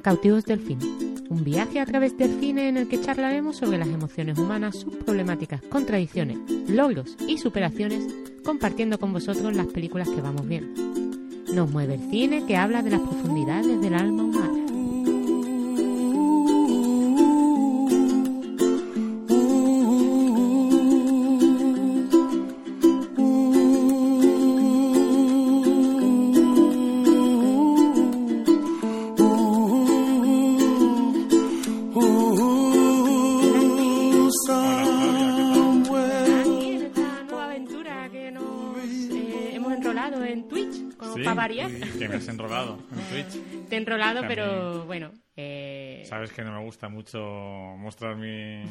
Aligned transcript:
Cautivos 0.00 0.44
del 0.44 0.60
Cine, 0.60 0.84
un 1.28 1.44
viaje 1.44 1.80
a 1.80 1.86
través 1.86 2.16
del 2.16 2.40
cine 2.40 2.68
en 2.68 2.76
el 2.76 2.88
que 2.88 3.00
charlaremos 3.00 3.56
sobre 3.56 3.78
las 3.78 3.88
emociones 3.88 4.38
humanas, 4.38 4.76
sus 4.76 4.94
problemáticas, 4.96 5.62
contradicciones, 5.62 6.38
logros 6.68 7.16
y 7.26 7.38
superaciones, 7.38 8.04
compartiendo 8.44 8.98
con 8.98 9.12
vosotros 9.12 9.54
las 9.54 9.66
películas 9.66 10.08
que 10.08 10.20
vamos 10.20 10.46
viendo. 10.46 10.82
Nos 11.52 11.70
mueve 11.70 11.94
el 11.94 12.10
cine 12.10 12.46
que 12.46 12.56
habla 12.56 12.82
de 12.82 12.90
las 12.90 13.00
profundidades 13.00 13.80
del 13.80 13.94
alma 13.94 14.24
humana. 14.24 14.59
Enrolado 42.30 42.78
en 42.92 42.98
Twitch. 43.24 43.68
Te 43.68 43.74
he 43.74 43.78
enrolado, 43.78 44.22
pero 44.26 44.84
bueno. 44.86 45.12
eh, 45.36 46.02
Sabes 46.06 46.32
que 46.32 46.42
no 46.42 46.52
me 46.58 46.64
gusta 46.64 46.88
mucho 46.88 47.18
mostrar 47.20 48.16
mi, 48.16 48.64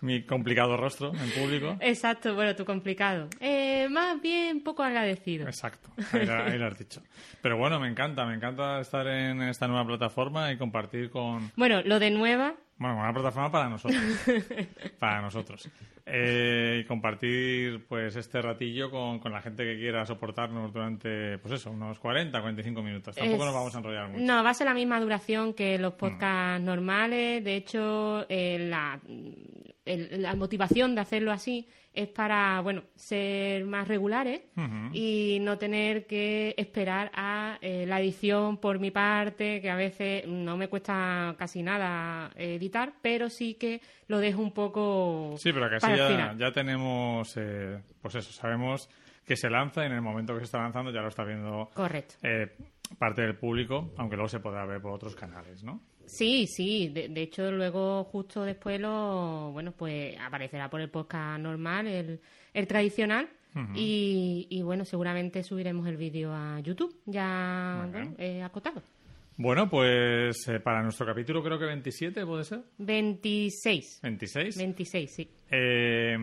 mi 0.00 0.22
complicado 0.24 0.76
rostro 0.76 1.12
en 1.14 1.30
público. 1.30 1.76
Exacto, 1.80 2.34
bueno, 2.34 2.54
tú 2.56 2.64
complicado. 2.64 3.28
Eh, 3.40 3.88
más 3.90 4.20
bien 4.20 4.62
poco 4.62 4.82
agradecido. 4.82 5.46
Exacto, 5.46 5.88
ahí, 6.12 6.28
ahí 6.28 6.58
lo 6.58 6.66
has 6.66 6.78
dicho. 6.78 7.02
Pero 7.42 7.56
bueno, 7.56 7.78
me 7.80 7.88
encanta, 7.88 8.24
me 8.26 8.34
encanta 8.34 8.80
estar 8.80 9.06
en 9.06 9.42
esta 9.42 9.66
nueva 9.68 9.86
plataforma 9.86 10.50
y 10.52 10.56
compartir 10.58 11.10
con... 11.10 11.50
Bueno, 11.56 11.82
lo 11.84 11.98
de 11.98 12.10
nueva, 12.10 12.54
Bueno, 12.78 12.98
una 12.98 13.12
plataforma 13.12 13.50
para 13.50 13.68
nosotros. 13.70 14.00
para 14.98 15.22
nosotros. 15.22 15.68
Eh, 16.04 16.80
y 16.82 16.86
compartir 16.86 17.84
pues 17.88 18.14
este 18.16 18.42
ratillo 18.42 18.90
con, 18.90 19.18
con 19.18 19.32
la 19.32 19.40
gente 19.40 19.64
que 19.64 19.76
quiera 19.78 20.04
soportarnos 20.04 20.72
durante, 20.72 21.38
pues 21.38 21.54
eso, 21.54 21.70
unos 21.70 21.98
40, 21.98 22.38
45 22.40 22.82
minutos. 22.82 23.16
Tampoco 23.16 23.42
Es- 23.42 23.46
nos 23.46 23.54
vamos 23.54 23.74
a 23.74 23.78
enrollar 23.78 24.08
mucho. 24.10 24.22
No, 24.24 24.44
va 24.44 24.50
a 24.50 24.54
ser 24.54 24.66
la 24.66 24.74
misma 24.74 25.00
duración 25.00 25.54
que 25.54 25.78
los 25.78 25.94
podcasts 25.94 26.62
normales. 26.62 27.42
De 27.42 27.56
hecho, 27.56 28.26
eh, 28.28 28.58
la, 28.68 29.00
el- 29.86 30.20
la 30.22 30.34
motivación 30.34 30.94
de 30.94 31.00
hacerlo 31.00 31.32
así 31.32 31.66
es 31.94 32.08
para, 32.08 32.60
bueno, 32.60 32.82
ser 32.94 33.64
más 33.64 33.88
regulares 33.88 34.42
y 34.92 35.38
no 35.40 35.56
tener 35.56 36.06
que 36.06 36.54
esperar 36.58 37.10
a 37.14 37.56
eh, 37.62 37.86
la 37.86 38.00
edición 38.00 38.58
por 38.58 38.78
mi 38.78 38.90
parte, 38.90 39.62
que 39.62 39.70
a 39.70 39.76
veces 39.76 40.26
no 40.26 40.58
me 40.58 40.68
cuesta 40.68 41.34
casi 41.38 41.62
nada 41.62 42.30
editar, 42.36 42.92
pero 43.00 43.30
sí 43.30 43.54
que 43.54 43.80
lo 44.08 44.18
dejo 44.18 44.42
un 44.42 44.52
poco 44.52 45.36
Sí, 45.38 45.52
pero 45.54 45.70
que 45.70 45.76
así 45.76 45.96
ya, 45.96 46.34
ya 46.36 46.52
tenemos, 46.52 47.34
eh, 47.38 47.80
pues 48.02 48.14
eso, 48.16 48.30
sabemos 48.32 48.90
que 49.24 49.36
se 49.36 49.48
lanza 49.48 49.82
y 49.82 49.86
en 49.86 49.92
el 49.92 50.02
momento 50.02 50.34
que 50.34 50.40
se 50.40 50.44
está 50.44 50.58
lanzando 50.58 50.90
ya 50.92 51.00
lo 51.00 51.08
está 51.08 51.24
viendo 51.24 51.70
Correcto. 51.74 52.14
eh, 52.22 52.54
parte 52.98 53.22
del 53.22 53.36
público, 53.36 53.92
aunque 53.96 54.16
luego 54.16 54.28
se 54.28 54.38
podrá 54.40 54.66
ver 54.66 54.80
por 54.82 54.92
otros 54.92 55.16
canales, 55.16 55.64
¿no? 55.64 55.80
Sí, 56.06 56.46
sí. 56.46 56.88
De, 56.88 57.08
de 57.08 57.22
hecho, 57.22 57.50
luego 57.50 58.04
justo 58.04 58.42
después 58.44 58.80
lo, 58.80 59.50
bueno, 59.52 59.72
pues 59.72 60.16
aparecerá 60.20 60.70
por 60.70 60.80
el 60.80 60.88
podcast 60.90 61.40
normal, 61.40 61.86
el, 61.86 62.20
el 62.54 62.66
tradicional. 62.66 63.28
y, 63.74 64.46
y, 64.50 64.62
bueno, 64.62 64.84
seguramente 64.84 65.42
subiremos 65.42 65.86
el 65.88 65.96
vídeo 65.96 66.30
a 66.34 66.60
YouTube, 66.60 66.94
ya 67.06 67.88
bueno, 67.90 68.14
eh, 68.18 68.42
acotado. 68.42 68.82
Bueno, 69.38 69.68
pues 69.68 70.48
eh, 70.48 70.60
para 70.60 70.82
nuestro 70.82 71.04
capítulo 71.06 71.42
creo 71.42 71.58
que 71.58 71.64
27, 71.66 72.24
¿puede 72.24 72.44
ser? 72.44 72.60
26. 72.78 74.00
26. 74.02 74.56
26, 74.58 75.14
sí. 75.14 75.30
Eh, 75.50 76.16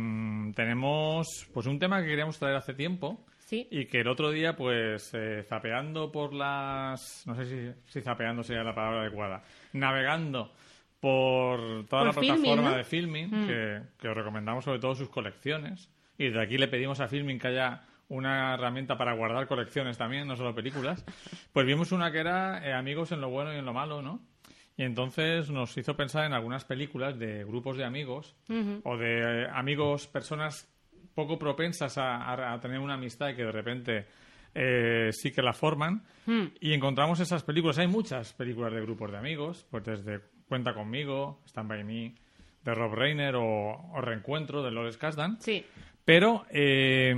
tenemos 0.55 1.27
pues 1.53 1.65
un 1.67 1.79
tema 1.79 2.01
que 2.01 2.07
queríamos 2.07 2.38
traer 2.39 2.55
hace 2.55 2.73
tiempo 2.73 3.23
Sí. 3.45 3.67
y 3.71 3.85
que 3.85 4.01
el 4.01 4.07
otro 4.07 4.31
día 4.31 4.55
pues 4.55 5.11
eh, 5.13 5.43
zapeando 5.47 6.11
por 6.11 6.33
las 6.33 7.23
no 7.27 7.35
sé 7.35 7.45
si, 7.45 7.81
si 7.91 8.01
zapeando 8.01 8.41
sería 8.43 8.63
la 8.63 8.73
palabra 8.73 9.01
adecuada 9.01 9.43
navegando 9.73 10.51
por 10.99 11.85
toda 11.87 12.03
Por 12.03 12.05
la 12.05 12.13
plataforma 12.13 12.69
¿no? 12.71 12.77
de 12.77 12.83
filming 12.83 13.29
Mm. 13.29 13.47
que, 13.47 13.81
que 13.99 14.07
os 14.07 14.15
recomendamos 14.15 14.63
sobre 14.63 14.79
todo 14.79 14.95
sus 14.95 15.09
colecciones 15.09 15.89
y 16.17 16.29
de 16.29 16.41
aquí 16.41 16.57
le 16.57 16.67
pedimos 16.67 16.99
a 16.99 17.07
filming 17.07 17.39
que 17.39 17.47
haya 17.49 17.83
una 18.09 18.53
herramienta 18.53 18.97
para 18.97 19.13
guardar 19.13 19.47
colecciones 19.47 19.97
también 19.97 20.27
no 20.27 20.35
solo 20.35 20.55
películas 20.55 21.03
pues 21.51 21.65
vimos 21.65 21.91
una 21.91 22.11
que 22.11 22.19
era 22.19 22.65
eh, 22.67 22.73
amigos 22.73 23.11
en 23.11 23.21
lo 23.21 23.29
bueno 23.29 23.53
y 23.53 23.57
en 23.57 23.65
lo 23.65 23.73
malo 23.73 24.01
no 24.01 24.21
y 24.77 24.83
entonces 24.83 25.49
nos 25.51 25.77
hizo 25.77 25.95
pensar 25.95 26.25
en 26.25 26.33
algunas 26.33 26.65
películas 26.65 27.19
de 27.19 27.43
grupos 27.43 27.77
de 27.77 27.83
amigos 27.85 28.35
o 28.83 28.97
de 28.97 29.43
eh, 29.43 29.47
amigos, 29.53 30.07
personas 30.07 30.67
poco 31.16 31.38
propensas 31.40 31.97
a, 31.97 32.18
a- 32.18 32.53
a 32.53 32.59
tener 32.59 32.79
una 32.79 32.96
amistad 32.96 33.29
y 33.29 33.35
que 33.35 33.44
de 33.44 33.51
repente 33.51 34.06
eh, 34.56 35.09
sí 35.12 35.31
que 35.31 35.41
la 35.41 35.53
forman. 35.53 36.03
Y 36.62 36.74
encontramos 36.74 37.19
esas 37.19 37.44
películas. 37.44 37.78
Hay 37.79 37.88
muchas 37.88 38.34
películas 38.34 38.72
de 38.74 38.81
grupos 38.81 39.12
de 39.12 39.18
amigos, 39.18 39.66
pues 39.69 39.84
desde 39.84 40.22
Cuenta 40.47 40.74
conmigo, 40.74 41.40
Stand 41.47 41.69
by 41.69 41.84
Me, 41.84 42.13
de 42.63 42.74
Rob 42.75 42.94
Reiner 42.94 43.35
o, 43.35 43.44
o 43.94 44.01
Reencuentro 44.01 44.62
de 44.62 44.72
Lawrence 44.72 45.00
Kasdan. 45.00 45.40
Sí. 45.41 45.66
Pero 46.06 46.46
eh, 46.51 47.13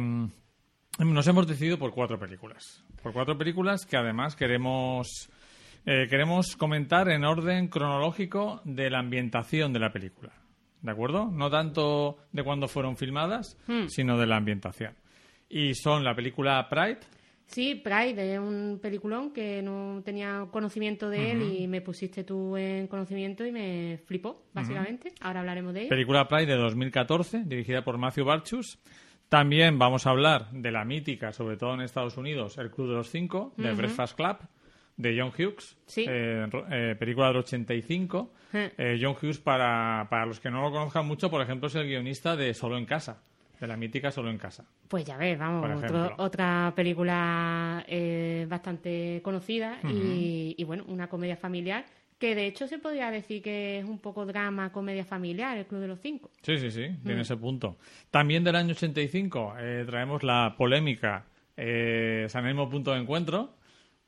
nos 1.00 1.28
hemos 1.28 1.48
decidido 1.48 1.78
por 1.78 1.92
cuatro 1.92 2.18
películas. 2.20 2.84
Por 3.04 3.14
cuatro 3.14 3.38
películas 3.38 3.86
que 3.86 3.98
además 3.98 4.36
queremos, 4.36 5.30
eh, 5.86 6.08
queremos 6.10 6.56
comentar 6.56 7.10
en 7.10 7.26
orden 7.26 7.68
cronológico 7.68 8.62
de 8.64 8.90
la 8.90 9.00
ambientación 9.00 9.74
de 9.74 9.80
la 9.80 9.92
película. 9.92 10.32
¿De 10.86 10.92
acuerdo? 10.92 11.26
No 11.32 11.50
tanto 11.50 12.18
de 12.32 12.44
cuándo 12.44 12.68
fueron 12.68 12.96
filmadas, 12.96 13.58
sino 13.88 14.20
de 14.20 14.28
la 14.28 14.38
ambientación. 14.38 14.94
Y 15.50 15.74
son 15.74 16.04
la 16.04 16.16
película 16.16 16.68
Pride, 16.70 17.00
Sí, 17.48 17.76
Pride 17.76 18.34
es 18.34 18.40
un 18.40 18.80
peliculón 18.82 19.32
que 19.32 19.62
no 19.62 20.02
tenía 20.04 20.48
conocimiento 20.52 21.10
de 21.10 21.32
él 21.32 21.42
y 21.44 21.68
me 21.68 21.80
pusiste 21.80 22.24
tú 22.24 22.58
en 22.58 22.88
conocimiento 22.88 23.46
y 23.46 23.52
me 23.52 24.00
flipó, 24.06 24.46
básicamente. 24.52 25.14
Ahora 25.22 25.42
hablaremos 25.42 25.74
de 25.74 25.82
ella. 25.82 25.90
película 25.90 26.28
Pride 26.28 26.48
de 26.48 26.56
2014, 26.56 27.44
dirigida 27.46 27.84
por 27.84 28.00
Matthew 28.00 28.26
Barchus. 28.26 28.80
También 29.30 29.78
vamos 29.78 30.08
a 30.08 30.10
hablar 30.10 30.52
de 30.52 30.72
la 30.72 30.86
mítica, 30.86 31.34
sobre 31.34 31.58
todo 31.58 31.76
en 31.76 31.82
Estados 31.82 32.18
Unidos, 32.18 32.58
El 32.58 32.72
Club 32.72 32.90
de 32.90 32.96
los 32.96 33.10
Cinco, 33.10 33.54
de 33.58 33.74
Breakfast 33.74 34.16
Club, 34.16 34.38
de 34.98 35.20
John 35.20 35.32
Hughes, 35.38 35.78
Sí. 35.86 36.06
eh, 36.08 36.48
eh, 36.72 36.96
película 36.98 37.28
del 37.28 37.38
85. 37.38 38.32
Eh. 38.54 38.72
Eh, 38.78 39.00
John 39.02 39.16
Hughes, 39.22 39.40
para, 39.40 40.08
para 40.10 40.26
los 40.26 40.40
que 40.40 40.50
no 40.50 40.62
lo 40.62 40.72
conozcan 40.72 41.06
mucho, 41.06 41.30
por 41.30 41.42
ejemplo, 41.42 41.68
es 41.68 41.76
el 41.76 41.88
guionista 41.88 42.36
de 42.36 42.54
Solo 42.54 42.78
en 42.78 42.86
Casa, 42.86 43.22
de 43.60 43.68
la 43.68 43.76
mítica 43.76 44.12
Solo 44.12 44.30
en 44.30 44.38
Casa. 44.38 44.66
Pues 44.88 45.04
ya 45.04 45.18
ves, 45.18 45.38
vamos, 45.38 45.84
otro- 45.84 46.14
otra 46.18 46.72
película 46.76 47.86
bastante 48.48 49.22
conocida 49.24 49.80
y, 49.84 50.56
y, 50.58 50.64
bueno, 50.64 50.84
una 50.88 51.08
comedia 51.08 51.36
familiar 51.38 51.86
que 52.18 52.34
de 52.34 52.48
hecho 52.48 52.66
se 52.68 52.80
podría 52.80 53.12
decir 53.12 53.42
que 53.42 53.80
es 53.80 53.86
un 53.86 54.00
poco 54.00 54.26
drama, 54.26 54.72
comedia 54.72 55.04
familiar, 55.04 55.58
el 55.58 55.66
Club 55.66 55.82
de 55.82 55.88
los 55.90 56.00
Cinco. 56.00 56.32
Sí, 56.42 56.58
sí, 56.58 56.72
sí, 56.72 56.88
tiene 57.04 57.22
ese 57.22 57.36
punto. 57.36 57.78
También 58.10 58.44
del 58.46 58.56
año 58.56 58.72
85 58.72 59.56
eh, 59.60 59.84
traemos 59.86 60.24
la 60.24 60.56
polémica 60.58 61.26
eh, 61.58 62.26
San 62.30 62.46
Elmo 62.46 62.70
Punto 62.70 62.92
de 62.94 63.02
Encuentro, 63.02 63.56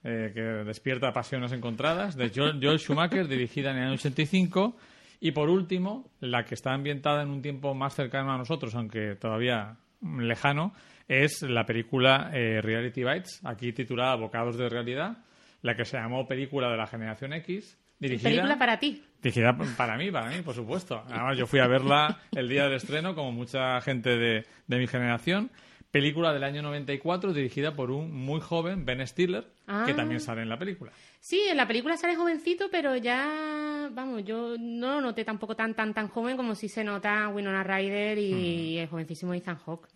eh, 0.04 0.32
que 0.34 0.42
despierta 0.42 1.12
pasiones 1.12 1.52
encontradas, 1.52 2.16
de 2.16 2.30
Joel, 2.30 2.80
Schumacher, 2.80 3.28
dirigida 3.28 3.72
en 3.72 3.78
el 3.78 3.84
año 3.86 3.94
85. 3.94 4.78
Y 5.20 5.32
por 5.32 5.50
último, 5.50 6.12
la 6.20 6.46
que 6.46 6.54
está 6.54 6.74
ambientada 6.74 7.24
en 7.24 7.30
un 7.30 7.42
tiempo 7.42 7.74
más 7.74 7.96
cercano 7.96 8.32
a 8.32 8.38
nosotros, 8.38 8.76
aunque 8.76 9.16
todavía 9.16 9.78
lejano, 10.02 10.74
es 11.08 11.42
la 11.42 11.66
película 11.66 12.30
eh, 12.34 12.62
Reality 12.62 13.04
Bites, 13.04 13.42
aquí 13.44 13.74
titulada 13.74 14.16
Bocados 14.16 14.58
de 14.58 14.70
Realidad, 14.70 15.18
la 15.62 15.76
que 15.76 15.86
se 15.86 15.98
llamó 15.98 16.28
Película 16.28 16.70
de 16.70 16.78
la 16.78 16.88
Generación 16.88 17.34
X. 17.34 17.80
Dirigida, 18.00 18.30
Película 18.30 18.60
para 18.60 18.78
ti. 18.78 19.04
Dirigida 19.22 19.58
para 19.76 19.98
mí, 19.98 20.12
para 20.12 20.30
mí, 20.30 20.44
por 20.44 20.54
supuesto. 20.54 21.02
Además, 21.08 21.36
yo 21.36 21.48
fui 21.48 21.60
a 21.60 21.68
verla 21.68 22.20
el 22.32 22.48
día 22.48 22.66
del 22.66 22.74
estreno, 22.74 23.16
como 23.16 23.32
mucha 23.32 23.82
gente 23.82 24.18
de, 24.18 24.46
de 24.68 24.78
mi 24.78 24.86
generación. 24.86 25.50
Película 25.92 26.34
del 26.34 26.44
año 26.44 26.62
94, 26.62 27.34
dirigida 27.34 27.74
por 27.74 27.92
un 27.92 28.14
muy 28.14 28.42
joven 28.42 28.86
Ben 28.86 29.06
Stiller, 29.08 29.44
que 29.44 29.52
Ah. 29.68 29.94
también 29.96 30.20
sale 30.20 30.42
en 30.42 30.50
la 30.50 30.60
película. 30.60 30.92
Sí, 31.20 31.40
en 31.50 31.58
la 31.58 31.68
película 31.68 31.96
sale 31.98 32.16
jovencito, 32.16 32.66
pero 32.70 32.96
ya, 32.98 33.90
vamos, 33.94 34.24
yo 34.26 34.56
no 34.60 34.96
lo 34.96 35.02
noté 35.02 35.24
tampoco 35.24 35.56
tan, 35.56 35.74
tan, 35.76 35.94
tan 35.94 36.08
joven 36.10 36.36
como 36.38 36.56
si 36.56 36.68
se 36.68 36.84
nota 36.84 37.30
Winona 37.30 37.64
Ryder 37.64 38.18
y 38.18 38.78
el 38.80 38.88
jovencísimo 38.88 39.34
Ethan 39.34 39.58
Hawke. 39.58 39.88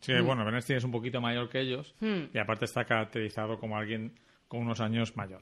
Sí, 0.00 0.12
que, 0.12 0.20
bueno, 0.20 0.44
Ben 0.44 0.62
Stiller 0.62 0.78
es 0.78 0.84
un 0.84 0.92
poquito 0.92 1.20
mayor 1.20 1.48
que 1.48 1.60
ellos 1.60 1.94
Mm. 2.00 2.34
y 2.34 2.38
aparte 2.38 2.64
está 2.64 2.84
caracterizado 2.84 3.58
como 3.58 3.76
alguien 3.76 4.12
con 4.46 4.60
unos 4.60 4.80
años 4.80 5.16
mayor. 5.16 5.40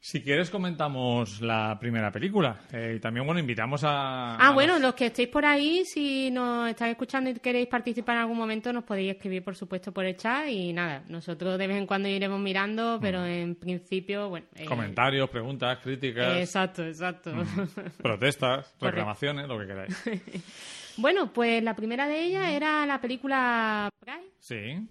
Si 0.00 0.22
quieres 0.22 0.48
comentamos 0.48 1.40
la 1.40 1.76
primera 1.80 2.12
película. 2.12 2.60
Eh, 2.72 2.94
y 2.96 3.00
también, 3.00 3.26
bueno, 3.26 3.40
invitamos 3.40 3.82
a... 3.82 4.36
Ah, 4.36 4.48
a 4.48 4.50
bueno, 4.52 4.74
los- 4.74 4.82
los 4.82 4.94
que 4.94 5.06
estéis 5.06 5.28
por 5.28 5.44
ahí, 5.44 5.84
si 5.84 6.30
nos 6.30 6.70
estáis 6.70 6.92
escuchando 6.92 7.30
y 7.30 7.34
queréis 7.34 7.66
participar 7.66 8.14
en 8.14 8.20
algún 8.22 8.38
momento, 8.38 8.72
nos 8.72 8.84
podéis 8.84 9.10
escribir, 9.16 9.42
por 9.42 9.56
supuesto, 9.56 9.92
por 9.92 10.04
el 10.04 10.16
chat. 10.16 10.46
Y 10.48 10.72
nada, 10.72 11.02
nosotros 11.08 11.58
de 11.58 11.66
vez 11.66 11.76
en 11.78 11.86
cuando 11.86 12.08
iremos 12.08 12.38
mirando, 12.40 12.98
pero 13.02 13.26
en 13.26 13.56
principio, 13.56 14.28
bueno... 14.28 14.46
eh, 14.54 14.66
Comentarios, 14.66 15.28
preguntas, 15.30 15.78
críticas, 15.82 16.36
Exacto, 16.36 16.86
exacto. 16.86 17.32
protestas, 18.00 18.72
reclamaciones, 18.80 19.48
lo 19.48 19.58
que 19.58 19.66
queráis. 19.66 20.04
bueno, 20.96 21.32
pues 21.32 21.60
la 21.60 21.74
primera 21.74 22.06
de 22.06 22.22
ellas 22.22 22.50
era 22.52 22.86
la 22.86 23.00
película 23.00 23.90
Pride. 23.98 24.30
Sí. 24.38 24.88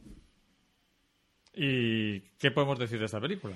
¿Y 1.53 2.19
qué 2.38 2.51
podemos 2.51 2.77
decir 2.77 3.00
de 3.00 3.06
esta 3.06 3.21
película? 3.21 3.56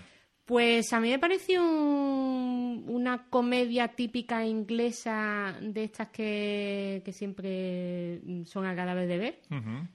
Pues 0.52 0.92
a 0.92 1.00
mí 1.00 1.10
me 1.10 1.18
pareció 1.18 1.64
un- 1.64 2.84
una 2.90 3.24
comedia 3.30 3.88
típica 3.88 4.46
inglesa 4.46 5.56
de 5.62 5.86
estas 5.86 6.10
que, 6.10 7.02
que 7.06 7.14
siempre 7.14 8.20
son 8.44 8.66
agradables 8.66 9.08
de 9.08 9.18
ver. 9.18 9.40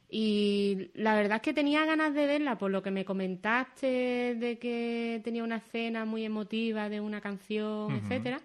Y 0.08 0.88
la 0.94 1.14
verdad 1.14 1.36
es 1.36 1.42
que 1.42 1.52
tenía 1.52 1.84
ganas 1.84 2.14
de 2.14 2.24
verla 2.26 2.56
por 2.56 2.70
lo 2.70 2.82
que 2.82 2.90
me 2.90 3.04
comentaste 3.04 4.34
de 4.36 4.58
que 4.58 5.20
tenía 5.22 5.44
una 5.44 5.56
escena 5.58 6.06
muy 6.06 6.24
emotiva 6.24 6.88
de 6.88 7.00
una 7.02 7.20
canción, 7.20 7.92
etcétera. 7.98 8.40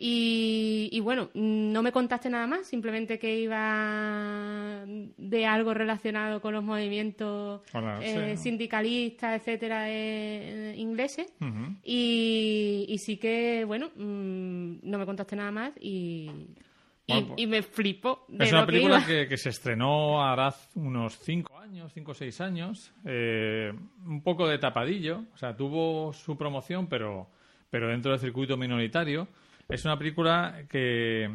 Y, 0.00 0.88
y 0.92 1.00
bueno, 1.00 1.28
no 1.34 1.82
me 1.82 1.90
contaste 1.90 2.30
nada 2.30 2.46
más, 2.46 2.68
simplemente 2.68 3.18
que 3.18 3.36
iba 3.40 4.84
de 4.86 5.44
algo 5.46 5.74
relacionado 5.74 6.40
con 6.40 6.54
los 6.54 6.62
movimientos 6.62 7.62
eh, 8.00 8.34
sí. 8.36 8.42
sindicalistas, 8.44 9.40
etcétera, 9.40 9.86
eh, 9.90 10.74
ingleses. 10.76 11.32
Ujú. 11.40 11.74
Y, 11.82 12.86
y 12.88 12.98
sí 12.98 13.16
que, 13.16 13.64
bueno, 13.66 13.90
mm, 13.96 14.88
no 14.88 14.98
me 14.98 15.04
contaste 15.04 15.34
nada 15.34 15.50
más 15.50 15.72
y, 15.80 16.30
y, 17.06 17.12
Bueno, 17.12 17.26
pues- 17.30 17.40
y 17.40 17.46
me 17.48 17.62
flipo 17.62 18.24
de 18.28 18.44
Es 18.44 18.52
una 18.52 18.60
lo 18.60 18.66
película 18.68 19.04
que, 19.04 19.26
que 19.26 19.36
se 19.36 19.48
estrenó 19.48 20.22
hará 20.24 20.54
unos 20.76 21.18
5 21.18 21.58
años, 21.58 21.90
5 21.92 22.12
o 22.12 22.14
6 22.14 22.40
años, 22.40 22.92
eh, 23.04 23.72
un 24.06 24.22
poco 24.22 24.46
de 24.46 24.58
tapadillo, 24.58 25.24
o 25.34 25.36
sea, 25.36 25.56
tuvo 25.56 26.12
su 26.12 26.36
promoción, 26.38 26.86
pero, 26.86 27.26
pero 27.68 27.88
dentro 27.88 28.12
del 28.12 28.20
circuito 28.20 28.56
minoritario. 28.56 29.26
Es 29.68 29.84
una 29.84 29.98
película 29.98 30.64
que 30.70 31.28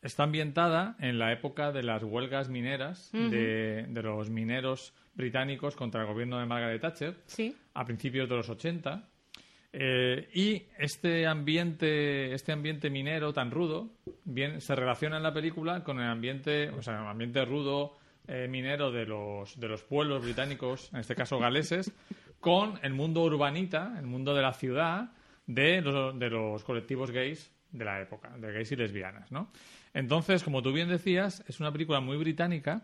está 0.00 0.24
ambientada 0.24 0.96
en 0.98 1.18
la 1.18 1.32
época 1.32 1.70
de 1.70 1.84
las 1.84 2.02
huelgas 2.02 2.48
mineras 2.48 3.10
de, 3.12 3.86
de 3.88 4.02
los 4.02 4.30
mineros 4.30 4.92
británicos 5.14 5.76
contra 5.76 6.00
el 6.00 6.08
gobierno 6.08 6.40
de 6.40 6.46
Margaret 6.46 6.80
Thatcher 6.80 7.16
Sí. 7.26 7.54
a 7.74 7.84
principios 7.84 8.28
de 8.28 8.34
los 8.36 8.48
80. 8.48 9.08
Eh, 9.74 10.28
y 10.34 10.64
este 10.78 11.26
ambiente, 11.26 12.34
este 12.34 12.50
ambiente 12.52 12.90
minero 12.90 13.32
tan 13.32 13.50
rudo 13.50 13.90
bien, 14.24 14.60
se 14.60 14.74
relaciona 14.74 15.16
en 15.18 15.22
la 15.22 15.32
película 15.32 15.82
con 15.84 16.00
el 16.00 16.08
ambiente, 16.10 16.68
o 16.70 16.82
sea, 16.82 17.00
el 17.00 17.06
ambiente 17.06 17.44
rudo 17.44 17.96
eh, 18.26 18.48
minero 18.50 18.90
de 18.90 19.06
los, 19.06 19.58
de 19.58 19.68
los 19.68 19.82
pueblos 19.84 20.22
británicos, 20.24 20.92
en 20.92 20.98
este 21.00 21.14
caso 21.14 21.38
galeses, 21.38 21.92
con 22.40 22.78
el 22.82 22.92
mundo 22.92 23.22
urbanita, 23.22 23.94
el 23.98 24.06
mundo 24.06 24.34
de 24.34 24.42
la 24.42 24.52
ciudad, 24.52 25.10
de 25.46 25.80
los, 25.80 26.18
de 26.18 26.30
los 26.30 26.62
colectivos 26.64 27.10
gays 27.10 27.50
de 27.70 27.84
la 27.84 28.00
época, 28.00 28.30
de 28.38 28.52
gays 28.52 28.70
y 28.72 28.76
lesbianas, 28.76 29.32
¿no? 29.32 29.50
Entonces, 29.94 30.42
como 30.42 30.62
tú 30.62 30.72
bien 30.72 30.88
decías, 30.88 31.44
es 31.48 31.60
una 31.60 31.72
película 31.72 32.00
muy 32.00 32.16
británica 32.16 32.82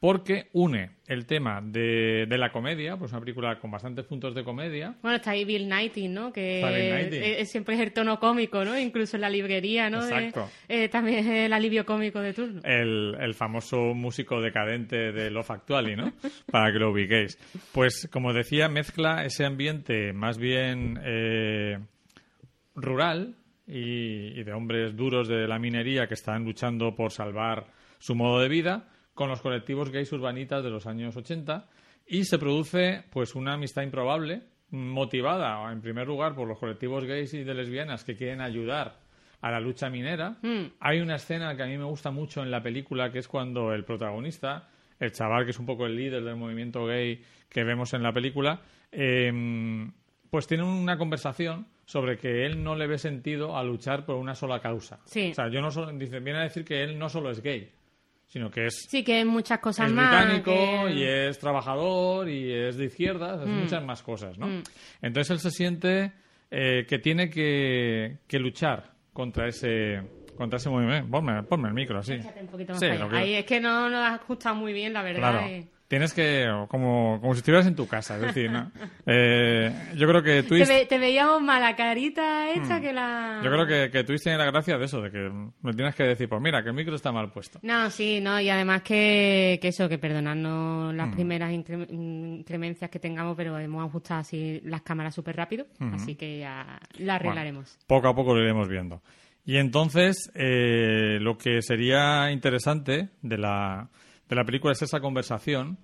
porque 0.00 0.48
une 0.52 0.90
el 1.06 1.26
tema 1.26 1.60
de, 1.62 2.26
de 2.28 2.36
la 2.38 2.50
comedia, 2.50 2.96
pues 2.96 3.12
una 3.12 3.20
película 3.20 3.60
con 3.60 3.70
bastantes 3.70 4.04
puntos 4.04 4.34
de 4.34 4.42
comedia. 4.42 4.96
Bueno, 5.00 5.18
está 5.18 5.30
ahí 5.30 5.44
Bill 5.44 5.68
Nighy, 5.68 6.08
¿no? 6.08 6.32
Que 6.32 6.60
es- 7.06 7.40
es- 7.42 7.50
siempre 7.52 7.76
es 7.76 7.80
el 7.82 7.92
tono 7.92 8.18
cómico, 8.18 8.64
¿no? 8.64 8.76
Incluso 8.76 9.16
en 9.16 9.20
la 9.20 9.30
librería, 9.30 9.88
¿no? 9.90 10.04
De- 10.04 10.12
Exacto. 10.12 10.50
eh, 10.68 10.88
también 10.88 11.20
es 11.20 11.26
el 11.28 11.52
alivio 11.52 11.86
cómico 11.86 12.20
de 12.20 12.32
turno. 12.32 12.60
El, 12.64 13.16
el 13.20 13.34
famoso 13.34 13.94
músico 13.94 14.40
decadente 14.40 15.12
de 15.12 15.30
Love 15.30 15.52
Actually, 15.52 15.94
¿no? 15.94 16.12
Para 16.50 16.72
que 16.72 16.78
lo 16.80 16.90
ubiquéis. 16.90 17.38
Pues, 17.70 18.08
como 18.12 18.32
decía, 18.32 18.68
mezcla 18.68 19.24
ese 19.24 19.44
ambiente 19.44 20.12
más 20.12 20.36
bien 20.36 20.98
eh, 21.04 21.78
rural 22.74 23.36
y, 23.66 24.38
y 24.38 24.42
de 24.42 24.52
hombres 24.52 24.96
duros 24.96 25.28
de 25.28 25.46
la 25.46 25.58
minería 25.58 26.06
que 26.06 26.14
están 26.14 26.44
luchando 26.44 26.94
por 26.94 27.10
salvar 27.10 27.66
su 27.98 28.14
modo 28.14 28.40
de 28.40 28.48
vida 28.48 28.88
con 29.14 29.28
los 29.28 29.40
colectivos 29.40 29.90
gays 29.90 30.12
urbanitas 30.12 30.64
de 30.64 30.70
los 30.70 30.86
años 30.86 31.16
80 31.16 31.68
y 32.06 32.24
se 32.24 32.38
produce 32.38 33.04
pues 33.10 33.34
una 33.34 33.54
amistad 33.54 33.82
improbable 33.82 34.42
motivada 34.70 35.70
en 35.70 35.80
primer 35.80 36.06
lugar 36.06 36.34
por 36.34 36.48
los 36.48 36.58
colectivos 36.58 37.04
gays 37.04 37.34
y 37.34 37.44
de 37.44 37.54
lesbianas 37.54 38.04
que 38.04 38.16
quieren 38.16 38.40
ayudar 38.40 39.00
a 39.40 39.50
la 39.50 39.60
lucha 39.60 39.90
minera. 39.90 40.38
Mm. 40.42 40.74
Hay 40.80 41.00
una 41.00 41.16
escena 41.16 41.54
que 41.56 41.62
a 41.62 41.66
mí 41.66 41.76
me 41.76 41.84
gusta 41.84 42.10
mucho 42.10 42.42
en 42.42 42.50
la 42.50 42.62
película 42.62 43.10
que 43.12 43.18
es 43.18 43.28
cuando 43.28 43.72
el 43.72 43.84
protagonista, 43.84 44.68
el 44.98 45.12
chaval 45.12 45.44
que 45.44 45.50
es 45.50 45.58
un 45.58 45.66
poco 45.66 45.86
el 45.86 45.96
líder 45.96 46.24
del 46.24 46.36
movimiento 46.36 46.86
gay 46.86 47.22
que 47.48 47.64
vemos 47.64 47.92
en 47.92 48.02
la 48.02 48.12
película, 48.12 48.62
eh, 48.90 49.30
pues 50.32 50.46
tiene 50.46 50.64
una 50.64 50.96
conversación 50.96 51.66
sobre 51.84 52.16
que 52.16 52.46
él 52.46 52.64
no 52.64 52.74
le 52.74 52.86
ve 52.86 52.96
sentido 52.96 53.54
a 53.54 53.62
luchar 53.62 54.06
por 54.06 54.16
una 54.16 54.34
sola 54.34 54.60
causa. 54.60 54.98
Sí. 55.04 55.28
O 55.32 55.34
sea, 55.34 55.50
yo 55.50 55.60
no 55.60 55.70
solo, 55.70 55.92
dice, 55.92 56.20
viene 56.20 56.38
a 56.38 56.44
decir 56.44 56.64
que 56.64 56.82
él 56.82 56.98
no 56.98 57.10
solo 57.10 57.30
es 57.30 57.42
gay, 57.42 57.70
sino 58.28 58.50
que 58.50 58.64
es, 58.64 58.86
Sí, 58.88 59.04
que 59.04 59.16
hay 59.16 59.26
muchas 59.26 59.58
cosas 59.58 59.88
es 59.88 59.92
más. 59.92 60.24
británico 60.24 60.86
que- 60.86 60.92
y 60.94 61.02
es 61.04 61.38
trabajador 61.38 62.30
y 62.30 62.50
es 62.50 62.78
de 62.78 62.86
izquierdas, 62.86 63.42
es 63.42 63.46
muchas 63.46 63.84
más 63.84 64.02
cosas, 64.02 64.38
¿no? 64.38 64.46
Mm. 64.46 64.62
Entonces 65.02 65.30
él 65.32 65.38
se 65.38 65.50
siente 65.50 66.12
eh, 66.50 66.86
que 66.88 66.98
tiene 66.98 67.28
que, 67.28 68.16
que 68.26 68.38
luchar 68.38 68.92
contra 69.12 69.48
ese 69.48 70.00
contra 70.34 70.56
ese 70.56 70.70
movimiento. 70.70 71.10
Ponme, 71.10 71.42
ponme 71.42 71.68
el 71.68 71.74
micro 71.74 71.98
así. 71.98 72.14
Échate 72.14 72.40
un 72.40 72.46
poquito 72.48 72.72
más 72.72 72.80
Sí, 72.80 72.88
para 72.88 73.04
allá. 73.04 73.18
Ahí 73.18 73.34
es 73.34 73.44
que 73.44 73.60
no 73.60 73.90
lo 73.90 73.98
has 73.98 74.14
ajustado 74.20 74.54
muy 74.54 74.72
bien, 74.72 74.94
la 74.94 75.02
verdad. 75.02 75.30
Claro. 75.32 75.46
eh. 75.46 75.68
Tienes 75.92 76.14
que, 76.14 76.46
como, 76.68 77.20
como 77.20 77.34
si 77.34 77.40
estuvieras 77.40 77.66
en 77.66 77.76
tu 77.76 77.86
casa, 77.86 78.16
es 78.16 78.22
decir, 78.22 78.50
¿no? 78.50 78.72
Eh, 79.06 79.70
yo 79.94 80.08
creo 80.08 80.22
que 80.22 80.42
Te, 80.42 80.48
Twist, 80.48 80.66
ve- 80.70 80.86
te 80.86 80.98
veíamos 80.98 81.42
más 81.42 81.60
la 81.60 81.76
carita 81.76 82.48
esta 82.50 82.80
que 82.80 82.94
la... 82.94 83.40
Mm. 83.40 83.44
yo 83.44 83.50
creo 83.50 83.66
que, 83.66 83.90
que 83.90 84.02
Twist 84.02 84.22
tiene 84.24 84.38
la 84.38 84.46
gracia 84.50 84.78
de 84.78 84.86
eso, 84.86 85.02
de 85.02 85.10
que 85.10 85.30
me 85.60 85.74
tienes 85.74 85.94
que 85.94 86.04
decir, 86.04 86.30
pues 86.30 86.40
mira, 86.40 86.62
que 86.62 86.70
el 86.70 86.74
micro 86.74 86.94
está 86.94 87.12
mal 87.12 87.30
puesto. 87.30 87.58
No, 87.62 87.90
sí, 87.90 88.20
no, 88.22 88.40
y 88.40 88.48
además 88.48 88.80
que, 88.80 89.58
que 89.60 89.68
eso, 89.68 89.86
que 89.86 89.98
perdonadnos 89.98 90.94
Mm. 90.94 90.96
las 90.96 91.14
primeras 91.14 91.50
incre- 91.52 91.86
incremencias 91.90 92.88
que 92.90 92.98
tengamos, 92.98 93.36
pero 93.36 93.58
hemos 93.58 93.86
ajustado 93.86 94.20
así 94.20 94.62
las 94.64 94.80
cámaras 94.80 95.14
súper 95.14 95.36
rápido, 95.36 95.66
así 95.92 96.14
que 96.14 96.38
ya 96.38 96.80
la 97.00 97.16
arreglaremos. 97.16 97.78
Poco 97.86 98.08
a 98.08 98.14
poco 98.14 98.34
lo 98.34 98.40
iremos 98.40 98.66
viendo. 98.66 99.02
Y 99.44 99.58
entonces, 99.58 100.30
eh, 100.34 101.18
lo 101.20 101.36
que 101.36 101.60
sería 101.60 102.30
interesante 102.30 103.10
de 103.20 103.36
la, 103.36 103.90
de 104.28 104.36
la 104.36 104.44
película 104.44 104.72
es 104.72 104.82
esa 104.82 105.00
conversación 105.00 105.78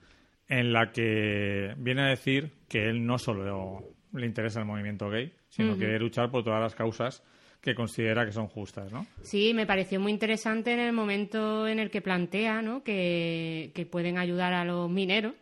en 0.49 0.73
la 0.73 0.93
que 0.93 1.75
viene 1.76 2.02
a 2.02 2.07
decir 2.07 2.52
que 2.68 2.88
él 2.88 3.04
no 3.04 3.18
solo 3.18 3.95
le 4.12 4.26
interesa 4.26 4.61
el 4.61 4.66
movimiento 4.66 5.11
gay, 5.11 5.33
sino 5.49 5.73
que 5.75 5.80
quiere 5.80 5.99
luchar 5.99 6.30
por 6.30 6.42
todas 6.42 6.61
las 6.61 6.75
causas 6.75 7.23
que 7.61 7.75
considera 7.75 8.25
que 8.25 8.33
son 8.33 8.47
justas, 8.47 8.92
¿no? 8.92 9.07
Sí, 9.23 9.52
me 9.52 9.66
pareció 9.66 10.00
muy 10.00 10.12
interesante 10.12 10.73
en 10.73 10.80
el 10.80 10.92
momento 10.92 11.66
en 11.66 11.78
el 11.78 11.90
que 11.90 12.00
plantea, 12.00 12.62
¿no? 12.62 12.83
Que, 12.83 13.73
que 13.75 13.85
pueden 13.85 14.16
ayudar 14.16 14.52
a 14.54 14.64
los 14.64 14.88
mineros, 14.88 15.35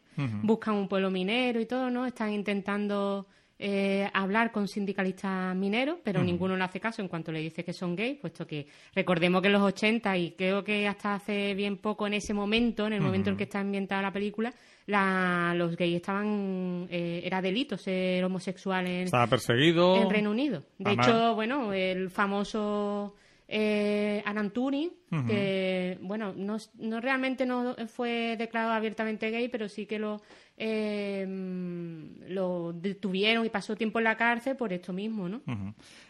buscan 0.43 0.75
un 0.75 0.89
pueblo 0.89 1.11
minero 1.11 1.61
y 1.61 1.67
todo, 1.67 1.91
¿no? 1.91 2.07
Están 2.07 2.33
intentando 2.33 3.27
eh, 3.59 4.09
hablar 4.13 4.53
con 4.53 4.69
sindicalistas 4.69 5.57
mineros, 5.57 5.97
pero 6.05 6.23
ninguno 6.23 6.57
le 6.57 6.65
hace 6.65 6.79
caso 6.81 7.01
en 7.03 7.09
cuanto 7.09 7.33
le 7.33 7.41
dice 7.41 7.65
que 7.65 7.73
son 7.73 7.97
gays, 7.97 8.19
puesto 8.19 8.47
que 8.47 8.67
recordemos 8.95 9.41
que 9.41 9.47
en 9.49 9.53
los 9.55 9.63
80 9.63 10.17
y 10.19 10.33
creo 10.33 10.63
que 10.63 10.87
hasta 10.87 11.15
hace 11.15 11.55
bien 11.55 11.79
poco 11.79 12.07
en 12.07 12.15
ese 12.15 12.35
momento, 12.35 12.87
en 12.87 12.93
el 12.93 13.01
momento 13.01 13.31
en 13.31 13.37
que 13.37 13.45
está 13.45 13.61
ambientada 13.61 14.03
la 14.03 14.13
película, 14.13 14.53
la- 14.87 15.55
los 15.57 15.75
gays 15.77 15.97
estaban, 15.97 16.87
eh, 16.91 17.23
era 17.25 17.41
delito 17.41 17.77
ser 17.79 18.23
homosexual 18.25 18.87
en, 18.87 19.05
Estaba 19.05 19.27
perseguido. 19.27 19.97
en 20.03 20.11
Reino 20.11 20.31
Unido. 20.31 20.63
De 20.79 20.93
hecho, 20.93 21.35
bueno, 21.35 21.73
el 21.73 22.11
famoso 22.11 23.15
eh, 23.49 24.23
Alan 24.27 24.51
Turing, 24.51 24.91
que, 25.29 25.99
bueno, 26.03 26.35
no, 26.37 26.57
no 26.79 27.01
realmente 27.01 27.47
no 27.47 27.77
fue 27.87 28.35
declarado 28.37 28.73
abiertamente 28.75 29.31
gay, 29.31 29.49
pero 29.49 29.69
sí 29.69 29.87
que 29.87 29.99
lo, 30.01 30.21
eh, 30.57 31.27
lo 32.29 32.73
detuvieron 32.73 33.45
y 33.45 33.51
pasó 33.51 33.77
tiempo 33.77 33.99
en 33.99 34.05
la 34.05 34.17
cárcel 34.17 34.57
por 34.57 34.73
esto 34.73 34.93
mismo, 34.93 35.29
¿no? 35.29 35.41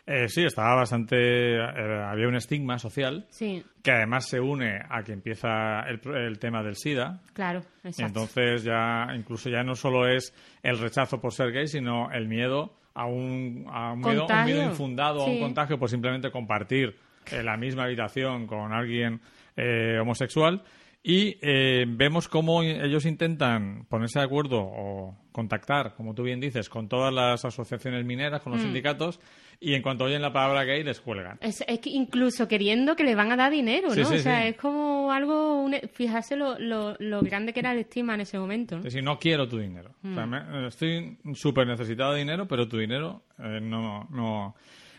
Eh, 0.06 0.28
sí, 0.28 0.44
estaba 0.44 0.76
bastante. 0.76 1.16
eh, 1.56 2.02
había 2.06 2.28
un 2.28 2.36
estigma 2.36 2.78
social 2.78 3.26
Sí, 3.28 3.62
que 3.82 3.90
además 3.90 4.26
se 4.28 4.40
une 4.40 4.80
a 4.88 5.02
que 5.02 5.12
empieza 5.12 5.80
el, 5.88 6.00
el 6.14 6.38
tema 6.38 6.62
del 6.62 6.76
SIDA. 6.76 7.20
claro, 7.32 7.60
exacto. 7.84 8.06
entonces 8.20 8.62
ya, 8.64 9.08
incluso 9.16 9.50
ya 9.50 9.62
no 9.62 9.74
solo 9.74 10.06
es 10.08 10.32
el 10.62 10.78
rechazo 10.78 11.20
por 11.20 11.32
ser 11.32 11.52
gay, 11.52 11.66
sino 11.66 12.10
el 12.12 12.28
miedo 12.28 12.74
a 12.94 13.06
un, 13.06 13.66
a 13.70 13.92
un, 13.92 14.00
miedo, 14.00 14.12
un 14.12 14.18
Contagio. 14.20 14.54
miedo 14.54 14.68
infundado, 14.70 15.20
a 15.22 15.26
un 15.26 15.40
contagio 15.40 15.78
por 15.78 15.90
simplemente 15.90 16.30
compartir 16.30 16.96
eh, 17.30 17.42
la 17.42 17.56
misma 17.56 17.84
habitación 17.84 18.46
con 18.46 18.72
alguien 18.72 19.20
eh, 19.56 19.98
homosexual. 20.00 20.62
Y 21.08 21.38
eh, 21.40 21.84
vemos 21.88 22.26
cómo 22.26 22.64
ellos 22.64 23.06
intentan 23.06 23.86
ponerse 23.88 24.18
de 24.18 24.24
acuerdo 24.24 24.58
o 24.60 25.16
contactar, 25.30 25.94
como 25.94 26.14
tú 26.14 26.24
bien 26.24 26.40
dices, 26.40 26.68
con 26.68 26.88
todas 26.88 27.14
las 27.14 27.44
asociaciones 27.44 28.04
mineras, 28.04 28.42
con 28.42 28.50
los 28.52 28.60
sindicatos, 28.62 29.20
y 29.60 29.74
en 29.74 29.82
cuanto 29.82 30.02
oyen 30.02 30.20
la 30.20 30.32
palabra 30.32 30.64
gay 30.64 30.82
les 30.82 31.00
cuelgan. 31.00 31.38
Es, 31.40 31.62
es 31.68 31.78
que 31.78 31.90
incluso 31.90 32.48
queriendo 32.48 32.96
que 32.96 33.04
le 33.04 33.14
van 33.14 33.30
a 33.30 33.36
dar 33.36 33.52
dinero, 33.52 33.86
¿no? 33.86 33.94
Sí, 33.94 34.00
o 34.00 34.18
sea, 34.18 34.42
sí. 34.42 34.48
es 34.48 34.56
como 34.56 35.12
algo, 35.12 35.62
un- 35.62 35.76
fijarse 35.92 36.34
lo, 36.34 36.58
lo, 36.58 36.96
lo 36.98 37.20
grande 37.20 37.52
que 37.52 37.60
era 37.60 37.70
el 37.72 37.78
estima 37.78 38.14
en 38.14 38.22
ese 38.22 38.36
momento, 38.40 38.74
¿no? 38.74 38.78
Es 38.80 38.86
decir, 38.86 39.04
no 39.04 39.16
quiero 39.20 39.46
tu 39.48 39.58
dinero. 39.58 39.92
O 40.02 40.12
sea, 40.12 40.26
me- 40.26 40.66
estoy 40.66 41.18
súper 41.34 41.68
necesitado 41.68 42.14
de 42.14 42.18
dinero, 42.18 42.48
pero 42.48 42.66
tu 42.66 42.78
dinero 42.78 43.22
eh, 43.38 43.60
no, 43.62 44.08
no, 44.10 44.56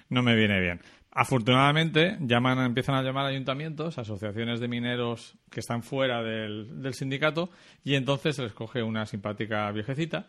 no 0.10 0.24
me 0.24 0.36
viene 0.38 0.62
bien. 0.62 0.80
Afortunadamente, 1.12 2.18
llaman, 2.22 2.60
empiezan 2.60 2.96
a 2.96 3.02
llamar 3.02 3.26
ayuntamientos, 3.26 3.98
asociaciones 3.98 4.60
de 4.60 4.68
mineros 4.68 5.36
que 5.50 5.62
están 5.62 5.82
fuera 5.82 6.22
del, 6.22 6.82
del 6.82 6.94
sindicato, 6.94 7.50
y 7.84 7.96
entonces 7.96 8.36
se 8.36 8.44
les 8.44 8.54
coge 8.54 8.84
una 8.84 9.06
simpática 9.06 9.72
viejecita. 9.72 10.28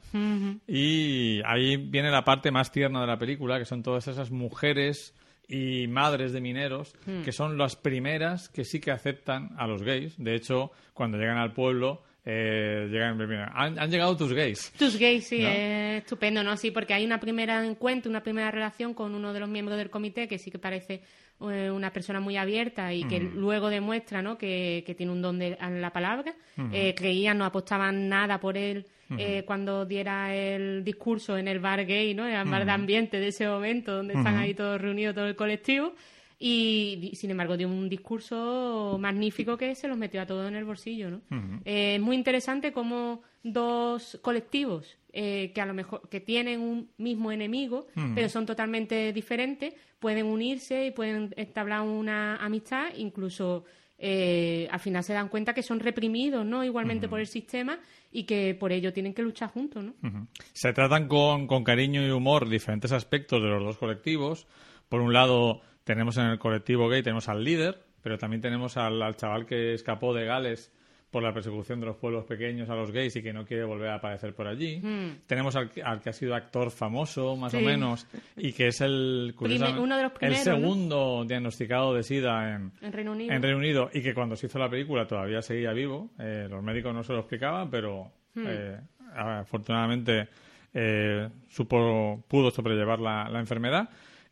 Y 0.66 1.42
ahí 1.44 1.76
viene 1.76 2.11
la 2.11 2.25
parte 2.25 2.50
más 2.50 2.73
tierna 2.73 3.02
de 3.02 3.06
la 3.06 3.18
película, 3.18 3.58
que 3.58 3.66
son 3.66 3.82
todas 3.82 4.08
esas 4.08 4.30
mujeres 4.30 5.14
y 5.49 5.87
madres 5.88 6.32
de 6.32 6.40
mineros, 6.40 6.94
que 7.25 7.32
son 7.32 7.56
las 7.56 7.75
primeras 7.75 8.49
que 8.49 8.64
sí 8.64 8.80
que 8.80 8.90
aceptan 8.90 9.50
a 9.58 9.66
los 9.66 9.82
gays. 9.82 10.14
De 10.18 10.35
hecho, 10.35 10.70
cuando 10.92 11.16
llegan 11.16 11.38
al 11.38 11.52
pueblo, 11.52 12.02
eh, 12.30 12.88
llegan, 12.90 13.16
mira, 13.16 13.50
han, 13.54 13.78
han 13.78 13.90
llegado 13.90 14.14
tus 14.14 14.35
gays. 14.35 14.70
Tus 14.78 14.99
gays, 14.99 15.26
sí, 15.26 15.40
¿No? 15.40 15.49
es 15.49 16.02
estupendo, 16.02 16.42
¿no? 16.42 16.58
Sí, 16.58 16.70
porque 16.70 16.92
hay 16.92 17.06
una 17.06 17.18
primera 17.18 17.64
encuentro, 17.64 18.11
una 18.11 18.23
primera 18.23 18.50
relación 18.50 18.92
con 18.92 19.14
uno 19.14 19.32
de 19.32 19.40
los 19.40 19.49
miembros 19.49 19.78
del 19.78 19.88
comité 19.88 20.28
que 20.28 20.37
sí 20.37 20.50
que 20.50 20.58
parece 20.58 21.00
eh, 21.40 21.70
una 21.70 21.90
persona 21.90 22.20
muy 22.20 22.37
abierta 22.37 22.92
y 22.92 23.04
que 23.04 23.18
luego 23.18 23.70
demuestra, 23.70 24.20
¿no? 24.20 24.37
Que, 24.37 24.82
que 24.85 24.94
tiene 24.94 25.11
un 25.11 25.23
don 25.23 25.38
de 25.38 25.56
la 25.58 25.90
palabra. 25.90 26.35
Eh, 26.70 26.94
creían, 26.94 27.38
no 27.38 27.47
apostaban 27.47 28.11
nada 28.11 28.38
por 28.38 28.58
él 28.58 28.85
eh, 29.16 29.44
cuando 29.47 29.87
diera 29.87 30.35
el 30.35 30.85
discurso 30.85 31.38
en 31.38 31.49
el 31.49 31.61
bar 31.61 31.87
gay, 31.87 32.12
¿no? 32.12 32.28
En 32.28 32.35
el 32.35 32.44
bar 32.47 32.66
de 32.66 32.73
ambiente 32.73 33.20
de 33.20 33.28
ese 33.28 33.49
momento 33.49 33.97
donde 33.97 34.12
están 34.12 34.37
ahí 34.37 34.52
todos 34.52 34.78
reunidos, 34.78 35.14
todo 35.14 35.28
el 35.28 35.37
colectivo. 35.37 35.94
Y, 36.40 37.11
sin 37.14 37.33
embargo, 37.33 37.57
dio 37.57 37.68
un 37.68 37.88
discurso 37.88 38.97
magnífico 39.00 39.57
que 39.57 39.75
se 39.75 39.88
los 39.88 39.99
metió 39.99 40.23
a 40.23 40.26
todos 40.26 40.47
en 40.47 40.54
el 40.54 40.64
bolsillo, 40.64 41.11
¿no? 41.11 41.21
Eh, 41.64 41.97
es 41.97 42.00
muy 42.00 42.14
interesante 42.14 42.71
cómo 42.71 43.23
dos 43.42 44.18
colectivos 44.23 44.99
eh, 45.12 45.50
que 45.52 45.61
a 45.61 45.66
lo 45.66 45.75
mejor 45.75 46.09
que 46.09 46.21
tienen 46.21 46.61
un 46.61 46.90
mismo 46.99 47.33
enemigo, 47.33 47.88
pero 48.14 48.28
son 48.28 48.47
totalmente 48.47 49.12
diferentes, 49.12 49.75
pueden 49.99 50.26
unirse 50.26 50.87
y 50.87 50.90
pueden 50.92 51.35
entablar 51.37 51.80
una 51.80 52.37
amistad, 52.37 52.87
incluso 52.97 53.64
eh, 53.99 54.68
al 54.71 54.78
final 54.78 55.02
se 55.02 55.14
dan 55.14 55.28
cuenta 55.28 55.54
que 55.54 55.62
son 55.64 55.80
reprimidos, 55.80 56.47
¿no? 56.47 56.62
Igualmente 56.62 57.09
por 57.09 57.18
el 57.18 57.26
sistema 57.26 57.80
y 58.12 58.25
que 58.25 58.54
por 58.54 58.71
ello 58.71 58.92
tienen 58.92 59.12
que 59.12 59.23
luchar 59.23 59.50
juntos, 59.50 59.83
¿no? 59.83 60.28
Se 60.52 60.73
tratan 60.73 61.09
con, 61.09 61.49
con 61.49 61.64
cariño 61.64 62.07
y 62.07 62.11
humor 62.11 62.49
diferentes 62.49 62.92
aspectos 62.92 63.42
de 63.42 63.49
los 63.49 63.64
dos 63.64 63.76
colectivos. 63.76 64.47
Por 64.88 65.00
un 65.00 65.12
lado, 65.12 65.62
tenemos 65.88 66.18
en 66.18 66.26
el 66.26 66.38
colectivo 66.38 66.87
gay, 66.88 67.02
tenemos 67.02 67.28
al 67.30 67.42
líder, 67.42 67.78
pero 68.02 68.18
también 68.18 68.42
tenemos 68.42 68.76
al, 68.76 69.00
al 69.02 69.16
chaval 69.16 69.47
que 69.47 69.73
escapó 69.73 70.12
de 70.12 70.26
Gales 70.26 70.71
por 71.11 71.23
la 71.23 71.33
persecución 71.33 71.80
de 71.80 71.87
los 71.87 71.97
pueblos 71.97 72.26
pequeños 72.26 72.68
a 72.68 72.75
los 72.75 72.90
gays 72.92 73.16
y 73.16 73.23
que 73.23 73.33
no 73.33 73.47
quiere 73.47 73.64
volver 73.64 73.88
a 73.88 73.95
aparecer 73.95 74.35
por 74.35 74.47
allí. 74.47 74.83
Tenemos 75.26 75.57
al, 75.57 75.71
que- 75.71 75.83
al 75.83 76.02
que 76.02 76.11
ha 76.11 76.12
sido 76.12 76.35
actor 76.35 76.71
famoso, 76.71 77.35
más 77.35 77.54
o 77.54 77.61
menos, 77.62 78.07
y 78.37 78.52
que 78.52 78.66
es 78.66 78.83
el, 78.83 79.35
uno 79.40 79.97
de 79.97 80.02
los 80.02 80.12
el 80.12 80.18
primeros, 80.18 80.47
¿no? 80.47 80.54
segundo 80.54 81.25
diagnosticado 81.26 81.95
de 81.95 82.02
SIDA 82.02 82.54
en, 82.57 82.73
En 82.83 82.92
Reino 82.92 83.12
Unido. 83.12 83.33
en 83.33 83.42
Reino 83.42 83.57
Unido 83.57 83.88
y 83.95 84.02
que 84.02 84.12
cuando 84.12 84.37
se 84.37 84.49
hizo 84.49 84.59
la 84.59 84.68
película 84.68 85.07
todavía 85.07 85.40
seguía 85.40 85.73
vivo. 85.73 86.11
Eh, 86.18 86.47
los 86.50 86.62
médicos 86.62 86.92
no 86.95 87.02
se 87.02 87.14
lo 87.14 87.21
explicaban, 87.21 87.71
pero 87.71 88.12
Hmm. 88.35 88.45
eh, 88.47 88.78
afortunadamente 89.16 90.28
eh, 90.75 91.28
supo, 91.49 92.23
pudo 92.28 92.50
sobrellevar 92.50 93.00
la, 93.00 93.28
la 93.30 93.40
enfermedad. 93.40 93.88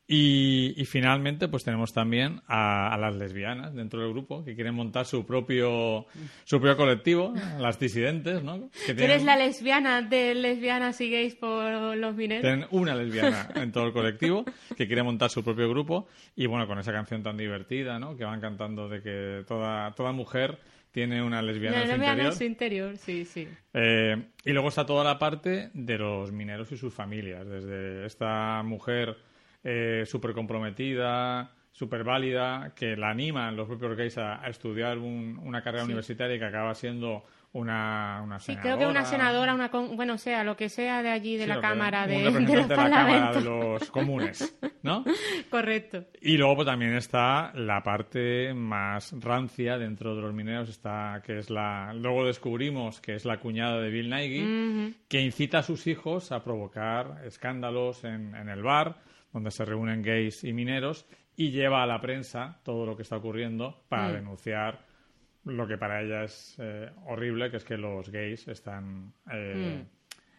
Y, 0.08 0.80
y 0.80 0.84
finalmente, 0.84 1.48
pues 1.48 1.64
tenemos 1.64 1.92
también 1.92 2.40
a, 2.46 2.94
a 2.94 2.96
las 2.96 3.16
lesbianas 3.16 3.74
dentro 3.74 4.00
del 4.00 4.12
grupo 4.12 4.44
que 4.44 4.54
quieren 4.54 4.74
montar 4.74 5.04
su 5.04 5.26
propio, 5.26 6.06
su 6.44 6.60
propio 6.60 6.76
colectivo, 6.76 7.34
las 7.58 7.80
disidentes, 7.80 8.42
¿no? 8.44 8.70
Que 8.86 8.94
Tú 8.94 9.02
eres 9.02 9.24
la 9.24 9.36
lesbiana 9.36 10.02
de 10.02 10.36
lesbianas 10.36 11.00
y 11.00 11.10
gays 11.10 11.34
por 11.34 11.96
los 11.96 12.14
mineros. 12.14 12.42
tienen 12.42 12.66
una 12.70 12.94
lesbiana 12.94 13.48
en 13.56 13.72
todo 13.72 13.86
el 13.86 13.92
colectivo 13.92 14.44
que 14.76 14.86
quiere 14.86 15.02
montar 15.02 15.28
su 15.28 15.42
propio 15.42 15.68
grupo 15.68 16.06
y 16.36 16.46
bueno, 16.46 16.68
con 16.68 16.78
esa 16.78 16.92
canción 16.92 17.24
tan 17.24 17.36
divertida, 17.36 17.98
¿no? 17.98 18.16
Que 18.16 18.24
van 18.24 18.40
cantando 18.40 18.88
de 18.88 19.02
que 19.02 19.44
toda, 19.46 19.90
toda 19.92 20.12
mujer 20.12 20.60
tiene 20.92 21.20
una 21.20 21.42
lesbiana 21.42 21.78
en 21.78 21.82
su 21.82 21.88
lesbiana 21.88 22.12
interior. 22.12 22.32
en 22.32 22.38
su 22.38 22.44
interior, 22.44 22.96
sí, 22.96 23.24
sí. 23.24 23.48
Eh, 23.74 24.16
y 24.44 24.52
luego 24.52 24.68
está 24.68 24.86
toda 24.86 25.02
la 25.02 25.18
parte 25.18 25.70
de 25.74 25.98
los 25.98 26.30
mineros 26.30 26.70
y 26.70 26.76
sus 26.76 26.94
familias, 26.94 27.46
desde 27.46 28.06
esta 28.06 28.62
mujer 28.62 29.16
eh, 29.68 30.04
súper 30.06 30.32
comprometida, 30.32 31.50
súper 31.72 32.04
válida, 32.04 32.72
que 32.76 32.96
la 32.96 33.10
animan 33.10 33.56
los 33.56 33.66
propios 33.66 33.96
gays 33.96 34.16
a, 34.18 34.40
a 34.44 34.48
estudiar 34.48 34.96
un- 34.98 35.38
una 35.42 35.60
carrera 35.62 35.84
universitaria 35.84 36.36
y 36.36 36.38
que 36.38 36.44
acaba 36.44 36.72
siendo 36.74 37.24
una, 37.52 38.20
una 38.22 38.38
Sí, 38.38 38.46
senadora. 38.52 38.62
creo 38.62 38.78
que 38.78 38.86
una 38.90 39.04
senadora, 39.04 39.54
una 39.54 39.70
con- 39.70 39.96
bueno, 39.96 40.18
sea, 40.18 40.44
lo 40.44 40.56
que 40.56 40.68
sea 40.68 41.02
de 41.02 41.10
allí, 41.10 41.36
de 41.36 41.44
Sí, 41.44 41.48
la 41.48 41.60
Cámara, 41.60 42.06
de, 42.06 42.22
los 42.22 42.34
de 42.46 42.56
la 42.56 42.68
Cámara 42.68 43.32
de 43.32 43.40
los 43.42 43.90
comunes, 43.90 44.58
¿no? 44.82 45.04
Correcto. 45.50 46.04
Y 46.20 46.36
luego 46.36 46.56
pues, 46.56 46.66
también 46.66 46.94
está 46.94 47.52
la 47.54 47.82
parte 47.82 48.52
más 48.54 49.14
rancia 49.20 49.78
dentro 49.78 50.14
de 50.14 50.22
los 50.22 50.34
mineros, 50.34 50.68
está 50.68 51.22
que 51.24 51.38
es 51.38 51.48
la 51.50 51.92
luego 51.94 52.26
descubrimos 52.26 53.00
que 53.00 53.14
es 53.14 53.24
la 53.24 53.38
cuñada 53.38 53.80
de 53.80 53.90
Bill 53.90 54.10
Nighy, 54.10 54.94
que 55.08 55.20
incita 55.22 55.58
a 55.58 55.62
sus 55.62 55.86
hijos 55.86 56.32
a 56.32 56.42
provocar 56.44 57.22
escándalos 57.24 58.04
en, 58.04 58.34
en 58.34 58.48
el 58.50 58.62
bar 58.62 58.96
donde 59.36 59.50
se 59.50 59.66
reúnen 59.66 60.00
gays 60.02 60.44
y 60.44 60.54
mineros 60.54 61.04
y 61.36 61.50
lleva 61.50 61.82
a 61.82 61.86
la 61.86 62.00
prensa 62.00 62.58
todo 62.64 62.86
lo 62.86 62.96
que 62.96 63.02
está 63.02 63.18
ocurriendo 63.18 63.84
para 63.90 64.10
denunciar 64.14 64.80
lo 65.44 65.66
que 65.68 65.76
para 65.76 66.00
ella 66.00 66.24
es 66.24 66.56
eh, 66.58 66.88
horrible, 67.04 67.50
que 67.50 67.58
es 67.58 67.64
que 67.64 67.76
los 67.76 68.08
gays 68.10 68.48
están 68.48 69.12
eh, 69.30 69.84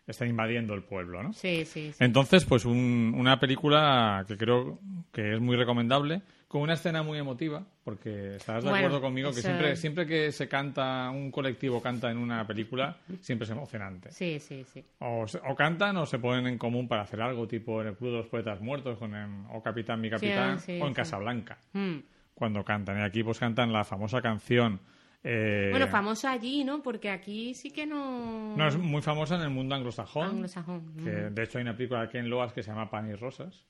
están 0.08 0.30
invadiendo 0.30 0.74
el 0.74 0.82
pueblo, 0.82 1.22
¿no? 1.22 1.32
Sí, 1.34 1.64
sí, 1.66 1.92
sí. 1.92 2.04
Entonces, 2.04 2.44
pues 2.46 2.66
un- 2.66 3.14
una 3.16 3.40
película 3.40 4.26
que 4.28 4.36
creo 4.36 4.80
que 5.14 5.34
es 5.36 5.40
muy 5.40 5.56
recomendable, 5.56 6.24
con 6.48 6.62
una 6.62 6.76
escena 6.76 7.04
muy 7.04 7.18
emotiva, 7.18 7.62
porque 7.84 8.38
estarás 8.38 8.64
de 8.64 8.70
Bueno, 8.70 8.86
acuerdo 8.88 9.02
conmigo 9.06 9.32
que 9.32 9.40
eso- 9.40 9.48
siempre, 9.50 9.76
siempre 9.76 10.06
que 10.08 10.32
se 10.32 10.48
canta, 10.48 11.10
un 11.10 11.30
colectivo 11.30 11.82
canta 11.82 12.10
en 12.10 12.18
una 12.18 12.48
película, 12.48 12.96
siempre 13.20 13.44
es 13.44 13.52
emocionante. 13.52 14.12
Sí, 14.12 14.40
sí, 14.40 14.64
sí. 14.64 14.86
O, 15.00 15.26
o 15.46 15.56
cantan 15.56 15.98
o 15.98 16.06
se 16.06 16.20
ponen 16.20 16.48
en 16.48 16.58
común 16.58 16.88
para 16.88 17.02
hacer 17.02 17.22
algo, 17.22 17.48
tipo 17.48 17.82
en 17.82 17.88
el 17.90 17.96
Club 17.98 18.12
de 18.12 18.18
los 18.20 18.28
Poetas 18.28 18.62
Muertos, 18.62 18.98
con 18.98 19.14
el- 19.14 19.46
o 19.52 19.62
Capitán 19.62 20.00
mi 20.00 20.10
Capitán, 20.10 20.60
sí, 20.60 20.80
o 20.82 20.86
en 20.86 20.90
sí. 20.90 20.94
Casablanca, 20.96 21.58
Mm. 21.74 21.98
cuando 22.34 22.64
cantan. 22.64 22.98
Y 23.00 23.02
aquí 23.04 23.24
pues 23.24 23.40
cantan 23.40 23.74
la 23.74 23.84
famosa 23.84 24.22
canción... 24.22 24.80
eh, 25.24 25.68
Bueno, 25.72 25.88
famosa 25.88 26.32
allí, 26.32 26.64
¿no? 26.64 26.82
Porque 26.82 27.10
aquí 27.10 27.54
sí 27.56 27.72
que 27.72 27.86
no... 27.86 28.56
No, 28.56 28.68
es 28.68 28.78
muy 28.78 29.02
famosa 29.02 29.36
en 29.36 29.42
el 29.42 29.50
mundo 29.50 29.76
anglosajón. 29.76 30.30
Anglosajón. 30.30 30.94
que 31.04 31.10
de 31.12 31.44
hecho 31.44 31.58
hay 31.58 31.64
una 31.64 31.76
película 31.76 32.04
de 32.04 32.10
Ken 32.10 32.30
Loas 32.30 32.54
que 32.54 32.64
se 32.64 32.70
llama 32.72 32.90
Pan 32.90 33.10
y 33.10 33.16
Rosas, 33.16 33.66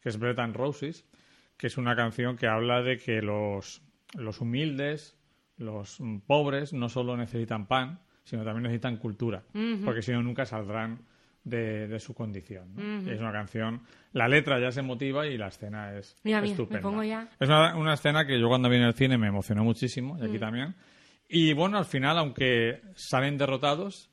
que 0.00 0.08
es 0.08 0.18
Bread 0.18 0.38
and 0.38 0.56
Roses, 0.56 1.04
que 1.56 1.66
es 1.68 1.76
una 1.78 1.94
canción 1.96 2.36
que 2.36 2.46
habla 2.46 2.82
de 2.82 2.98
que 2.98 3.22
los, 3.22 3.82
los 4.14 4.40
humildes, 4.40 5.16
los 5.56 6.00
mm, 6.00 6.18
pobres, 6.26 6.72
no 6.72 6.88
solo 6.88 7.16
necesitan 7.16 7.66
pan, 7.66 8.00
sino 8.24 8.44
también 8.44 8.64
necesitan 8.64 8.96
cultura, 8.98 9.42
porque 9.84 10.02
si 10.02 10.12
no 10.12 10.22
nunca 10.22 10.44
saldrán 10.46 11.00
de, 11.44 11.88
de 11.88 11.98
su 11.98 12.14
condición. 12.14 12.74
¿no? 12.76 13.02
Y 13.10 13.14
es 13.14 13.20
una 13.20 13.32
canción, 13.32 13.82
la 14.12 14.28
letra 14.28 14.60
ya 14.60 14.68
es 14.68 14.76
emotiva 14.76 15.26
y 15.26 15.36
la 15.36 15.48
escena 15.48 15.96
es 15.98 16.16
Mira, 16.22 16.38
mira, 16.40 16.46
me 16.46 16.50
estupenda. 16.52 16.82
pongo 16.82 17.02
ya. 17.02 17.28
Es 17.40 17.48
una, 17.48 17.76
una 17.76 17.94
escena 17.94 18.24
que 18.24 18.38
yo 18.38 18.46
cuando 18.48 18.68
vi 18.68 18.76
en 18.76 18.82
el 18.84 18.94
cine 18.94 19.18
me 19.18 19.26
emocionó 19.26 19.64
muchísimo, 19.64 20.16
y 20.20 20.24
aquí 20.28 20.38
también. 20.38 20.76
Y 21.28 21.52
bueno, 21.52 21.78
al 21.78 21.84
final, 21.84 22.16
aunque 22.18 22.80
salen 22.94 23.38
derrotados, 23.38 24.11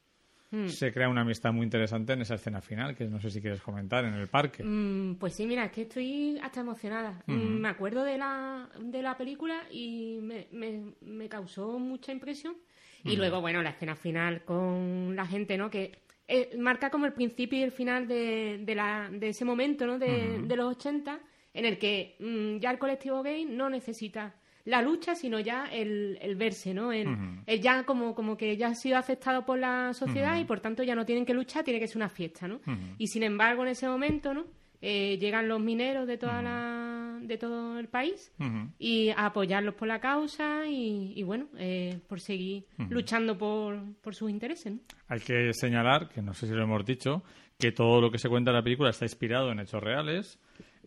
se 0.68 0.92
crea 0.92 1.10
una 1.10 1.22
amistad 1.22 1.54
muy 1.54 1.64
interesante 1.64 2.14
en 2.14 2.22
esa 2.22 2.36
escena 2.36 2.62
final, 2.62 2.96
que 2.96 3.06
no 3.06 3.20
sé 3.20 3.30
si 3.30 3.42
quieres 3.42 3.62
comentar, 3.62 4.06
en 4.06 4.14
el 4.16 4.28
parque. 4.28 4.64
Mm, 4.64 5.16
pues 5.16 5.36
sí, 5.36 5.46
mira, 5.46 5.66
es 5.66 5.72
que 5.72 5.84
estoy 5.84 6.40
hasta 6.42 6.62
emocionada. 6.62 7.22
Mm, 7.28 7.34
Me 7.62 7.68
acuerdo 7.70 8.04
de 8.04 8.18
la, 8.18 8.68
de 8.80 9.02
la 9.02 9.16
película 9.18 9.62
y 9.72 10.18
me, 10.22 10.48
me, 10.52 10.94
me 11.02 11.30
causó 11.30 11.78
mucha 11.78 12.12
impresión. 12.12 12.56
Y 13.04 13.16
luego, 13.16 13.40
bueno, 13.40 13.62
la 13.62 13.70
escena 13.70 13.96
final 13.96 14.44
con 14.44 15.16
la 15.16 15.26
gente, 15.26 15.58
¿no? 15.58 15.70
Que 15.70 16.00
eh, 16.28 16.50
marca 16.58 16.90
como 16.90 17.06
el 17.06 17.14
principio 17.14 17.58
y 17.58 17.64
el 17.64 17.72
final 17.72 18.08
de, 18.08 18.60
de, 18.66 18.76
la, 18.76 19.10
de 19.12 19.30
ese 19.30 19.46
momento, 19.46 19.88
¿no? 19.88 19.98
De, 19.98 20.40
de 20.44 20.56
los 20.58 20.76
80, 20.76 21.20
en 21.54 21.66
el 21.66 21.78
que 21.78 22.18
mm, 22.20 22.58
ya 22.60 22.72
el 22.72 22.78
colectivo 22.78 23.24
gay 23.24 23.46
no 23.46 23.70
necesita 23.70 24.36
la 24.70 24.82
lucha, 24.82 25.16
sino 25.16 25.40
ya 25.40 25.66
el, 25.66 26.18
el 26.22 26.36
verse, 26.36 26.74
¿no? 26.74 26.92
El, 26.92 27.08
el 27.46 27.62
ya 27.62 27.84
como, 27.84 28.14
como 28.14 28.38
que 28.38 28.56
ya 28.56 28.68
ha 28.68 28.76
sido 28.76 28.98
aceptado 28.98 29.46
por 29.46 29.60
la 29.60 29.94
sociedad 29.94 30.38
y 30.40 30.46
por 30.46 30.60
tanto 30.60 30.84
ya 30.84 30.96
no 30.96 31.06
tienen 31.06 31.26
que 31.26 31.34
luchar, 31.34 31.64
tiene 31.64 31.80
que 31.80 31.88
ser 31.88 31.98
una 31.98 32.10
fiesta, 32.10 32.48
¿no? 32.48 32.60
Y 32.98 33.08
sin 33.08 33.24
embargo, 33.24 33.64
en 33.64 33.70
ese 33.70 33.88
momento, 33.88 34.34
¿no? 34.34 34.46
Eh, 34.82 35.18
llegan 35.20 35.50
los 35.50 35.60
mineros 35.60 36.08
de 36.08 36.18
toda 36.18 36.42
la 36.42 37.20
de 37.22 37.38
todo 37.38 37.78
el 37.80 37.90
país 37.90 38.32
y 38.78 39.10
a 39.10 39.26
apoyarlos 39.26 39.76
por 39.76 39.90
la 39.90 40.00
causa 40.00 40.66
y, 40.68 41.12
y 41.16 41.24
bueno, 41.24 41.48
eh, 41.58 42.00
por 42.08 42.22
seguir 42.22 42.64
luchando 42.90 43.38
por, 43.38 43.78
por 44.02 44.16
sus 44.16 44.30
intereses. 44.30 44.72
¿no? 44.72 44.80
Hay 45.10 45.20
que 45.20 45.52
señalar, 45.54 46.08
que 46.08 46.22
no 46.22 46.34
sé 46.34 46.48
si 46.48 46.54
lo 46.54 46.64
hemos 46.64 46.86
dicho, 46.86 47.24
que 47.58 47.74
todo 47.74 48.00
lo 48.00 48.10
que 48.10 48.18
se 48.18 48.30
cuenta 48.30 48.52
en 48.52 48.56
la 48.56 48.64
película 48.64 48.90
está 48.90 49.04
inspirado 49.04 49.52
en 49.52 49.60
hechos 49.60 49.84
reales. 49.84 50.40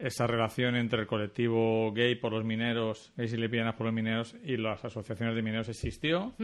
Esa 0.03 0.27
relación 0.27 0.75
entre 0.75 1.03
el 1.03 1.07
colectivo 1.07 1.93
gay 1.93 2.17
por 2.17 2.33
los 2.33 2.45
mineros, 2.45 3.13
gays 3.17 3.33
y 3.35 3.37
lesbianas 3.37 3.77
por 3.77 3.87
los 3.87 3.95
mineros 3.95 4.35
y 4.45 4.57
las 4.57 4.85
asociaciones 4.85 5.37
de 5.37 5.43
mineros 5.43 5.69
existió. 5.69 6.35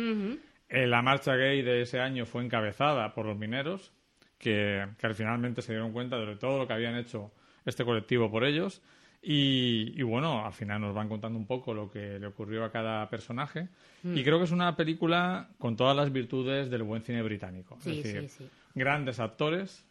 Eh, 0.68 0.86
la 0.86 1.02
marcha 1.02 1.34
gay 1.34 1.62
de 1.62 1.82
ese 1.82 1.98
año 1.98 2.24
fue 2.24 2.44
encabezada 2.44 3.12
por 3.14 3.26
los 3.26 3.36
mineros, 3.36 3.92
que, 4.38 4.86
que 4.96 5.06
al 5.08 5.16
finalmente 5.16 5.60
se 5.60 5.72
dieron 5.72 5.92
cuenta 5.92 6.16
de 6.18 6.36
todo 6.36 6.58
lo 6.58 6.68
que 6.68 6.74
habían 6.74 6.94
hecho 6.94 7.32
este 7.64 7.84
colectivo 7.84 8.30
por 8.30 8.44
ellos. 8.44 8.80
Y, 9.20 9.92
y 9.96 10.02
bueno, 10.04 10.46
al 10.46 10.52
final 10.52 10.80
nos 10.80 10.94
van 10.94 11.08
contando 11.08 11.36
un 11.36 11.46
poco 11.46 11.74
lo 11.74 11.90
que 11.90 12.20
le 12.20 12.28
ocurrió 12.28 12.64
a 12.64 12.70
cada 12.70 13.10
personaje. 13.10 13.70
Mm. 14.04 14.16
Y 14.16 14.22
creo 14.22 14.38
que 14.38 14.44
es 14.44 14.52
una 14.52 14.76
película 14.76 15.50
con 15.58 15.74
todas 15.74 15.96
las 15.96 16.12
virtudes 16.12 16.70
del 16.70 16.84
buen 16.84 17.02
cine 17.02 17.22
británico. 17.22 17.76
Es 17.80 17.86
decir, 17.86 18.28
sí, 18.30 18.44
sí. 18.44 18.50
grandes 18.76 19.18
actores 19.18 19.87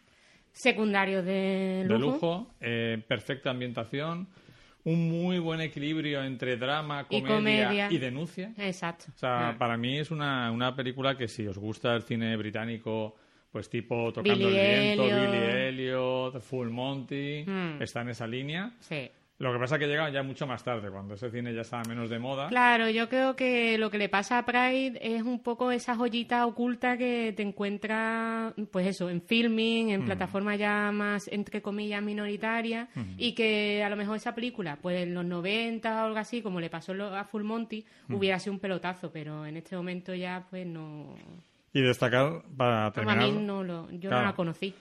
Secundarios 0.58 1.24
de 1.26 1.84
lujo. 1.88 1.94
de 1.94 2.00
lujo, 2.00 2.48
eh, 2.62 3.04
perfecta 3.08 3.52
ambientación, 3.52 4.28
un 4.86 5.10
muy 5.10 5.38
buen 5.40 5.62
equilibrio 5.62 6.24
entre 6.24 6.58
drama, 6.58 7.06
Y 7.10 7.22
comedia 7.22 7.68
comedia. 7.68 7.88
y 7.92 7.98
denuncia. 7.98 8.54
Exacto. 8.58 9.06
O 9.16 9.18
sea, 9.18 9.50
Ah. 9.50 9.56
para 9.58 9.78
mí 9.78 10.00
es 10.00 10.10
una, 10.12 10.52
una 10.52 10.76
película 10.76 11.16
que 11.18 11.28
si 11.28 11.46
os 11.46 11.58
gusta 11.58 11.94
el 11.96 12.04
cine 12.04 12.36
británico, 12.38 13.16
pues 13.52 13.70
tipo 13.70 14.12
Tocando 14.12 14.48
Billy 14.48 14.58
el 14.58 14.82
Viento. 14.82 15.04
Billy 15.04 15.44
Elliot, 15.68 16.42
Full 16.42 16.70
Monty, 16.70 17.44
Mm. 17.46 17.82
está 17.82 18.02
en 18.02 18.10
esa 18.10 18.26
línea. 18.28 18.72
Sí. 18.80 19.10
Lo 19.40 19.54
que 19.54 19.60
pasa 19.60 19.76
es 19.76 19.80
que 19.82 19.88
llega 19.88 20.10
ya 20.10 20.24
mucho 20.24 20.48
más 20.48 20.64
tarde, 20.64 20.90
cuando 20.90 21.14
ese 21.14 21.30
cine 21.30 21.54
ya 21.54 21.62
estaba 21.62 21.84
menos 21.88 22.10
de 22.10 22.18
moda. 22.18 22.48
Claro, 22.48 22.90
yo 22.90 23.08
creo 23.08 23.36
que 23.36 23.78
lo 23.78 23.92
que 23.92 24.00
le 24.00 24.10
pasa 24.10 24.40
a 24.40 24.46
Pride 24.46 24.98
es 25.00 25.22
un 25.22 25.44
poco 25.44 25.70
esa 25.72 25.96
joyita 25.96 26.44
oculta 26.48 26.98
que 26.98 27.34
te 27.38 27.44
encuentras, 27.44 28.54
pues 28.72 28.88
eso, 28.88 29.12
en 29.12 29.22
filming, 29.22 29.90
en 29.90 30.06
plataformas 30.06 30.58
ya 30.58 30.92
más, 30.92 31.28
entre 31.28 31.62
comillas, 31.62 32.02
minoritarias, 32.02 32.90
y 33.18 33.34
que 33.34 33.84
a 33.84 33.90
lo 33.90 33.96
mejor 33.96 34.18
esa 34.18 34.34
película, 34.34 34.80
pues 34.82 35.04
en 35.04 35.14
los 35.14 35.24
90 35.26 36.02
o 36.04 36.06
algo 36.08 36.18
así, 36.18 36.42
como 36.42 36.60
le 36.60 36.72
pasó 36.72 36.94
a 36.94 37.24
Full 37.24 37.44
Monty, 37.44 37.86
hubiera 38.10 38.40
sido 38.40 38.54
un 38.54 38.60
pelotazo, 38.60 39.12
pero 39.12 39.46
en 39.46 39.58
este 39.58 39.76
momento 39.76 40.16
ya, 40.16 40.48
pues 40.50 40.66
no... 40.66 41.14
Y 41.74 41.82
destacar, 41.82 42.42
para 42.58 42.88
A 42.88 42.92
terminar, 42.92 43.20
mí 43.20 43.32
no 43.34 43.64
lo, 43.64 43.92
yo 43.92 44.10
Claro. 44.10 44.18
no 44.24 44.30
la 44.30 44.36
conocí. 44.36 44.74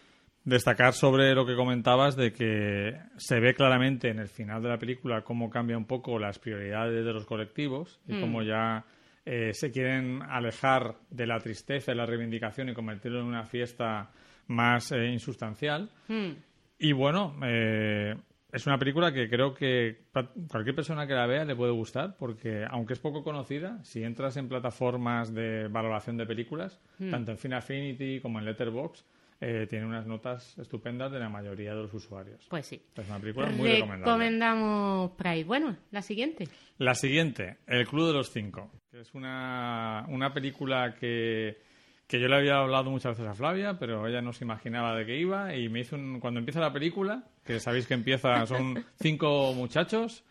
Destacar 0.46 0.94
sobre 0.94 1.34
lo 1.34 1.44
que 1.44 1.56
comentabas 1.56 2.16
de 2.16 2.32
que 2.32 2.96
se 3.16 3.40
ve 3.40 3.52
claramente 3.52 4.08
en 4.08 4.20
el 4.20 4.28
final 4.28 4.62
de 4.62 4.68
la 4.68 4.78
película 4.78 5.22
cómo 5.22 5.50
cambia 5.50 5.76
un 5.76 5.86
poco 5.86 6.20
las 6.20 6.38
prioridades 6.38 7.04
de 7.04 7.12
los 7.12 7.26
colectivos 7.26 8.00
y 8.06 8.18
cómo 8.20 8.42
ya 8.42 8.84
eh, 9.24 9.52
se 9.52 9.72
quieren 9.72 10.22
alejar 10.22 10.94
de 11.10 11.26
la 11.26 11.40
tristeza 11.40 11.92
y 11.92 11.96
la 11.96 12.06
reivindicación 12.06 12.68
y 12.68 12.74
convertirlo 12.74 13.20
en 13.20 13.26
una 13.26 13.44
fiesta 13.44 14.08
más 14.46 14.92
eh, 14.92 15.08
insustancial. 15.08 15.90
Mm. 16.06 16.30
Y 16.78 16.92
bueno, 16.92 17.34
eh, 17.44 18.14
es 18.52 18.66
una 18.68 18.78
película 18.78 19.12
que 19.12 19.28
creo 19.28 19.52
que 19.52 20.04
cualquier 20.48 20.76
persona 20.76 21.08
que 21.08 21.14
la 21.14 21.26
vea 21.26 21.44
le 21.44 21.56
puede 21.56 21.72
gustar 21.72 22.14
porque 22.16 22.64
aunque 22.70 22.92
es 22.92 23.00
poco 23.00 23.24
conocida, 23.24 23.82
si 23.82 24.04
entras 24.04 24.36
en 24.36 24.48
plataformas 24.48 25.34
de 25.34 25.66
valoración 25.66 26.16
de 26.16 26.24
películas, 26.24 26.80
tanto 27.10 27.32
en 27.32 27.38
Film 27.38 27.54
Affinity 27.54 28.20
como 28.20 28.38
en 28.38 28.44
Letterboxd, 28.44 29.04
eh, 29.40 29.66
tiene 29.69 29.85
unas 29.87 30.07
notas 30.07 30.57
estupendas 30.59 31.12
de 31.12 31.19
la 31.19 31.28
mayoría 31.28 31.75
de 31.75 31.83
los 31.83 31.93
usuarios. 31.93 32.47
Pues 32.49 32.66
sí. 32.66 32.83
Es 32.95 33.09
una 33.09 33.19
película 33.19 33.49
muy 33.50 33.69
recomendable. 33.69 34.05
Recomendamos 34.05 35.11
Pride. 35.12 35.45
Bueno, 35.45 35.76
la 35.90 36.02
siguiente. 36.02 36.49
La 36.78 36.95
siguiente, 36.95 37.59
El 37.66 37.87
Club 37.87 38.09
de 38.09 38.12
los 38.14 38.31
Cinco, 38.31 38.71
que 38.90 39.00
es 39.00 39.14
una, 39.14 40.05
una 40.09 40.33
película 40.33 40.95
que, 40.99 41.59
que 42.07 42.21
yo 42.21 42.28
le 42.28 42.37
había 42.37 42.59
hablado 42.59 42.90
muchas 42.90 43.16
veces 43.16 43.31
a 43.31 43.35
Flavia, 43.35 43.78
pero 43.78 44.07
ella 44.07 44.21
no 44.21 44.33
se 44.33 44.45
imaginaba 44.45 44.95
de 44.95 45.07
qué 45.07 45.16
iba 45.19 45.55
y 45.55 45.69
me 45.69 45.81
hizo 45.81 45.97
un, 45.97 46.21
cuando 46.21 46.38
empieza 46.38 46.61
la 46.61 46.73
película, 46.73 47.25
que 47.45 47.61
sabéis 47.61 47.87
que 47.87 47.95
empieza, 47.95 48.47
son 48.47 48.85
cinco 49.00 49.52
muchachos, 49.55 50.25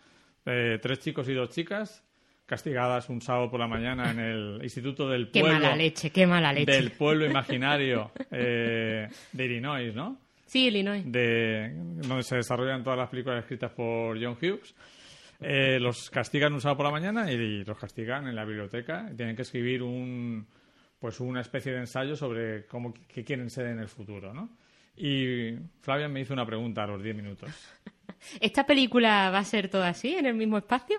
eh, 0.46 0.78
tres 0.82 1.00
chicos 1.00 1.28
y 1.30 1.34
dos 1.34 1.50
chicas, 1.50 2.05
castigadas 2.46 3.10
un 3.10 3.22
sábado 3.22 3.50
por 3.50 3.60
la 3.60 3.68
mañana 3.68 4.12
en 4.12 4.20
el 4.20 4.60
Instituto 4.64 5.10
del 5.10 5.32
Qué 5.32 5.42
Pueblo, 5.42 5.60
mala 5.60 5.76
leche, 5.76 6.12
qué 6.12 6.28
mala 6.28 6.54
leche. 6.54 6.72
del 6.72 6.92
pueblo 6.92 7.26
imaginario 7.26 8.12
eh, 8.32 9.08
de 9.32 9.46
Illinois, 9.46 9.94
¿no? 9.94 10.20
Sí, 10.46 10.68
Illinois. 10.68 11.04
de 11.06 11.74
donde 11.74 12.24
se 12.24 12.38
desarrollan 12.38 12.84
todas 12.84 13.00
las 13.00 13.10
películas 13.10 13.40
escritas 13.40 13.72
por 13.72 14.22
John 14.22 14.38
Hughes. 14.42 14.76
Eh, 15.42 15.80
los 15.80 16.10
castigan 16.10 16.54
un 16.54 16.62
sábado 16.62 16.78
por 16.78 16.86
la 16.86 16.92
mañana 16.92 17.32
y, 17.32 17.64
los 17.64 17.78
castigan 17.78 18.28
en 18.28 18.36
la 18.36 18.46
biblioteca. 18.46 19.10
Tienen 19.16 19.36
que 19.36 19.42
escribir 19.42 19.84
un 19.84 20.48
pues 21.00 21.20
una 21.20 21.42
especie 21.42 21.74
de 21.74 21.80
ensayo 21.80 22.16
sobre 22.16 22.66
cómo 22.66 22.94
qué 23.08 23.24
quieren 23.24 23.50
ser 23.50 23.68
en 23.68 23.80
el 23.80 23.88
futuro, 23.88 24.34
¿no? 24.34 24.50
Y 24.96 25.56
Flavia 25.82 26.08
me 26.08 26.22
hizo 26.22 26.34
una 26.34 26.46
pregunta 26.46 26.84
a 26.84 26.88
los 26.88 27.04
10 27.04 27.16
minutos. 27.16 27.50
¿Esta 28.40 28.66
película 28.66 29.30
va 29.30 29.40
a 29.40 29.44
ser 29.44 29.70
toda 29.70 29.90
así, 29.90 30.16
en 30.16 30.26
el 30.26 30.36
mismo 30.36 30.58
espacio? 30.58 30.98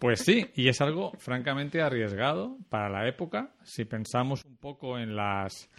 Pues 0.00 0.20
sí, 0.20 0.46
y 0.54 0.68
es 0.68 0.80
algo 0.80 1.12
francamente 1.18 1.82
arriesgado 1.82 2.56
para 2.70 2.88
la 2.88 3.06
época. 3.06 3.52
Si 3.62 3.84
pensamos 3.84 4.44
un 4.46 4.56
poco 4.56 4.98
en 4.98 5.14
las, 5.14 5.70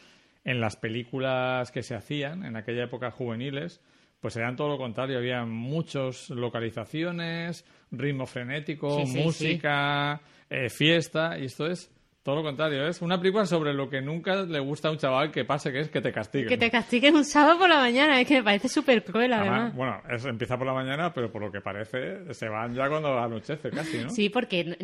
en 0.44 0.62
las 0.62 0.76
películas 0.76 1.72
que 1.72 1.82
se 1.82 1.96
hacían 1.96 2.46
en 2.46 2.56
aquella 2.56 2.84
época 2.84 3.10
juveniles, 3.10 3.82
pues 4.20 4.38
eran 4.38 4.56
todo 4.56 4.70
lo 4.70 4.78
contrario. 4.78 5.18
Había 5.18 5.44
muchas 5.46 6.30
localizaciones, 6.30 7.66
ritmo 7.90 8.28
frenético, 8.28 9.00
Sí, 9.00 9.08
sí, 9.08 9.18
música, 9.24 10.22
eh, 10.50 10.70
fiesta, 10.70 11.40
y 11.40 11.46
esto 11.46 11.66
es 11.66 11.92
todo 12.24 12.36
lo 12.36 12.44
contrario. 12.44 12.88
Es 12.88 13.02
una 13.02 13.18
película 13.20 13.46
sobre 13.46 13.74
lo 13.74 13.90
que 13.90 14.02
nunca 14.02 14.44
le 14.44 14.60
gusta 14.60 14.88
a 14.88 14.92
un 14.92 14.98
chaval 14.98 15.32
que 15.32 15.44
pase, 15.46 15.72
que 15.72 15.80
es 15.80 15.90
que 15.90 16.02
te 16.02 16.12
castiguen. 16.12 16.48
Que 16.50 16.58
te 16.58 16.70
castiguen 16.70 17.16
un 17.16 17.26
sábado 17.26 17.58
por 17.60 17.70
la 17.70 17.78
mañana, 17.78 18.22
es 18.22 18.28
que 18.28 18.36
me 18.36 18.44
parece 18.44 18.70
súper 18.70 19.04
cruel, 19.04 19.34
Además, 19.34 19.74
además. 19.74 19.76
bueno, 19.76 20.02
es- 20.16 20.26
empieza 20.26 20.58
por 20.58 20.68
la 20.68 20.74
mañana, 20.74 21.14
pero 21.14 21.32
por 21.32 21.42
lo 21.42 21.52
que 21.52 21.62
parece 21.62 22.34
se 22.34 22.48
van 22.48 22.74
ya 22.76 22.88
cuando 22.90 23.18
anochece 23.18 23.70
casi, 23.72 23.98
¿no? 23.98 24.10
Sí, 24.10 24.30
porque 24.30 24.78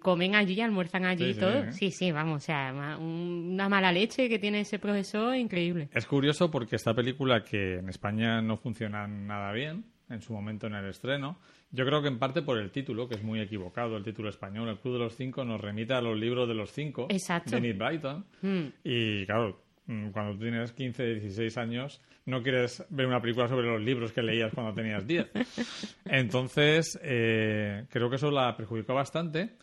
comen 0.00 0.34
allí, 0.34 0.60
almuerzan 0.60 1.04
allí 1.04 1.24
Sí, 1.24 1.30
y 1.30 1.34
sí, 1.34 1.40
todo. 1.40 1.62
sí. 1.64 1.72
Sí, 1.72 1.90
sí, 1.90 2.12
vamos, 2.12 2.42
o 2.42 2.46
sea, 2.46 2.72
una 2.98 3.68
mala 3.68 3.92
leche 3.92 4.28
que 4.28 4.38
tiene 4.38 4.60
ese 4.60 4.78
profesor, 4.78 5.36
increíble. 5.36 5.88
Es 5.92 6.06
curioso 6.06 6.50
porque 6.50 6.76
esta 6.76 6.94
película 6.94 7.42
que 7.42 7.76
en 7.78 7.88
España 7.88 8.40
no 8.42 8.56
funciona 8.56 9.06
nada 9.06 9.52
bien 9.52 9.84
en 10.10 10.22
su 10.22 10.32
momento 10.32 10.66
en 10.66 10.74
el 10.74 10.86
estreno, 10.86 11.38
yo 11.70 11.84
creo 11.84 12.00
que 12.00 12.08
en 12.08 12.18
parte 12.18 12.42
por 12.42 12.58
el 12.58 12.70
título, 12.70 13.08
que 13.08 13.16
es 13.16 13.22
muy 13.22 13.40
equivocado, 13.40 13.96
el 13.96 14.04
título 14.04 14.28
español, 14.28 14.68
El 14.68 14.78
Club 14.78 14.94
de 14.94 15.00
los 15.00 15.16
Cinco, 15.16 15.44
nos 15.44 15.60
remite 15.60 15.92
a 15.94 16.00
los 16.00 16.18
libros 16.18 16.48
de 16.48 16.54
los 16.54 16.72
cinco 16.72 17.06
Exacto. 17.10 17.50
de 17.50 17.60
Nick 17.60 17.78
Brighton. 17.78 18.24
Mm. 18.40 18.64
Y 18.84 19.26
claro, 19.26 19.60
mm, 19.86 20.10
cuando 20.10 20.32
tú 20.34 20.40
tienes 20.40 20.72
15, 20.72 21.14
16 21.14 21.58
años, 21.58 22.00
no 22.24 22.42
quieres 22.42 22.84
ver 22.90 23.06
una 23.06 23.20
película 23.20 23.48
sobre 23.48 23.66
los 23.66 23.80
libros 23.80 24.12
que 24.12 24.22
leías 24.22 24.52
cuando 24.54 24.72
tenías 24.72 25.06
10. 25.06 25.30
Entonces, 26.06 26.98
eh, 27.02 27.84
creo 27.90 28.08
que 28.08 28.16
eso 28.16 28.30
la 28.30 28.56
perjudicó 28.56 28.94
bastante. 28.94 29.56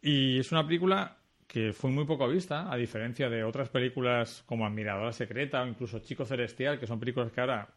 Y 0.00 0.38
es 0.38 0.52
una 0.52 0.66
película 0.66 1.18
que 1.46 1.72
fue 1.72 1.90
muy 1.90 2.04
poco 2.04 2.26
vista, 2.28 2.72
a 2.72 2.76
diferencia 2.76 3.28
de 3.28 3.44
otras 3.44 3.68
películas 3.68 4.42
como 4.46 4.66
Admiradora 4.66 5.12
Secreta 5.12 5.62
o 5.62 5.66
incluso 5.66 5.98
Chico 6.00 6.24
Celestial, 6.24 6.78
que 6.78 6.86
son 6.86 6.98
películas 6.98 7.30
que 7.32 7.40
ahora 7.40 7.68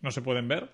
no 0.00 0.10
se 0.10 0.22
pueden 0.22 0.48
ver, 0.48 0.68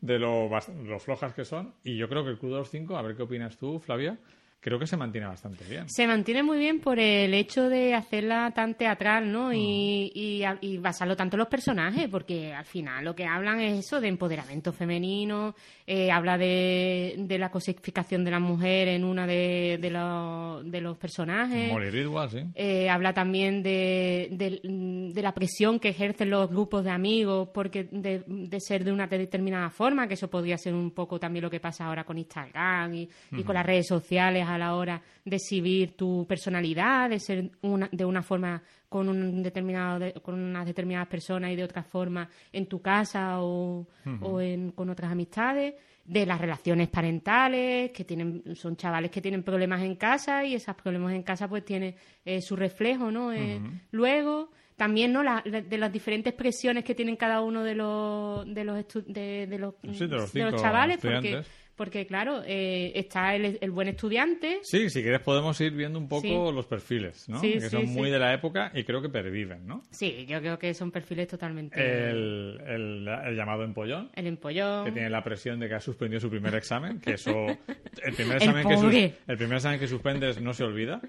de 0.00 0.18
lo, 0.18 0.48
lo 0.84 0.98
flojas 0.98 1.34
que 1.34 1.44
son. 1.44 1.74
Y 1.84 1.96
yo 1.96 2.08
creo 2.08 2.24
que 2.24 2.30
el 2.30 2.38
Club 2.38 2.52
de 2.52 2.58
los 2.58 2.70
Cinco, 2.70 2.96
a 2.96 3.02
ver 3.02 3.16
qué 3.16 3.22
opinas 3.22 3.56
tú, 3.56 3.78
Flavia, 3.78 4.18
creo 4.62 4.78
que 4.78 4.86
se 4.86 4.96
mantiene 4.96 5.26
bastante 5.26 5.64
bien. 5.68 5.88
Se 5.90 6.06
mantiene 6.06 6.42
muy 6.42 6.56
bien 6.58 6.80
por 6.80 6.98
el 6.98 7.34
hecho 7.34 7.68
de 7.68 7.94
hacerla 7.94 8.52
tan 8.54 8.74
teatral, 8.76 9.26
Mm. 9.26 9.32
¿no? 9.32 9.52
Y, 9.52 10.12
y, 10.14 10.44
a- 10.44 10.56
y 10.60 10.78
basarlo 10.78 11.16
tanto 11.16 11.36
en 11.36 11.40
los 11.40 11.48
personajes, 11.48 12.08
porque 12.08 12.54
al 12.54 12.64
final 12.64 13.04
lo 13.04 13.14
que 13.14 13.24
hablan 13.26 13.60
es 13.60 13.80
eso 13.86 14.00
de 14.00 14.08
empoderamiento 14.08 14.72
femenino, 14.72 15.54
eh, 15.86 16.10
habla 16.12 16.38
de, 16.38 17.16
de 17.18 17.38
la 17.38 17.50
cosificación 17.50 18.24
de 18.24 18.30
la 18.30 18.38
mujer 18.38 18.86
en 18.88 19.04
una 19.04 19.26
de, 19.26 19.78
de, 19.80 19.90
los- 19.90 20.70
de 20.70 20.80
los 20.80 20.96
personajes. 20.96 21.70
Molly 21.72 21.90
Ridwell, 21.90 22.30
sí. 22.30 22.38
Eh, 22.54 22.88
habla 22.88 23.12
también 23.12 23.62
de, 23.64 24.28
de- 24.30 25.22
la 25.22 25.32
presión 25.34 25.80
que 25.80 25.88
ejercen 25.90 26.30
los 26.30 26.48
grupos 26.50 26.84
de 26.84 26.90
amigos 26.90 27.48
porque 27.52 27.84
de, 27.90 28.22
de 28.26 28.60
ser 28.60 28.84
de 28.84 28.92
una 28.92 29.06
determinada 29.08 29.70
forma, 29.70 30.06
que 30.06 30.14
eso 30.14 30.28
podría 30.28 30.56
ser 30.56 30.74
un 30.74 30.92
poco 30.92 31.18
también 31.18 31.42
lo 31.42 31.50
que 31.50 31.58
pasa 31.60 31.86
ahora 31.86 32.04
con 32.04 32.16
Instagram 32.18 32.94
y, 32.94 33.08
y 33.32 33.42
con 33.42 33.54
las 33.54 33.66
redes 33.66 33.86
sociales 33.88 34.46
a 34.54 34.58
la 34.58 34.74
hora 34.76 35.00
de 35.24 35.36
exhibir 35.36 35.96
tu 35.96 36.26
personalidad, 36.28 37.10
de 37.10 37.18
ser 37.18 37.50
una, 37.62 37.88
de 37.92 38.04
una 38.04 38.22
forma 38.22 38.62
con 38.88 39.08
un 39.08 39.42
determinado 39.42 39.98
de- 39.98 40.12
con 40.14 40.34
unas 40.34 40.66
determinadas 40.66 41.08
personas 41.08 41.50
y 41.50 41.56
de 41.56 41.64
otra 41.64 41.82
forma 41.82 42.28
en 42.52 42.66
tu 42.66 42.80
casa 42.82 43.40
o, 43.42 43.86
o 44.20 44.40
en- 44.40 44.72
con 44.72 44.90
otras 44.90 45.10
amistades 45.12 45.74
de 46.04 46.26
las 46.26 46.40
relaciones 46.40 46.88
parentales 46.88 47.90
que 47.92 48.04
tienen 48.04 48.42
son 48.56 48.76
chavales 48.76 49.10
que 49.10 49.20
tienen 49.20 49.42
problemas 49.44 49.82
en 49.82 49.94
casa 49.96 50.44
y 50.44 50.54
esos 50.54 50.74
problemas 50.74 51.12
en 51.14 51.22
casa 51.22 51.48
pues 51.48 51.64
tienen 51.64 51.94
eh, 52.24 52.40
su 52.42 52.56
reflejo 52.56 53.10
no 53.10 53.32
Eh, 53.32 53.60
luego 53.92 54.50
también 54.76 55.12
no 55.12 55.22
La- 55.22 55.42
de 55.42 55.78
las 55.78 55.92
diferentes 55.92 56.32
presiones 56.34 56.82
que 56.84 56.94
tienen 56.94 57.14
cada 57.16 57.40
uno 57.40 57.62
de 57.62 57.74
los 57.76 58.44
de 58.52 58.64
los 58.64 58.84
de, 59.06 59.46
de 59.46 59.58
los, 59.58 59.74
Sí, 59.92 60.06
de 60.06 60.16
los 60.50 60.60
chavales 60.60 60.98
porque. 60.98 61.42
Porque 61.82 62.06
claro, 62.06 62.42
eh, 62.46 62.92
está 62.94 63.34
el, 63.34 63.58
el 63.60 63.70
buen 63.72 63.88
estudiante. 63.88 64.60
Sí, 64.62 64.88
si 64.88 65.02
quieres 65.02 65.18
podemos 65.20 65.60
ir 65.60 65.72
viendo 65.72 65.98
un 65.98 66.06
poco 66.08 66.22
Sí. 66.22 66.54
los 66.54 66.64
perfiles, 66.66 67.28
¿no? 67.28 67.40
Sí, 67.40 67.54
que 67.54 67.62
sí, 67.62 67.70
son 67.70 67.86
muy 67.86 68.08
de 68.08 68.20
la 68.20 68.32
época 68.32 68.70
y 68.72 68.84
creo 68.84 69.02
que 69.02 69.08
perviven, 69.08 69.66
¿no? 69.66 69.82
Sí, 69.90 70.24
yo 70.28 70.38
creo 70.38 70.60
que 70.60 70.74
son 70.74 70.92
perfiles 70.92 71.26
totalmente. 71.26 71.80
El, 71.82 72.60
el- 72.64 73.08
el 73.08 73.34
llamado 73.36 73.64
empollón, 73.64 74.10
El 74.14 74.28
empollón. 74.28 74.84
que 74.84 74.92
tiene 74.92 75.10
la 75.10 75.24
presión 75.24 75.58
de 75.58 75.68
que 75.68 75.74
ha 75.74 75.80
suspendido 75.80 76.20
su 76.20 76.30
primer 76.30 76.54
examen, 76.54 77.00
que 77.00 77.14
eso 77.14 77.32
el 78.04 78.14
primer 78.14 78.36
examen 78.36 78.68
que 78.68 78.76
sus- 78.76 78.94
el 78.94 79.36
primer 79.36 79.56
examen 79.56 79.80
que 79.80 79.88
suspendes 79.88 80.40
no 80.40 80.54
se 80.54 80.62
olvida, 80.62 81.00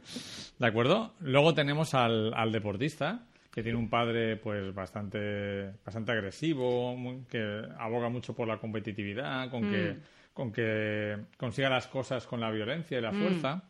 ¿de 0.57 0.65
acuerdo? 0.65 1.13
Luego 1.19 1.53
tenemos 1.53 1.93
al, 1.93 2.33
al 2.33 2.51
deportista 2.51 3.27
que 3.53 3.61
tiene 3.61 3.77
un 3.77 3.87
padre 3.91 4.37
pues 4.37 4.73
bastante 4.73 5.69
bastante 5.85 6.11
agresivo, 6.13 6.95
muy- 6.97 7.25
que 7.29 7.61
aboga 7.77 8.09
mucho 8.09 8.33
por 8.33 8.47
la 8.47 8.57
competitividad, 8.57 9.51
con 9.51 9.69
que 9.69 9.97
con 10.33 10.51
que 10.51 11.17
consiga 11.37 11.69
las 11.69 11.87
cosas 11.87 12.25
con 12.27 12.39
la 12.39 12.51
violencia 12.51 12.97
y 12.97 13.01
la 13.01 13.11
fuerza. 13.11 13.63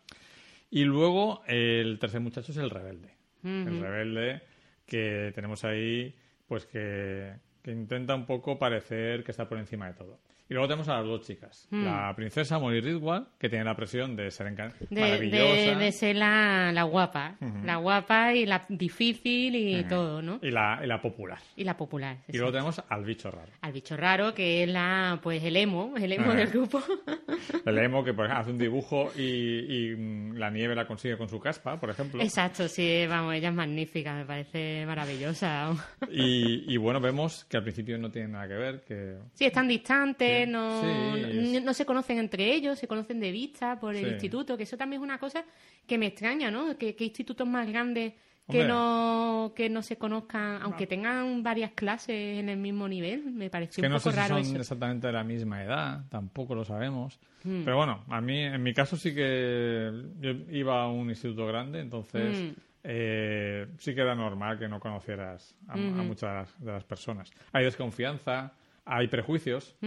Y 0.70 0.86
luego 0.86 1.44
el 1.46 2.00
tercer 2.00 2.22
muchacho 2.22 2.52
es 2.52 2.58
el 2.58 2.70
rebelde. 2.70 3.16
El 3.44 3.82
rebelde 3.82 4.42
que 4.86 5.32
tenemos 5.36 5.64
ahí, 5.66 6.16
pues 6.48 6.66
que, 6.66 7.34
que 7.62 7.72
intenta 7.72 8.16
un 8.16 8.26
poco 8.26 8.58
parecer 8.58 9.24
que 9.24 9.32
está 9.32 9.48
por 9.48 9.58
encima 9.58 9.88
de 9.88 9.94
todo. 9.94 10.20
Y 10.50 10.54
luego 10.54 10.68
tenemos 10.68 10.88
a 10.90 10.98
las 10.98 11.06
dos 11.06 11.26
chicas. 11.26 11.68
La 11.72 12.14
princesa 12.16 12.60
Molly 12.60 12.82
Ridwell, 12.82 13.24
que 13.40 13.50
tiene 13.50 13.64
la 13.66 13.76
presión 13.76 14.16
de 14.16 14.30
ser 14.30 14.54
de, 14.54 15.02
maravillosa. 15.02 15.44
de, 15.46 15.76
de 15.78 15.92
ser 15.92 16.16
la, 16.18 16.72
la 16.74 16.84
guapa. 16.84 17.38
La 17.64 17.78
guapa 17.78 18.34
y 18.34 18.46
la 18.46 18.64
difícil 18.70 19.56
y 19.56 19.84
todo, 19.86 20.22
¿no? 20.22 20.40
Y 20.42 20.52
la, 20.52 20.82
y 20.84 20.88
la 20.88 21.02
popular. 21.02 21.40
Y 21.56 21.64
la 21.64 21.78
popular. 21.78 22.18
Y 22.28 22.38
luego 22.38 22.52
tenemos 22.52 22.82
al 22.90 23.06
bicho 23.06 23.32
raro. 23.32 23.52
Al 23.62 23.72
bicho 23.72 23.96
raro, 23.98 24.34
que 24.34 24.64
es 24.64 24.70
la, 24.70 25.20
pues 25.24 25.44
el 25.44 25.56
emo, 25.56 25.94
el 25.98 26.12
emo 26.12 26.32
Ah. 26.32 26.36
del 26.36 26.48
grupo. 26.50 26.82
El 27.66 27.78
emo 27.78 28.04
que 28.04 28.14
por 28.14 28.26
ejemplo, 28.26 28.42
hace 28.42 28.52
un 28.52 28.58
dibujo 28.58 29.12
y, 29.18 29.92
y, 29.92 29.96
mm, 29.96 30.36
la 30.38 30.50
nieve 30.50 30.76
la 30.76 30.86
consigue 30.88 31.18
con 31.18 31.28
su 31.30 31.40
caspa, 31.40 31.80
por 31.80 31.90
ejemplo. 31.90 32.22
Exacto, 32.22 32.68
sí, 32.68 33.06
vamos, 33.08 33.34
ella 33.36 33.50
es 33.50 33.54
magnífica, 33.56 34.14
me 34.14 34.26
parece 34.26 34.86
maravillosa. 34.86 35.72
Y, 36.12 36.72
y 36.74 36.78
bueno, 36.78 37.00
vemos 37.00 37.46
que 37.46 37.58
al 37.58 37.64
principio 37.64 37.98
no 37.98 38.10
tiene 38.12 38.30
nada 38.30 38.48
que 38.48 38.54
ver, 38.54 38.82
que 38.84 39.18
Sí, 39.34 39.46
están 39.46 39.68
distantes, 39.68 40.33
No, 40.48 40.82
Sí, 40.82 41.54
no, 41.54 41.60
no 41.62 41.74
se 41.74 41.86
conocen 41.86 42.18
entre 42.20 42.54
ellos, 42.54 42.78
se 42.80 42.88
conocen 42.88 43.20
de 43.20 43.32
vista 43.32 43.80
por 43.80 43.96
el 43.96 44.06
Sí. 44.06 44.12
instituto, 44.12 44.58
que 44.58 44.64
eso 44.64 44.78
también 44.78 45.02
es 45.02 45.04
una 45.04 45.18
cosa 45.18 45.44
que 45.88 45.98
me 45.98 46.08
extraña, 46.08 46.50
¿no? 46.52 46.78
Que, 46.78 46.96
que 46.96 47.04
institutos 47.06 47.48
más 47.48 47.68
grandes 47.68 48.14
que 48.50 48.60
Hombre. 48.60 48.68
no, 48.68 49.54
que 49.56 49.70
no 49.70 49.82
se 49.82 49.96
conozcan, 49.98 50.62
aunque 50.64 50.86
tengan 50.86 51.42
varias 51.44 51.72
clases 51.72 52.40
en 52.40 52.50
el 52.50 52.58
mismo 52.58 52.90
nivel, 52.90 53.32
me 53.32 53.50
parece 53.50 53.80
que 53.80 53.88
un 53.88 53.94
no 53.94 54.00
poco 54.00 54.10
sé 54.12 54.16
si 54.16 54.22
raro 54.22 54.36
son 54.36 54.42
eso. 54.46 54.54
Hmm. 54.54 54.60
exactamente 54.62 55.08
de 55.08 55.14
la 55.14 55.24
misma 55.24 55.64
edad, 55.64 56.02
tampoco 56.10 56.54
lo 56.54 56.66
sabemos. 56.66 57.20
Pero 57.42 57.76
bueno, 57.78 58.04
a 58.10 58.20
mí, 58.22 58.40
en 58.42 58.62
mi 58.64 58.74
caso 58.74 58.96
sí 58.98 59.14
que 59.16 59.92
yo 60.20 60.32
iba 60.52 60.82
a 60.84 60.88
un 60.90 61.10
instituto 61.10 61.46
grande, 61.48 61.80
entonces 61.82 62.38
Mm. 62.42 62.50
eh, 62.84 63.68
sí 63.78 63.96
que 63.96 64.02
era 64.02 64.14
normal 64.16 64.60
que 64.60 64.68
no 64.68 64.80
conocieras 64.80 65.56
a, 65.70 65.74
a 65.74 65.78
Hmm. 65.78 66.06
muchas 66.08 66.30
de 66.30 66.36
las, 66.36 66.66
de 66.66 66.72
las 66.74 66.84
personas. 66.84 67.32
Hay 67.54 67.64
desconfianza, 67.64 68.52
hay 68.86 69.08
prejuicios 69.08 69.78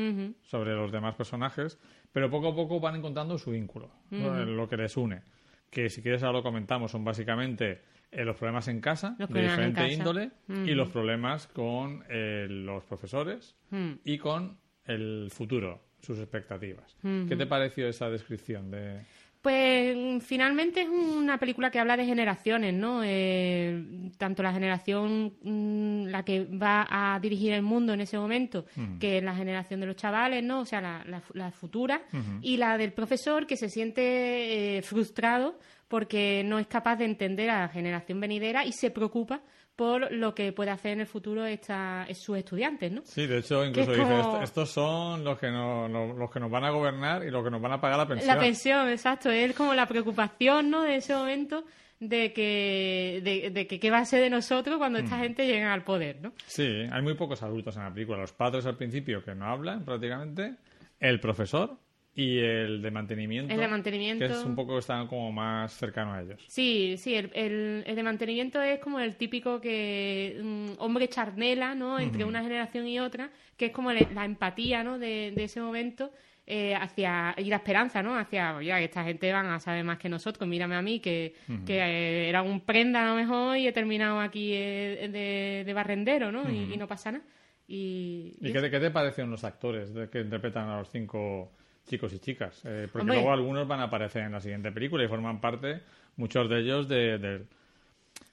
sobre 0.42 0.74
los 0.74 0.92
demás 0.92 1.14
personajes, 1.14 1.78
pero 2.12 2.30
poco 2.30 2.48
a 2.48 2.54
poco 2.54 2.80
van 2.80 2.96
encontrando 2.96 3.38
su 3.38 3.50
vínculo, 3.50 3.90
lo 4.10 4.68
que 4.68 4.76
les 4.76 4.96
une. 4.96 5.22
Que 5.70 5.90
si 5.90 6.00
quieres 6.00 6.22
ahora 6.22 6.38
lo 6.38 6.42
comentamos, 6.42 6.92
son 6.92 7.04
básicamente 7.04 7.82
eh, 8.10 8.24
los 8.24 8.36
problemas 8.36 8.68
en 8.68 8.80
casa, 8.80 9.16
de 9.18 9.42
diferente 9.42 9.80
casa. 9.80 9.92
índole, 9.92 10.30
y 10.48 10.72
los 10.72 10.88
problemas 10.90 11.46
con 11.48 12.04
eh, 12.08 12.46
los 12.48 12.84
profesores 12.84 13.56
y 14.04 14.18
con 14.18 14.58
el 14.84 15.28
futuro, 15.30 15.82
sus 16.00 16.18
expectativas. 16.18 16.96
¿Qué 17.02 17.36
te 17.36 17.46
pareció 17.46 17.88
esa 17.88 18.08
descripción 18.08 18.70
de...? 18.70 19.00
Pues 19.46 20.24
finalmente 20.24 20.80
es 20.80 20.88
una 20.88 21.38
película 21.38 21.70
que 21.70 21.78
habla 21.78 21.96
de 21.96 22.04
generaciones, 22.04 22.74
¿no? 22.74 23.02
Eh, 23.04 24.10
tanto 24.18 24.42
la 24.42 24.52
generación, 24.52 25.34
mm, 25.40 26.06
la 26.06 26.24
que 26.24 26.46
va 26.46 26.84
a 26.90 27.20
dirigir 27.20 27.52
el 27.52 27.62
mundo 27.62 27.92
en 27.92 28.00
ese 28.00 28.18
momento, 28.18 28.66
que 28.98 29.18
es 29.18 29.22
la 29.22 29.36
generación 29.36 29.78
de 29.78 29.86
los 29.86 29.94
chavales, 29.94 30.42
¿no? 30.42 30.62
O 30.62 30.64
sea, 30.64 30.80
la, 30.80 31.04
la, 31.06 31.22
la 31.34 31.52
futura, 31.52 32.02
y 32.42 32.56
la 32.56 32.76
del 32.76 32.92
profesor 32.92 33.46
que 33.46 33.56
se 33.56 33.68
siente 33.68 34.78
eh, 34.78 34.82
frustrado 34.82 35.60
porque 35.86 36.42
no 36.44 36.58
es 36.58 36.66
capaz 36.66 36.96
de 36.96 37.04
entender 37.04 37.48
a 37.48 37.60
la 37.60 37.68
generación 37.68 38.18
venidera 38.18 38.64
y 38.64 38.72
se 38.72 38.90
preocupa 38.90 39.42
por 39.76 40.10
lo 40.10 40.34
que 40.34 40.52
puede 40.52 40.70
hacer 40.70 40.92
en 40.92 41.00
el 41.00 41.06
futuro 41.06 41.44
esta, 41.44 42.06
sus 42.14 42.38
estudiantes, 42.38 42.90
¿no? 42.90 43.02
Sí, 43.04 43.26
de 43.26 43.38
hecho, 43.38 43.62
incluso 43.64 43.92
es 43.92 43.98
dice, 43.98 44.10
como- 44.10 44.34
"Est- 44.36 44.44
estos 44.44 44.70
son 44.70 45.22
los 45.22 45.38
que, 45.38 45.50
no, 45.50 45.86
lo- 45.86 46.14
los 46.14 46.30
que 46.30 46.40
nos 46.40 46.50
van 46.50 46.64
a 46.64 46.70
gobernar 46.70 47.22
y 47.24 47.30
los 47.30 47.44
que 47.44 47.50
nos 47.50 47.60
van 47.60 47.72
a 47.72 47.80
pagar 47.80 47.98
la 47.98 48.06
pensión. 48.08 48.34
La 48.34 48.40
pensión, 48.40 48.88
exacto. 48.88 49.30
Es 49.30 49.54
como 49.54 49.74
la 49.74 49.86
preocupación, 49.86 50.70
¿no? 50.70 50.82
De 50.82 50.96
ese 50.96 51.14
momento 51.14 51.64
de 52.00 52.32
que, 52.32 53.20
de, 53.22 53.50
de 53.50 53.66
que 53.66 53.78
qué 53.78 53.90
va 53.90 53.98
a 53.98 54.04
ser 54.04 54.22
de 54.22 54.30
nosotros 54.30 54.78
cuando 54.78 54.98
Mm. 54.98 55.04
esta 55.04 55.18
gente 55.18 55.46
llegue 55.46 55.64
al 55.64 55.84
poder, 55.84 56.20
¿no? 56.22 56.32
Sí, 56.46 56.66
hay 56.90 57.02
muy 57.02 57.14
pocos 57.14 57.42
adultos 57.42 57.76
en 57.76 57.82
la 57.84 57.92
película. 57.92 58.18
Los 58.18 58.32
padres 58.32 58.64
al 58.66 58.76
principio 58.76 59.22
que 59.24 59.34
no 59.34 59.46
hablan 59.46 59.84
prácticamente, 59.84 60.54
el 61.00 61.20
profesor 61.20 61.76
y 62.18 62.38
el 62.38 62.80
de 62.80 62.90
mantenimiento. 62.90 63.52
El 63.52 63.60
de 63.60 63.68
mantenimiento. 63.68 64.26
Que 64.26 64.32
es 64.32 64.44
un 64.44 64.56
poco, 64.56 64.78
están 64.78 65.06
como 65.06 65.30
más 65.30 65.72
cercano 65.74 66.14
a 66.14 66.22
ellos. 66.22 66.42
Sí, 66.48 66.96
sí, 66.96 67.14
el, 67.14 67.30
el, 67.34 67.84
el 67.86 67.94
de 67.94 68.02
mantenimiento 68.02 68.60
es 68.62 68.80
como 68.80 68.98
el 68.98 69.16
típico 69.16 69.60
que 69.60 70.40
mm, 70.42 70.66
hombre 70.78 71.08
charnela, 71.08 71.74
¿no? 71.74 71.98
Entre 71.98 72.24
una 72.24 72.42
generación 72.42 72.88
y 72.88 72.98
otra, 72.98 73.30
que 73.56 73.66
es 73.66 73.72
como 73.72 73.92
le- 73.92 74.08
la 74.14 74.24
empatía, 74.24 74.82
¿no? 74.82 74.98
De, 74.98 75.32
de 75.36 75.44
ese 75.44 75.60
momento 75.60 76.10
eh, 76.46 76.74
hacia 76.74 77.34
y 77.36 77.44
la 77.44 77.56
esperanza, 77.56 78.02
¿no? 78.02 78.16
Hacia, 78.16 78.56
oye, 78.56 78.84
esta 78.84 79.04
gente 79.04 79.30
van 79.32 79.46
a 79.46 79.60
saber 79.60 79.84
más 79.84 79.98
que 79.98 80.08
nosotros. 80.08 80.48
Mírame 80.48 80.74
a 80.76 80.80
mí 80.82 81.00
que, 81.00 81.34
que 81.66 81.78
eh, 81.80 82.28
era 82.30 82.40
un 82.40 82.60
prenda 82.60 83.04
a 83.04 83.10
lo 83.10 83.16
mejor 83.16 83.58
y 83.58 83.66
he 83.66 83.72
terminado 83.72 84.20
aquí 84.20 84.52
eh, 84.54 85.08
de, 85.12 85.64
de 85.66 85.72
barrendero, 85.74 86.32
¿no? 86.32 86.50
y, 86.50 86.72
y 86.72 86.76
no 86.78 86.86
pasa 86.86 87.12
nada. 87.12 87.24
Y, 87.68 88.36
¿Y 88.40 88.48
y 88.48 88.52
qué 88.52 88.60
te, 88.60 88.70
qué 88.70 88.78
te 88.80 88.90
parecieron 88.90 89.30
los 89.30 89.42
actores 89.44 89.92
de- 89.92 90.08
que 90.08 90.20
interpretan 90.20 90.68
a 90.70 90.78
los 90.78 90.88
cinco 90.90 91.50
chicos 91.86 92.12
y 92.12 92.18
chicas? 92.18 92.60
Eh, 92.64 92.88
porque 92.92 93.02
Hombre. 93.02 93.16
luego 93.16 93.32
algunos 93.32 93.66
van 93.66 93.80
a 93.80 93.84
aparecer 93.84 94.22
en 94.24 94.32
la 94.32 94.40
siguiente 94.40 94.70
película 94.72 95.04
y 95.04 95.08
forman 95.08 95.40
parte, 95.40 95.80
muchos 96.16 96.48
de 96.50 96.60
ellos, 96.60 96.88
de, 96.88 97.18
de, 97.18 97.44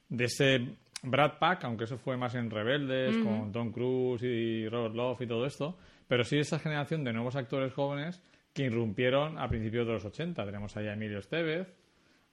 de 0.09 0.25
ese 0.25 0.67
Brad 1.03 1.33
Pack, 1.39 1.63
aunque 1.65 1.83
eso 1.85 1.97
fue 1.97 2.17
más 2.17 2.33
en 2.35 2.49
Rebeldes, 2.49 3.17
con 3.17 3.51
Tom 3.51 3.71
Cruise 3.71 4.23
y 4.23 4.67
Robert 4.69 4.95
Love 4.95 5.21
y 5.21 5.27
todo 5.27 5.45
esto, 5.45 5.77
pero 6.07 6.23
sí 6.23 6.37
esa 6.39 6.59
generación 6.59 7.03
de 7.03 7.13
nuevos 7.13 7.35
actores 7.35 7.73
jóvenes 7.73 8.21
que 8.53 8.63
irrumpieron 8.63 9.37
a 9.39 9.47
principios 9.49 9.85
de 9.87 9.93
los 9.93 10.05
80. 10.05 10.45
Tenemos 10.45 10.77
ahí 10.77 10.87
a 10.87 10.93
Emilio 10.93 11.19
Estevez, 11.19 11.67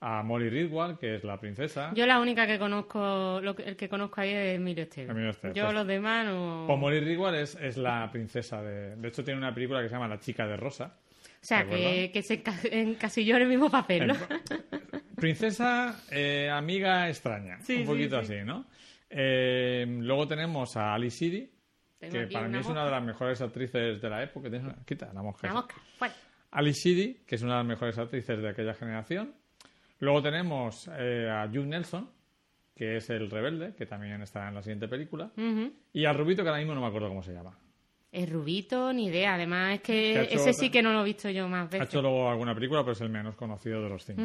a 0.03 0.23
Molly 0.23 0.49
Ridwell, 0.51 0.97
que 0.99 1.17
es 1.17 1.25
la 1.25 1.39
princesa. 1.41 1.93
Yo 1.95 2.07
la 2.07 2.21
única 2.21 2.47
que 2.47 2.59
conozco, 2.59 3.41
lo 3.43 3.55
que- 3.57 3.65
el 3.65 3.77
que 3.77 3.89
conozco 3.89 4.21
ahí 4.21 4.31
es 4.31 4.57
Emilio 4.57 4.85
Estevez. 4.85 5.11
Emilio 5.11 5.31
Estevez, 5.31 5.57
Yo 5.57 5.65
pues- 5.65 5.75
los 5.75 5.87
demás 5.87 6.27
no... 6.27 6.65
Pues 6.67 6.79
Molly 6.79 7.01
Ridwell 7.01 7.35
es, 7.35 7.55
es 7.57 7.77
la 7.77 8.09
princesa 8.13 8.63
de... 8.63 8.97
De 8.97 9.09
hecho, 9.09 9.25
tiene 9.25 9.39
una 9.39 9.53
película 9.55 9.83
que 9.83 9.89
se 9.89 9.95
llama 9.95 10.09
La 10.09 10.19
chica 10.21 10.47
de 10.47 10.57
rosa. 10.57 10.97
O 11.43 11.47
sea, 11.47 11.65
¿De 11.65 11.71
que, 11.71 12.11
que 12.13 12.23
se 12.23 12.43
enca- 12.45 12.69
encasilló 12.71 13.37
en 13.37 13.43
el 13.43 13.49
mismo 13.49 13.71
papel, 13.71 14.09
¿no? 14.09 14.15
Princesa, 15.17 16.03
eh, 16.11 16.49
amiga 16.51 17.09
extraña. 17.09 17.59
Sí, 17.63 17.75
un 17.77 17.81
sí, 17.81 17.85
poquito 17.87 18.23
sí. 18.23 18.35
así, 18.35 18.45
¿no? 18.45 18.67
Eh, 19.09 19.85
luego 19.89 20.27
tenemos 20.29 20.77
a 20.77 20.95
Ali 20.95 21.09
Tengo 21.99 22.13
que 22.13 22.27
para 22.29 22.45
mí 22.47 22.51
una 22.51 22.61
es 22.61 22.67
una 22.67 22.75
mosca. 22.81 22.85
de 22.85 22.91
las 22.91 23.03
mejores 23.05 23.41
actrices 23.41 24.01
de 24.01 24.11
la 24.11 24.23
época. 24.23 24.49
Una- 24.49 24.77
Quita 24.85 25.13
la 25.13 25.23
mosca. 25.23 25.47
La 25.49 25.55
mosca. 25.55 25.75
Ali 26.53 26.73
Sheedy, 26.73 27.23
que 27.27 27.35
es 27.37 27.43
una 27.43 27.53
de 27.53 27.59
las 27.59 27.67
mejores 27.67 27.99
actrices 27.99 28.41
de 28.41 28.49
aquella 28.49 28.75
generación. 28.75 29.35
Luego 30.01 30.23
tenemos 30.23 30.91
eh, 30.99 31.29
a 31.31 31.47
Jude 31.47 31.67
Nelson, 31.67 32.11
que 32.75 32.97
es 32.97 33.09
el 33.11 33.31
rebelde, 33.31 33.75
que 33.77 33.87
también 33.87 34.21
está 34.23 34.49
en 34.49 34.55
la 34.55 34.63
siguiente 34.63 34.89
película. 34.89 35.31
Ujú. 35.37 35.73
Y 35.93 36.07
al 36.07 36.17
Rubito, 36.17 36.43
que 36.43 36.49
ahora 36.49 36.59
mismo 36.61 36.75
no 36.75 36.81
me 36.81 36.87
acuerdo 36.87 37.09
cómo 37.09 37.23
se 37.23 37.33
llama. 37.33 37.57
El 38.13 38.29
rubito, 38.29 38.93
ni 38.93 39.07
idea. 39.07 39.35
Además, 39.35 39.75
es 39.75 39.81
que 39.83 39.93
Que 40.13 40.19
ha 40.19 40.23
hecho 40.23 40.35
ese 40.37 40.53
sí 40.53 40.71
que 40.71 40.83
no 40.83 40.93
lo 40.93 41.03
he 41.03 41.05
visto 41.05 41.31
yo 41.31 41.49
más 41.49 41.67
Ha 41.67 41.71
veces. 41.71 41.89
hecho 41.89 42.03
luego 42.03 42.29
alguna 42.29 42.55
película, 42.55 42.81
pero 42.83 42.93
es 42.93 43.01
el 43.01 43.09
menos 43.11 43.37
conocido 43.37 43.83
de 43.83 43.89
los 43.89 44.05
cinco. 44.05 44.23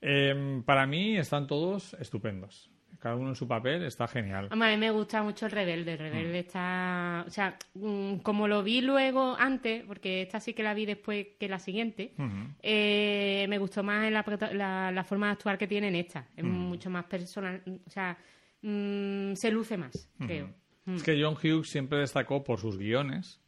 Eh, 0.00 0.62
para 0.64 0.86
mí 0.86 1.16
están 1.16 1.46
todos 1.46 1.94
estupendos. 1.94 2.70
Cada 3.00 3.14
uno 3.14 3.28
en 3.28 3.36
su 3.36 3.46
papel 3.46 3.84
está 3.84 4.08
genial. 4.08 4.48
Hombre, 4.50 4.68
a 4.68 4.72
mí 4.72 4.76
me 4.78 4.90
gusta 4.90 5.22
mucho 5.22 5.46
el 5.46 5.52
rebelde. 5.52 5.92
El 5.92 5.98
rebelde 5.98 6.40
está. 6.40 7.22
O 7.26 7.30
sea, 7.30 7.56
mm, 7.74 8.16
como 8.18 8.48
lo 8.48 8.64
vi 8.64 8.80
luego 8.80 9.36
antes, 9.38 9.84
porque 9.84 10.22
esta 10.22 10.40
sí 10.40 10.52
que 10.52 10.64
la 10.64 10.74
vi 10.74 10.84
después 10.84 11.28
que 11.38 11.48
la 11.48 11.60
siguiente, 11.60 12.12
eh, 12.60 13.46
me 13.48 13.58
gustó 13.58 13.84
más 13.84 14.10
la, 14.10 14.24
la, 14.52 14.90
la 14.90 15.04
forma 15.04 15.26
de 15.26 15.32
actuar 15.34 15.56
que 15.58 15.68
tiene 15.68 15.88
en 15.88 15.94
esta. 15.94 16.26
Es 16.36 16.42
Mm. 16.42 16.48
mucho 16.48 16.90
más 16.90 17.04
personal. 17.04 17.62
O 17.86 17.90
sea, 17.90 18.18
mm, 18.62 19.34
se 19.34 19.50
luce 19.52 19.76
más, 19.76 20.10
creo. 20.18 20.50
Mm. 20.88 20.96
Es 20.96 21.02
que 21.02 21.22
John 21.22 21.34
Hughes 21.34 21.68
siempre 21.68 21.98
destacó 21.98 22.42
por 22.42 22.58
sus 22.58 22.78
guiones, 22.78 23.40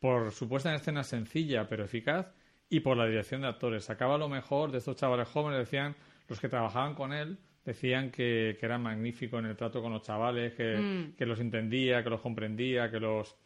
por 0.00 0.32
su 0.32 0.48
puesta 0.48 0.70
en 0.70 0.76
escena 0.76 1.02
sencilla 1.04 1.68
pero 1.68 1.84
eficaz 1.84 2.32
y 2.70 2.80
por 2.80 2.96
la 2.96 3.06
dirección 3.06 3.42
de 3.42 3.48
actores. 3.48 3.84
Sacaba 3.84 4.16
lo 4.18 4.28
mejor 4.28 4.72
de 4.72 4.78
estos 4.78 4.96
chavales 4.96 5.28
jóvenes, 5.28 5.58
decían, 5.60 5.94
los 6.28 6.40
que 6.40 6.48
trabajaban 6.48 6.94
con 6.94 7.12
él, 7.12 7.38
decían 7.64 8.10
que, 8.10 8.56
que 8.58 8.66
era 8.66 8.78
magnífico 8.78 9.38
en 9.38 9.46
el 9.46 9.56
trato 9.56 9.82
con 9.82 9.92
los 9.92 10.02
chavales, 10.02 10.54
que, 10.54 10.76
Mm. 10.76 11.16
que 11.16 11.26
los 11.26 11.40
entendía, 11.40 12.02
que 12.02 12.10
los 12.10 12.20
comprendía, 12.20 12.90
que 12.90 13.00
los 13.00 13.36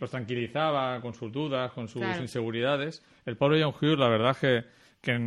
los 0.00 0.10
tranquilizaba 0.10 1.00
con 1.00 1.12
sus 1.12 1.32
dudas, 1.32 1.72
con 1.72 1.88
sus 1.88 2.00
Claro. 2.02 2.22
inseguridades. 2.22 3.02
El 3.26 3.36
pobre 3.36 3.60
John 3.60 3.74
Hughes, 3.74 3.98
la 3.98 4.08
verdad 4.08 4.36
que, 4.36 4.62
que 5.00 5.18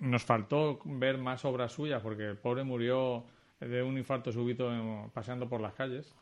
nos 0.00 0.24
faltó 0.24 0.80
ver 0.84 1.16
más 1.18 1.44
obras 1.44 1.70
suyas 1.72 2.02
porque 2.02 2.24
el 2.26 2.36
pobre 2.36 2.64
murió 2.64 3.24
de 3.60 3.82
un 3.84 3.96
infarto 3.98 4.32
súbito 4.32 4.68
paseando 5.14 5.48
por 5.48 5.60
las 5.60 5.74
calles. 5.74 6.12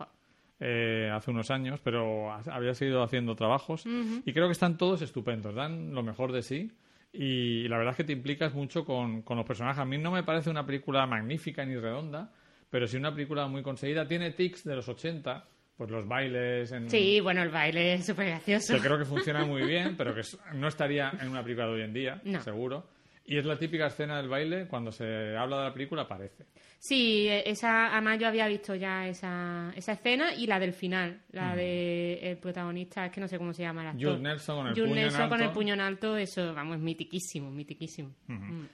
Eh, 0.61 1.11
hace 1.15 1.31
unos 1.31 1.51
años, 1.51 1.81
pero 1.83 2.33
ha- 2.33 2.43
había 2.51 2.75
seguido 2.75 3.03
haciendo 3.03 3.37
trabajos 3.37 3.85
y 4.25 4.33
creo 4.33 4.47
que 4.47 4.53
están 4.53 4.77
todos 4.77 5.03
estupendos, 5.03 5.55
dan 5.55 5.95
lo 5.95 6.03
mejor 6.03 6.33
de 6.33 6.43
sí 6.43 6.71
y 7.13 7.67
la 7.69 7.79
verdad 7.79 7.93
es 7.93 7.97
que 7.97 8.05
te 8.05 8.13
implicas 8.13 8.53
mucho 8.55 8.85
con, 8.85 9.23
con 9.23 9.37
los 9.37 9.47
personajes. 9.47 9.79
A 9.81 9.85
mí 9.85 9.97
no 9.99 10.11
me 10.11 10.23
parece 10.25 10.51
una 10.51 10.67
película 10.67 11.07
magnífica 11.07 11.65
ni 11.65 11.77
redonda, 11.77 12.33
pero 12.71 12.87
sí 12.87 12.97
una 12.97 13.15
película 13.15 13.47
muy 13.47 13.63
conseguida. 13.63 14.07
Tiene 14.07 14.33
tics 14.33 14.65
de 14.65 14.77
los 14.77 14.89
80, 14.89 15.47
pues 15.77 15.91
los 15.91 16.07
bailes 16.07 16.71
en... 16.73 16.91
Sí, 16.91 17.21
bueno, 17.21 17.43
el 17.43 17.49
baile 17.49 17.95
es 17.95 18.05
súper 18.05 18.27
gracioso. 18.27 18.75
que 18.75 18.81
creo 18.81 18.99
que 18.99 19.05
funciona 19.07 19.45
muy 19.47 19.63
bien, 19.63 19.95
pero 19.97 20.15
que 20.15 20.21
no 20.55 20.69
estaría 20.69 21.11
en 21.21 21.29
una 21.31 21.43
película 21.43 21.67
de 21.69 21.73
hoy 21.73 21.83
en 21.83 21.95
día, 21.95 22.21
No. 22.25 22.43
seguro. 22.43 22.87
Y 23.31 23.37
es 23.37 23.45
la 23.45 23.59
típica 23.59 23.89
escena 23.89 24.17
del 24.17 24.29
baile, 24.29 24.67
cuando 24.67 24.91
se 24.91 25.37
habla 25.37 25.59
de 25.59 25.65
la 25.65 25.73
película 25.75 26.03
aparece. 26.03 26.47
Sí, 26.79 27.29
eh, 27.29 27.43
esa, 27.45 27.93
además 27.93 28.19
yo 28.19 28.27
había 28.27 28.49
visto 28.49 28.75
ya 28.75 29.07
esa, 29.07 29.71
esa 29.77 29.93
escena 29.93 30.35
y 30.35 30.47
la 30.47 30.59
del 30.59 30.73
final, 30.73 31.21
la 31.33 31.55
de 31.55 32.15
el 32.31 32.39
protagonista, 32.39 33.05
es 33.05 33.13
que 33.13 33.21
no 33.21 33.29
sé 33.29 33.37
cómo 33.37 33.53
se 33.53 33.63
llama 33.63 33.91
actor. 33.91 34.03
Jules 34.17 34.21
Nelson 34.23 34.57
con 34.57 34.67
el 34.69 34.73
puño 34.75 34.87
en 34.87 34.95
Nelson 34.95 35.29
con 35.29 35.43
el 35.43 35.51
puño 35.51 35.75
en 35.75 35.81
alto, 35.81 36.17
eso, 36.17 36.55
vamos, 36.55 36.77
es 36.77 36.83
mitiquísimo, 36.83 37.51
mitiquísimo. 37.51 38.15
Mm. 38.29 38.65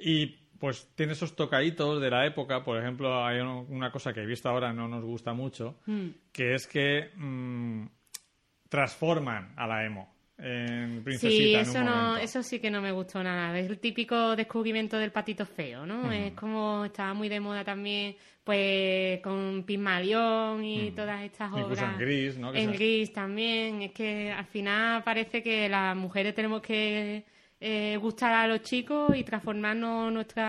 Y 0.00 0.26
pues 0.58 0.88
tiene 0.96 1.12
esos 1.12 1.36
tocaditos 1.36 2.00
de 2.02 2.10
la 2.10 2.26
época. 2.26 2.64
Por 2.64 2.78
ejemplo, 2.80 3.24
hay 3.24 3.38
un- 3.40 3.66
una 3.70 3.92
cosa 3.92 4.12
que 4.12 4.22
he 4.22 4.26
visto 4.26 4.48
ahora 4.48 4.72
no 4.72 4.88
nos 4.88 5.04
gusta 5.04 5.32
mucho, 5.34 5.78
Mm. 5.86 6.08
que 6.32 6.54
es 6.54 6.66
que 6.66 7.10
mm, 7.14 7.86
transforman 8.68 9.52
a 9.56 9.66
la 9.66 9.84
emo 9.84 10.14
en 10.42 11.02
princesita 11.02 11.42
Sí, 11.42 11.54
en 11.54 11.60
eso 11.60 11.78
un 11.78 11.84
no, 11.86 12.16
eso 12.16 12.42
sí 12.42 12.58
que 12.58 12.70
no 12.70 12.80
me 12.80 12.92
gustó 12.92 13.22
nada. 13.22 13.58
Es 13.58 13.68
el 13.68 13.78
típico 13.78 14.34
descubrimiento 14.36 14.98
del 14.98 15.12
patito 15.12 15.44
feo, 15.46 15.86
¿no? 15.86 16.10
Es 16.12 16.32
como 16.32 16.84
estaba 16.84 17.14
muy 17.14 17.28
de 17.28 17.40
moda 17.40 17.64
también, 17.64 18.16
pues 18.44 19.20
con 19.20 19.64
Pigmalión 19.66 20.64
y 20.64 20.90
todas 20.92 21.22
estas 21.22 21.52
obras. 21.52 21.62
Incluso 21.62 21.84
en 21.84 21.98
Gris, 21.98 22.38
¿no? 22.38 22.52
Que 22.52 22.62
En 22.62 22.72
Gris 22.72 23.12
también. 23.12 23.82
Es 23.82 23.92
que 23.92 24.32
al 24.32 24.46
final 24.46 25.02
parece 25.02 25.42
que 25.42 25.68
las 25.68 25.96
mujeres 25.96 26.34
tenemos 26.34 26.62
que 26.62 27.24
eh, 27.60 27.98
gustar 28.00 28.32
a 28.32 28.46
los 28.46 28.62
chicos 28.62 29.14
y 29.14 29.22
transformarnos 29.22 30.12
nuestro 30.12 30.42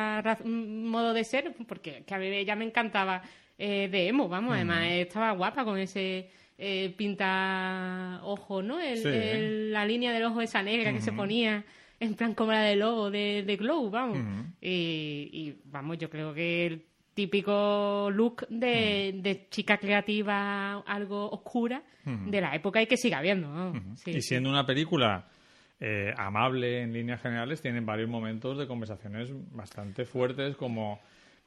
modo 0.45 1.13
de 1.13 1.23
ser, 1.23 1.53
porque 1.67 2.03
que 2.05 2.15
a 2.15 2.17
mí 2.17 2.45
ya 2.45 2.55
me 2.55 2.65
encantaba 2.65 3.21
eh, 3.57 3.89
de 3.91 4.07
emo, 4.07 4.27
vamos, 4.27 4.55
además 4.55 4.85
estaba 4.89 5.31
guapa 5.33 5.63
con 5.63 5.77
ese 5.77 6.31
eh, 6.63 6.93
pinta 6.95 8.19
ojo, 8.23 8.61
¿no? 8.61 8.79
El- 8.79 8.97
Sí. 8.99 9.07
el- 9.09 9.71
la 9.71 9.83
línea 9.85 10.11
del 10.13 10.23
ojo 10.25 10.41
esa 10.41 10.61
negra 10.61 10.93
que 10.93 11.01
se 11.01 11.11
ponía 11.11 11.63
en 11.99 12.13
plan 12.15 12.33
como 12.35 12.51
la 12.51 12.61
del 12.61 12.79
logo 12.79 13.09
de, 13.11 13.43
de 13.45 13.57
Glow, 13.57 13.89
vamos. 13.89 14.19
Y, 14.61 15.29
y, 15.33 15.57
vamos, 15.65 15.97
yo 15.97 16.09
creo 16.09 16.33
que 16.33 16.65
el 16.67 16.85
típico 17.13 18.09
look 18.11 18.47
de, 18.49 19.13
de 19.21 19.47
chica 19.49 19.77
creativa, 19.77 20.79
algo 20.81 21.29
oscura, 21.31 21.83
de 22.05 22.41
la 22.41 22.55
época 22.55 22.81
y 22.81 22.87
que 22.87 22.97
siga 22.97 23.19
habiendo. 23.19 23.73
Sí, 23.95 24.11
y 24.11 24.13
sí. 24.15 24.21
siendo 24.21 24.49
una 24.49 24.65
película 24.65 25.27
eh, 25.79 26.13
amable 26.17 26.81
en 26.81 26.93
líneas 26.93 27.21
generales, 27.21 27.61
tienen 27.61 27.85
varios 27.85 28.09
momentos 28.09 28.57
de 28.57 28.67
conversaciones 28.67 29.29
bastante 29.51 30.05
fuertes, 30.05 30.55
como, 30.55 30.99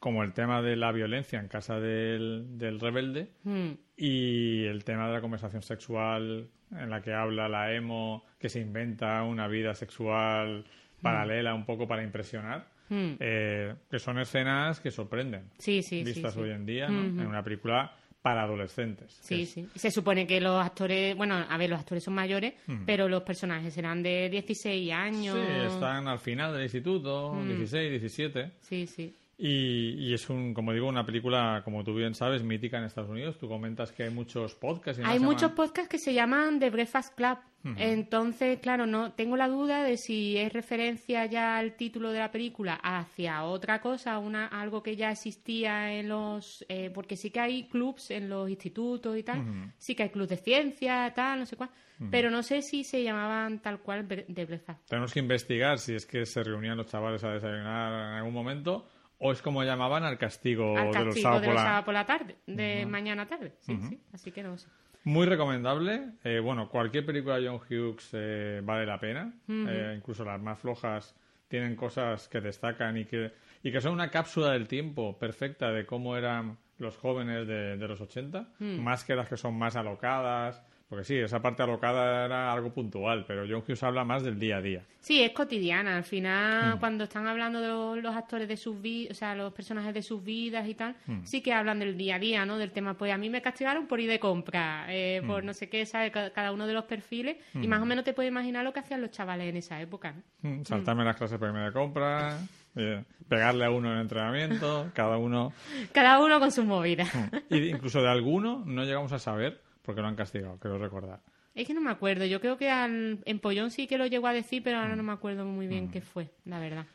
como 0.04 0.22
el 0.22 0.34
tema 0.34 0.60
de 0.60 0.76
la 0.76 0.92
violencia 0.92 1.40
en 1.40 1.48
casa 1.48 1.80
del, 1.80 2.58
del 2.58 2.78
rebelde 2.78 3.30
Mm. 3.42 3.70
y 3.96 4.64
el 4.66 4.84
tema 4.84 5.06
de 5.06 5.14
la 5.14 5.22
conversación 5.22 5.62
sexual 5.62 6.46
en 6.72 6.90
la 6.90 7.00
que 7.00 7.14
habla 7.14 7.48
la 7.48 7.72
emo, 7.74 8.22
que 8.38 8.50
se 8.50 8.60
inventa 8.60 9.22
una 9.22 9.48
vida 9.48 9.72
sexual 9.74 10.66
paralela 11.00 11.54
un 11.54 11.64
poco 11.64 11.88
para 11.88 12.02
impresionar, 12.02 12.66
Mm. 12.90 13.12
eh, 13.18 13.74
que 13.90 13.98
son 13.98 14.18
escenas 14.18 14.78
que 14.78 14.90
sorprenden, 14.90 15.44
Sí, 15.58 15.82
sí, 15.82 16.00
sí, 16.00 16.04
vistas 16.04 16.34
sí. 16.34 16.40
hoy 16.40 16.50
en 16.50 16.66
día, 16.66 16.84
en 16.86 17.26
una 17.26 17.42
película 17.42 17.90
para 18.20 18.42
adolescentes. 18.42 19.10
Sí, 19.22 19.46
sí. 19.46 19.66
Se 19.74 19.90
supone 19.90 20.26
que 20.26 20.38
los 20.38 20.62
actores, 20.62 21.16
bueno, 21.16 21.34
a 21.34 21.56
ver, 21.56 21.70
los 21.70 21.80
actores 21.80 22.04
son 22.04 22.12
mayores, 22.14 22.52
pero 22.84 23.08
los 23.08 23.22
personajes 23.22 23.72
serán 23.72 24.02
de 24.02 24.28
16 24.28 24.92
años. 24.92 25.34
Sí, 25.34 25.52
están 25.74 26.08
al 26.08 26.18
final 26.18 26.52
del 26.52 26.64
instituto, 26.64 27.32
Mm. 27.34 27.48
16, 27.48 27.90
17. 27.90 28.50
Sí, 28.60 28.86
sí. 28.86 29.14
Y, 29.36 29.94
y 29.98 30.14
es 30.14 30.30
un, 30.30 30.54
como 30.54 30.72
digo, 30.72 30.88
una 30.88 31.04
película, 31.04 31.62
como 31.64 31.82
tú 31.82 31.94
bien 31.94 32.14
sabes, 32.14 32.42
mítica 32.42 32.78
en 32.78 32.84
Estados 32.84 33.10
Unidos. 33.10 33.38
Tú 33.38 33.48
comentas 33.48 33.92
que 33.92 34.04
hay 34.04 34.10
muchos 34.10 34.54
podcasts. 34.54 35.02
Hay 35.04 35.18
muchos 35.18 35.52
podcasts 35.52 35.88
que 35.88 35.98
se 35.98 36.14
llaman 36.14 36.60
The 36.60 36.70
Breakfast 36.70 37.14
Club. 37.14 37.38
Entonces, 37.78 38.58
claro, 38.60 38.84
no 38.84 39.12
tengo 39.12 39.38
la 39.38 39.48
duda 39.48 39.82
de 39.82 39.96
si 39.96 40.36
es 40.36 40.52
referencia 40.52 41.24
ya 41.24 41.56
al 41.56 41.76
título 41.76 42.12
de 42.12 42.18
la 42.18 42.30
película 42.30 42.74
hacia 42.74 43.42
otra 43.44 43.80
cosa, 43.80 44.18
una 44.18 44.46
algo 44.48 44.82
que 44.82 44.96
ya 44.96 45.10
existía 45.10 45.94
en 45.94 46.10
los... 46.10 46.62
eh, 46.68 46.90
porque 46.92 47.16
sí 47.16 47.30
que 47.30 47.40
hay 47.40 47.68
clubs 47.68 48.10
en 48.10 48.28
los 48.28 48.50
institutos 48.50 49.16
y 49.16 49.22
tal. 49.22 49.72
Sí 49.78 49.94
que 49.94 50.02
hay 50.02 50.10
clubs 50.10 50.28
de 50.28 50.36
ciencia, 50.36 51.10
tal, 51.16 51.40
no 51.40 51.46
sé 51.46 51.56
cuál. 51.56 51.70
Pero 52.10 52.30
no 52.30 52.42
sé 52.42 52.60
si 52.60 52.84
se 52.84 53.02
llamaban 53.02 53.60
tal 53.60 53.80
cual 53.80 54.06
The 54.06 54.44
Breakfast. 54.44 54.86
Tenemos 54.86 55.14
que 55.14 55.20
investigar 55.20 55.78
si 55.78 55.94
es 55.94 56.04
que 56.04 56.26
se 56.26 56.42
reunían 56.42 56.76
los 56.76 56.86
chavales 56.88 57.24
a 57.24 57.32
desayunar 57.32 57.92
en 57.92 58.18
algún 58.18 58.34
momento 58.34 58.86
o 59.26 59.32
es 59.32 59.40
como 59.42 59.64
llamaban 59.64 60.04
al 60.04 60.18
castigo, 60.18 60.76
Al 60.76 60.90
de 60.90 60.94
los 60.98 61.04
castigo 61.06 61.22
sábados 61.22 61.40
de 61.42 61.46
por 61.48 61.54
los 61.54 61.62
la- 61.62 61.66
sábados 61.68 61.84
por 61.86 61.94
la 61.94 62.04
tarde, 62.06 62.36
de 62.46 62.86
mañana 62.86 63.22
a 63.22 63.26
tarde. 63.26 63.52
Sí, 63.60 63.76
sí. 63.88 64.00
Así 64.12 64.30
que 64.32 64.42
no 64.42 64.58
sé. 64.58 64.68
Muy 65.04 65.26
recomendable. 65.26 66.10
Eh, 66.24 66.40
bueno, 66.40 66.68
cualquier 66.68 67.04
película 67.06 67.38
de 67.38 67.48
John 67.48 67.56
Hughes 67.68 68.10
eh, 68.12 68.60
vale 68.62 68.86
la 68.86 68.98
pena. 69.00 69.32
Eh, 69.48 69.94
incluso 69.96 70.24
las 70.24 70.40
más 70.40 70.58
flojas 70.58 71.14
tienen 71.48 71.74
cosas 71.76 72.28
que 72.28 72.40
destacan 72.40 72.96
y 72.98 73.04
que, 73.04 73.32
y 73.62 73.70
que 73.72 73.80
son 73.80 73.92
una 73.92 74.10
cápsula 74.10 74.50
del 74.52 74.66
tiempo 74.68 75.18
perfecta 75.18 75.70
de 75.72 75.86
cómo 75.86 76.16
eran 76.16 76.58
los 76.78 76.96
jóvenes 76.96 77.46
de, 77.46 77.76
de 77.76 77.88
los 77.88 78.00
80, 78.00 78.48
más 78.58 79.04
que 79.04 79.14
las 79.14 79.28
que 79.28 79.36
son 79.36 79.56
más 79.58 79.76
alocadas. 79.76 80.62
Porque 80.94 81.04
sí, 81.08 81.16
esa 81.16 81.42
parte 81.42 81.60
alocada 81.64 82.24
era 82.24 82.52
algo 82.52 82.72
puntual, 82.72 83.24
pero 83.26 83.42
John 83.48 83.64
Hughes 83.66 83.82
habla 83.82 84.04
más 84.04 84.22
del 84.22 84.38
día 84.38 84.58
a 84.58 84.60
día. 84.60 84.84
Sí, 85.00 85.20
es 85.22 85.32
cotidiana. 85.32 85.96
Al 85.96 86.04
final, 86.04 86.78
cuando 86.78 87.02
están 87.04 87.26
hablando 87.26 87.60
de 87.60 87.66
los, 87.66 87.98
los 87.98 88.14
actores 88.14 88.46
de 88.46 88.56
sus 88.56 88.80
vidas, 88.80 89.10
o 89.10 89.14
sea, 89.18 89.34
los 89.34 89.52
personajes 89.52 89.92
de 89.92 90.02
sus 90.02 90.22
vidas 90.22 90.68
y 90.68 90.74
tal, 90.74 90.94
sí 91.24 91.42
que 91.42 91.52
hablan 91.52 91.80
del 91.80 91.96
día 91.96 92.14
a 92.14 92.18
día, 92.20 92.46
¿no? 92.46 92.58
Del 92.58 92.70
tema, 92.70 92.94
pues 92.94 93.12
a 93.12 93.18
mí 93.18 93.28
me 93.28 93.42
castigaron 93.42 93.88
por 93.88 93.98
ir 93.98 94.08
de 94.08 94.20
compra, 94.20 94.86
eh, 94.88 95.20
por 95.26 95.42
no 95.42 95.52
sé 95.52 95.68
qué, 95.68 95.84
¿sabes? 95.84 96.12
Ca- 96.12 96.30
Cada 96.30 96.52
uno 96.52 96.64
de 96.68 96.74
los 96.74 96.84
perfiles. 96.84 97.38
Y 97.60 97.66
más 97.66 97.82
o 97.82 97.86
menos 97.86 98.04
te 98.04 98.12
puedes 98.12 98.30
imaginar 98.30 98.62
lo 98.62 98.72
que 98.72 98.78
hacían 98.78 99.00
los 99.00 99.10
chavales 99.10 99.48
en 99.48 99.56
esa 99.56 99.80
época, 99.80 100.12
¿no? 100.12 100.22
Saltarme 100.64 101.04
las 101.04 101.16
clases 101.16 101.38
primera 101.40 101.66
de 101.66 101.72
compra, 101.72 102.38
eh, 102.76 103.02
pegarle 103.28 103.64
a 103.64 103.70
uno 103.70 103.92
en 103.92 103.98
entrenamiento, 103.98 104.90
cada 104.94 105.16
uno. 105.18 105.52
Cada 105.92 106.20
uno 106.24 106.38
con 106.38 106.52
sus 106.52 106.64
movidas. 106.64 107.10
Y 107.50 107.68
incluso 107.70 108.00
de 108.00 108.08
alguno 108.08 108.62
no 108.64 108.84
llegamos 108.84 109.12
a 109.12 109.18
saber 109.18 109.60
porque 109.84 110.00
lo 110.00 110.08
han 110.08 110.16
castigado, 110.16 110.58
creo 110.58 110.78
recordar. 110.78 111.20
Es 111.54 111.66
que 111.66 111.74
no 111.74 111.80
me 111.80 111.90
acuerdo. 111.90 112.24
Yo 112.24 112.40
creo 112.40 112.56
que 112.56 112.70
al, 112.70 113.20
en 113.24 113.38
Pollón 113.38 113.70
sí 113.70 113.86
que 113.86 113.98
lo 113.98 114.06
llegó 114.06 114.26
a 114.26 114.32
decir, 114.32 114.62
pero 114.62 114.78
ahora 114.78 114.96
no 114.96 115.02
me 115.02 115.12
acuerdo 115.12 115.44
muy 115.44 115.68
bien 115.68 115.90
qué 115.90 116.00
fue, 116.00 116.30
la 116.44 116.58
verdad. 116.58 116.86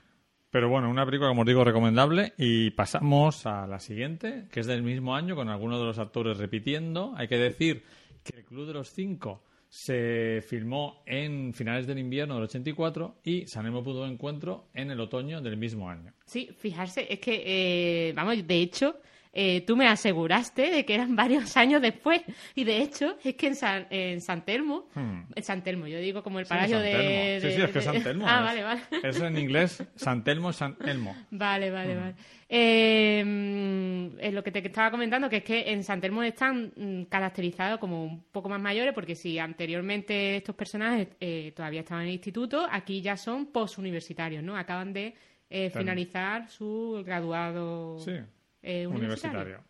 Pero 0.49 0.67
bueno, 0.67 0.89
una 0.89 1.06
película, 1.06 1.30
como 1.30 1.41
os 1.41 1.47
digo, 1.47 1.63
recomendable. 1.63 2.34
Y 2.38 2.71
pasamos 2.71 3.45
a 3.45 3.67
la 3.67 3.80
siguiente, 3.80 4.47
que 4.52 4.60
es 4.60 4.65
del 4.65 4.82
mismo 4.82 5.15
año, 5.15 5.36
con 5.36 5.47
algunos 5.47 5.80
de 5.80 5.86
los 5.86 5.99
actores 5.99 6.38
repitiendo. 6.38 7.13
Hay 7.15 7.28
que 7.28 7.38
decir 7.38 7.84
que 8.23 8.39
El 8.39 8.45
Club 8.45 8.67
de 8.67 8.73
los 8.73 8.89
Cinco 8.89 9.43
se 9.69 10.43
filmó 10.45 11.04
en 11.06 11.54
finales 11.54 11.86
del 11.86 11.99
invierno 11.99 12.34
del 12.34 12.45
84 12.45 13.19
y 13.23 13.45
San 13.45 13.67
Elmo 13.67 13.84
pudo 13.84 14.08
encuentro 14.08 14.67
en 14.73 14.89
el 14.89 14.99
otoño 14.99 15.41
del 15.41 15.58
mismo 15.58 15.89
año. 15.89 16.12
Sí, 16.25 16.49
fijarse, 16.58 17.06
es 17.08 17.19
que, 17.19 17.43
eh, 18.10 18.13
vamos, 18.13 18.45
de 18.45 18.62
hecho, 18.62 18.99
eh, 19.32 19.62
tú 19.62 19.76
me 19.78 19.88
aseguraste 19.88 20.72
de 20.72 20.86
que 20.86 20.96
eran 20.96 21.15
varios 21.15 21.56
años 21.58 21.82
después. 21.82 22.22
Y 22.56 22.63
de 22.63 22.82
hecho, 22.82 23.18
es 23.24 23.36
que 23.36 23.48
en 23.48 23.56
San, 23.56 23.88
en 23.89 24.22
San 24.22 24.44
Telmo, 24.46 24.88
Hmm. 24.96 25.22
en 25.36 25.44
San 25.44 25.63
Telmo, 25.63 25.88
yo 25.88 26.00
digo 26.00 26.24
como 26.24 26.39
el 26.39 26.46
Sí, 26.46 26.50
San 26.50 26.70
de, 26.70 26.78
de- 26.78 27.39
Sí, 27.42 27.52
sí, 27.56 27.62
es 27.62 27.70
que 27.72 27.82
San 27.82 28.02
Telmo. 28.04 28.26
Ah, 28.28 28.42
vale, 28.42 28.63
vale. 28.63 28.82
Es 29.04 29.20
en 29.22 29.38
inglés 29.38 29.84
San 29.96 30.24
Telmo, 30.24 30.52
San 30.54 30.76
Elmo. 30.86 31.15
Vale, 31.32 31.70
vale, 31.72 31.96
Hmm. 31.96 32.00
vale. 32.00 32.15
Eh, 32.52 34.10
es 34.20 34.34
lo 34.34 34.44
que 34.44 34.52
te 34.52 34.60
estaba 34.60 34.92
comentando, 34.92 35.30
que 35.30 35.38
es 35.38 35.44
que 35.44 35.72
en 35.72 35.84
San 35.84 36.02
Telmo 36.02 36.24
están 36.24 36.72
mm, 36.76 37.04
caracterizados 37.04 37.80
como 37.80 38.04
un 38.04 38.24
poco 38.32 38.50
más 38.50 38.60
mayores, 38.62 38.94
porque 38.94 39.15
si 39.15 39.38
anteriormente 39.39 40.38
estos 40.38 40.56
personajes 40.56 41.08
eh, 41.20 41.52
todavía 41.56 41.82
estaban 41.82 42.04
en 42.04 42.10
el 42.10 42.13
instituto, 42.15 42.68
aquí 42.70 43.02
ya 43.02 43.18
son 43.18 43.48
postuniversitarios, 43.48 44.44
¿no? 44.44 44.58
Acaban 44.58 44.94
de 44.94 45.13
eh, 45.50 45.70
finalizar 45.72 46.48
su 46.50 47.02
graduado 47.06 47.98
Sí, 48.00 48.13
eh, 48.62 48.88
universitario. 48.88 49.63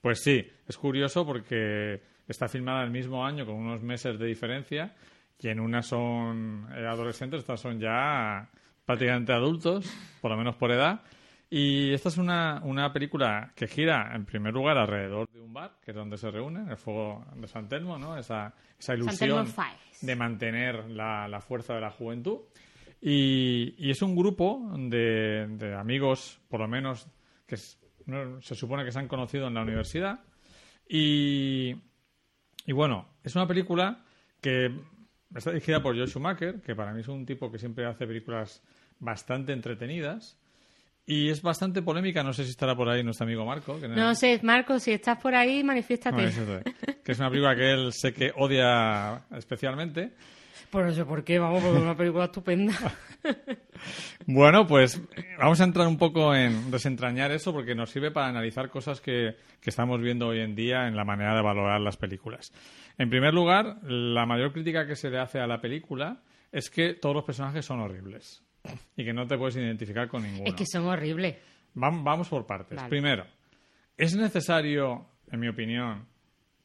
Pues 0.00 0.22
sí, 0.22 0.46
es 0.66 0.76
curioso 0.78 1.26
porque 1.26 2.00
está 2.26 2.48
filmada 2.48 2.82
el 2.82 2.90
mismo 2.90 3.24
año 3.24 3.44
con 3.44 3.56
unos 3.56 3.82
meses 3.82 4.18
de 4.18 4.26
diferencia 4.26 4.94
y 5.38 5.48
en 5.48 5.60
unas 5.60 5.86
son 5.86 6.66
eh, 6.74 6.86
adolescentes, 6.86 7.40
estas 7.40 7.60
son 7.60 7.78
ya 7.78 8.48
prácticamente 8.84 9.32
adultos, 9.32 9.86
por 10.20 10.30
lo 10.30 10.36
menos 10.36 10.56
por 10.56 10.72
edad. 10.72 11.02
Y 11.48 11.92
esta 11.92 12.08
es 12.08 12.18
una, 12.18 12.60
una 12.64 12.92
película 12.92 13.52
que 13.54 13.68
gira, 13.68 14.12
en 14.14 14.24
primer 14.24 14.52
lugar, 14.52 14.78
alrededor 14.78 15.28
de 15.30 15.40
un 15.40 15.52
bar, 15.52 15.76
que 15.84 15.92
es 15.92 15.96
donde 15.96 16.16
se 16.16 16.30
reúnen, 16.30 16.68
el 16.68 16.76
fuego 16.76 17.24
de 17.36 17.46
San 17.46 17.68
Telmo, 17.68 17.98
¿no? 17.98 18.16
Esa, 18.18 18.52
esa 18.78 18.94
ilusión 18.94 19.46
de 20.00 20.16
mantener 20.16 20.90
la, 20.90 21.28
la, 21.28 21.40
fuerza 21.40 21.74
de 21.74 21.82
la 21.82 21.90
juventud. 21.90 22.40
Y, 23.00 23.74
y 23.78 23.90
es 23.90 24.02
un 24.02 24.16
grupo 24.16 24.60
de, 24.76 25.46
de, 25.50 25.74
amigos, 25.74 26.40
por 26.48 26.60
lo 26.60 26.66
menos, 26.66 27.06
que 27.46 27.56
se 27.56 28.54
supone 28.54 28.84
que 28.84 28.92
se 28.92 28.98
han 28.98 29.08
conocido 29.08 29.48
en 29.48 29.54
la 29.54 29.62
universidad. 29.62 30.20
Y, 30.88 31.74
y 32.66 32.72
bueno, 32.72 33.08
es 33.22 33.34
una 33.34 33.46
película 33.46 34.04
que 34.40 34.70
está 35.34 35.50
dirigida 35.50 35.82
por 35.82 35.96
Joe 35.96 36.06
Schumacher, 36.06 36.60
que 36.60 36.74
para 36.74 36.92
mí 36.92 37.00
es 37.00 37.08
un 37.08 37.26
tipo 37.26 37.50
que 37.50 37.58
siempre 37.58 37.86
hace 37.86 38.06
películas 38.06 38.62
bastante 38.98 39.52
entretenidas 39.52 40.38
y 41.08 41.30
es 41.30 41.40
bastante 41.40 41.82
polémica, 41.82 42.24
no 42.24 42.32
sé 42.32 42.44
si 42.44 42.50
estará 42.50 42.74
por 42.74 42.88
ahí 42.88 43.04
nuestro 43.04 43.24
amigo 43.24 43.44
Marco. 43.44 43.78
no... 43.78 44.14
sé, 44.16 44.40
Marco, 44.42 44.80
si 44.80 44.90
estás 44.90 45.18
por 45.18 45.34
ahí, 45.34 45.62
manifiéstate. 45.62 46.32
que 47.04 47.12
es 47.12 47.18
una 47.18 47.30
película 47.30 47.54
que 47.54 47.72
él 47.72 47.92
sé 47.92 48.12
que 48.12 48.32
odia 48.34 49.24
especialmente. 49.36 50.12
Por 50.70 50.88
eso, 50.88 51.06
¿por 51.06 51.24
qué? 51.24 51.38
Vamos, 51.38 51.62
por 51.62 51.74
una 51.74 51.96
película 51.96 52.24
estupenda. 52.24 52.74
bueno, 54.26 54.66
pues 54.66 55.00
vamos 55.38 55.60
a 55.60 55.64
entrar 55.64 55.86
un 55.86 55.96
poco 55.96 56.34
en 56.34 56.70
desentrañar 56.70 57.30
eso 57.32 57.52
porque 57.52 57.74
nos 57.74 57.90
sirve 57.90 58.10
para 58.10 58.28
analizar 58.28 58.68
cosas 58.68 59.00
que, 59.00 59.36
que 59.60 59.70
estamos 59.70 60.00
viendo 60.00 60.28
hoy 60.28 60.40
en 60.40 60.54
día 60.54 60.88
en 60.88 60.96
la 60.96 61.04
manera 61.04 61.34
de 61.34 61.42
valorar 61.42 61.80
las 61.80 61.96
películas. 61.96 62.52
En 62.98 63.10
primer 63.10 63.34
lugar, 63.34 63.78
la 63.84 64.26
mayor 64.26 64.52
crítica 64.52 64.86
que 64.86 64.96
se 64.96 65.10
le 65.10 65.18
hace 65.18 65.38
a 65.38 65.46
la 65.46 65.60
película 65.60 66.22
es 66.52 66.70
que 66.70 66.94
todos 66.94 67.14
los 67.14 67.24
personajes 67.24 67.64
son 67.64 67.80
horribles 67.80 68.42
y 68.96 69.04
que 69.04 69.12
no 69.12 69.26
te 69.26 69.36
puedes 69.36 69.56
identificar 69.56 70.08
con 70.08 70.22
ninguno. 70.22 70.48
Es 70.48 70.54
que 70.54 70.66
son 70.66 70.86
horribles. 70.86 71.36
Vamos, 71.74 72.28
por 72.28 72.46
partes. 72.46 72.82
Primero, 72.84 73.26
¿es 73.96 74.16
necesario, 74.16 75.06
en 75.30 75.40
mi 75.40 75.48
opinión, 75.48 76.06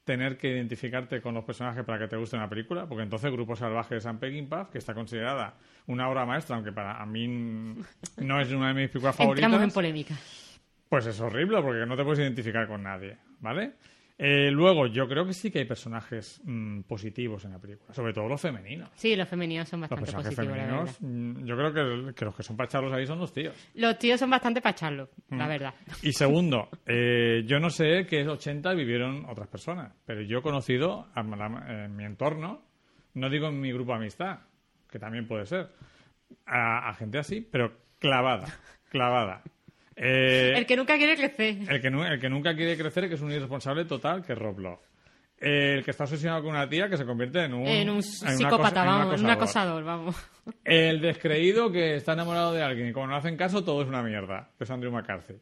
tener 0.04 0.36
que 0.36 0.48
identificarte 0.48 1.20
con 1.20 1.34
los 1.34 1.44
personajes 1.44 1.84
para 1.84 1.98
que 1.98 2.08
te 2.08 2.16
guste 2.16 2.36
una 2.36 2.48
película? 2.48 2.86
Porque 2.86 3.02
entonces 3.02 3.30
Grupo 3.30 3.56
Salvaje 3.56 3.96
de 3.96 4.00
San 4.00 4.18
Peckinpah, 4.18 4.70
que 4.70 4.78
está 4.78 4.94
considerada 4.94 5.54
una 5.86 6.08
obra 6.08 6.26
maestra, 6.26 6.56
aunque 6.56 6.72
para 6.72 7.04
mí 7.06 7.28
no 7.28 8.40
es 8.40 8.50
una 8.50 8.68
de 8.68 8.74
mis 8.74 8.90
películas 8.90 9.16
favoritas. 9.16 9.44
Entramos 9.44 9.68
en 9.68 9.72
polémica. 9.72 10.14
Pues 10.88 11.06
es 11.06 11.20
horrible 11.20 11.62
porque 11.62 11.86
no 11.86 11.96
te 11.96 12.04
puedes 12.04 12.18
identificar 12.18 12.66
con 12.66 12.82
nadie, 12.82 13.16
¿vale? 13.40 13.72
Eh, 14.24 14.52
luego, 14.52 14.86
yo 14.86 15.08
creo 15.08 15.26
que 15.26 15.32
sí 15.32 15.50
que 15.50 15.58
hay 15.58 15.64
personajes 15.64 16.40
mm, 16.44 16.82
positivos 16.82 17.44
en 17.44 17.50
la 17.50 17.58
película, 17.58 17.92
sobre 17.92 18.12
todo 18.12 18.28
los 18.28 18.40
femeninos. 18.40 18.88
Sí, 18.94 19.16
los 19.16 19.28
femeninos 19.28 19.68
son 19.68 19.80
bastante 19.80 20.12
los 20.12 20.14
positivos. 20.14 20.46
Femeninos, 20.46 20.96
mm, 21.00 21.44
yo 21.44 21.56
creo 21.56 22.14
que, 22.14 22.24
los 22.24 22.36
que 22.36 22.44
son 22.44 22.56
pacharlos 22.56 22.92
ahí 22.92 23.04
son 23.04 23.18
los 23.18 23.32
tíos. 23.32 23.56
Los 23.74 23.98
tíos 23.98 24.20
son 24.20 24.30
bastante 24.30 24.60
pacharlos, 24.60 25.08
la 25.28 25.46
mm. 25.46 25.48
verdad. 25.48 25.74
Y 26.04 26.12
segundo, 26.12 26.68
eh, 26.86 27.42
yo 27.46 27.58
no 27.58 27.68
sé 27.68 28.06
qué 28.08 28.24
80 28.24 28.72
vivieron 28.74 29.24
otras 29.28 29.48
personas, 29.48 29.92
pero 30.06 30.22
yo 30.22 30.38
he 30.38 30.42
conocido 30.42 31.08
en 31.16 31.96
mi 31.96 32.04
entorno, 32.04 32.62
no 33.14 33.28
digo 33.28 33.48
en 33.48 33.60
mi 33.60 33.72
grupo 33.72 33.90
de 33.90 33.98
amistad, 33.98 34.38
que 34.88 35.00
también 35.00 35.26
puede 35.26 35.46
ser, 35.46 35.66
a 36.46 36.94
gente 36.94 37.18
así, 37.18 37.40
pero 37.40 37.72
clavada, 37.98 38.46
clavada. 38.88 39.42
Eh, 40.04 40.54
el 40.56 40.66
que 40.66 40.76
nunca 40.76 40.96
quiere 40.96 41.14
crecer. 41.14 41.58
El 41.68 41.80
que, 41.80 41.86
el 41.86 42.20
que 42.20 42.28
nunca 42.28 42.56
quiere 42.56 42.76
crecer, 42.76 43.08
que 43.08 43.14
es 43.14 43.20
un 43.20 43.30
irresponsable 43.30 43.84
total, 43.84 44.24
que 44.24 44.32
es 44.32 44.38
Rob 44.38 44.58
Love. 44.58 44.80
El 45.38 45.84
que 45.84 45.92
está 45.92 46.04
obsesionado 46.04 46.42
con 46.42 46.50
una 46.50 46.68
tía 46.68 46.88
que 46.88 46.96
se 46.96 47.04
convierte 47.04 47.44
en 47.44 47.54
un, 47.54 47.66
en 47.66 47.88
un 47.88 48.02
psicópata, 48.02 48.84
vamos, 48.84 49.14
en 49.14 49.24
un 49.24 49.30
acosador, 49.30 49.84
vamos. 49.84 50.16
El 50.64 51.00
descreído 51.00 51.70
que 51.70 51.96
está 51.96 52.14
enamorado 52.14 52.52
de 52.52 52.62
alguien 52.62 52.88
y 52.88 52.92
como 52.92 53.06
no 53.06 53.16
hacen 53.16 53.36
caso, 53.36 53.62
todo 53.64 53.82
es 53.82 53.88
una 53.88 54.02
mierda, 54.02 54.50
que 54.58 54.64
es 54.64 54.70
Andrew 54.70 54.90
McCarthy. 54.92 55.34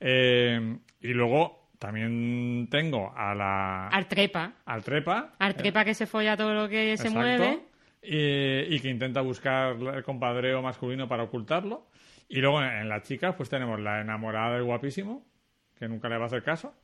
Eh, 0.00 0.78
y 1.00 1.08
luego 1.08 1.68
también 1.78 2.68
tengo 2.70 3.12
a 3.16 3.34
la... 3.34 3.88
Artrepa. 3.88 4.52
Artrepa. 4.64 5.34
Artrepa 5.38 5.84
que 5.84 5.94
se 5.94 6.06
folla 6.06 6.36
todo 6.36 6.54
lo 6.54 6.68
que 6.68 6.96
se 6.96 7.10
mueve. 7.10 7.60
Y, 8.02 8.74
y, 8.74 8.80
que 8.80 8.88
intenta 8.88 9.20
buscar 9.20 9.76
el 9.76 10.02
compadreo 10.02 10.60
masculino 10.60 11.06
para 11.08 11.22
ocultarlo. 11.22 11.86
Y 12.28 12.40
luego 12.40 12.62
en, 12.62 12.88
las 12.88 13.02
chicas, 13.02 13.34
pues 13.36 13.48
tenemos 13.48 13.80
la 13.80 14.00
enamorada 14.00 14.54
del 14.54 14.64
guapísimo, 14.64 15.24
que 15.78 15.88
nunca 15.88 16.08
le 16.08 16.16
va 16.16 16.24
a 16.24 16.26
hacer 16.26 16.42
caso. 16.42 16.74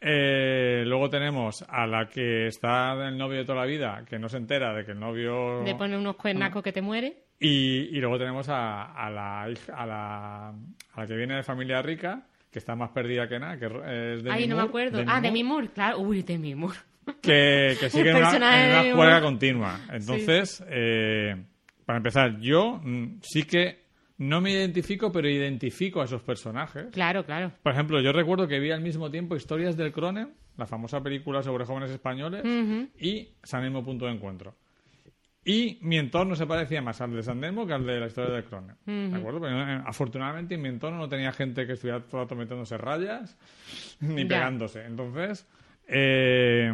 Eh, 0.00 0.82
luego 0.84 1.08
tenemos 1.08 1.64
a 1.68 1.86
la 1.86 2.08
que 2.08 2.48
está 2.48 2.94
el 3.06 3.16
novio 3.16 3.38
de 3.38 3.44
toda 3.44 3.60
la 3.60 3.66
vida, 3.66 4.04
que 4.08 4.18
no 4.18 4.28
se 4.28 4.36
entera 4.38 4.74
de 4.74 4.84
que 4.84 4.92
el 4.92 4.98
novio... 4.98 5.62
Le 5.62 5.76
pone 5.76 5.96
unos 5.96 6.16
cuernacos 6.16 6.62
que 6.62 6.72
te 6.72 6.82
muere. 6.82 7.14
Y, 7.38 7.96
y 7.96 8.00
luego 8.00 8.18
tenemos 8.18 8.48
a, 8.48 8.92
a, 8.92 9.10
la, 9.10 9.42
a, 9.42 9.86
la, 9.86 10.48
a 10.48 11.00
la 11.00 11.06
que 11.06 11.14
viene 11.14 11.36
de 11.36 11.42
familia 11.44 11.82
rica, 11.82 12.26
que 12.50 12.58
está 12.58 12.74
más 12.74 12.90
perdida 12.90 13.28
que 13.28 13.38
nada, 13.38 13.58
que 13.58 13.66
es 13.66 14.22
de 14.24 14.30
Ay, 14.30 14.46
no 14.48 14.56
me 14.56 14.62
acuerdo. 14.62 15.02
ah, 15.06 15.20
de 15.20 15.30
Mimur, 15.30 15.70
claro. 15.70 16.00
Uy, 16.00 16.22
de 16.22 16.38
Mimur. 16.38 16.74
Que, 17.20 17.76
que 17.80 17.90
sigue 17.90 18.10
en 18.10 18.16
una, 18.16 18.86
en 18.86 18.94
una 18.96 19.20
continua. 19.20 19.80
Entonces, 19.90 20.64
eh, 20.68 21.34
para 21.84 21.96
empezar, 21.96 22.38
yo 22.38 22.80
mm, 22.82 23.18
sí 23.22 23.42
que 23.44 23.81
no 24.22 24.40
me 24.40 24.52
identifico, 24.52 25.10
pero 25.10 25.28
identifico 25.28 26.00
a 26.00 26.04
esos 26.04 26.22
personajes. 26.22 26.86
Claro, 26.92 27.24
claro. 27.24 27.52
Por 27.62 27.72
ejemplo, 27.72 28.00
yo 28.00 28.12
recuerdo 28.12 28.46
que 28.46 28.60
vi 28.60 28.70
al 28.70 28.80
mismo 28.80 29.10
tiempo 29.10 29.34
Historias 29.34 29.76
del 29.76 29.92
Cronen, 29.92 30.32
la 30.56 30.66
famosa 30.66 31.02
película 31.02 31.42
sobre 31.42 31.64
jóvenes 31.64 31.90
españoles, 31.90 32.44
y 32.98 33.28
San 33.42 33.72
Punto 33.84 34.06
de 34.06 34.12
Encuentro. 34.12 34.54
Y 35.44 35.78
mi 35.82 35.98
entorno 35.98 36.36
se 36.36 36.46
parecía 36.46 36.80
más 36.80 37.00
al 37.00 37.16
de 37.16 37.22
San 37.24 37.40
que 37.40 37.72
al 37.72 37.84
de 37.84 37.98
la 37.98 38.06
historia 38.06 38.32
del 38.32 38.44
Cronen. 38.44 38.76
¿De 38.86 39.16
acuerdo? 39.16 39.48
Eh, 39.48 39.82
afortunadamente 39.84 40.54
en 40.54 40.62
mi 40.62 40.68
entorno 40.68 40.98
no 40.98 41.08
tenía 41.08 41.32
gente 41.32 41.66
que 41.66 41.72
estuviera 41.72 42.00
todo 42.00 42.22
el 42.22 42.36
metiéndose 42.36 42.78
rayas 42.78 43.36
ni 44.00 44.24
pegándose. 44.24 44.84
Entonces, 44.84 45.48
eh, 45.88 46.72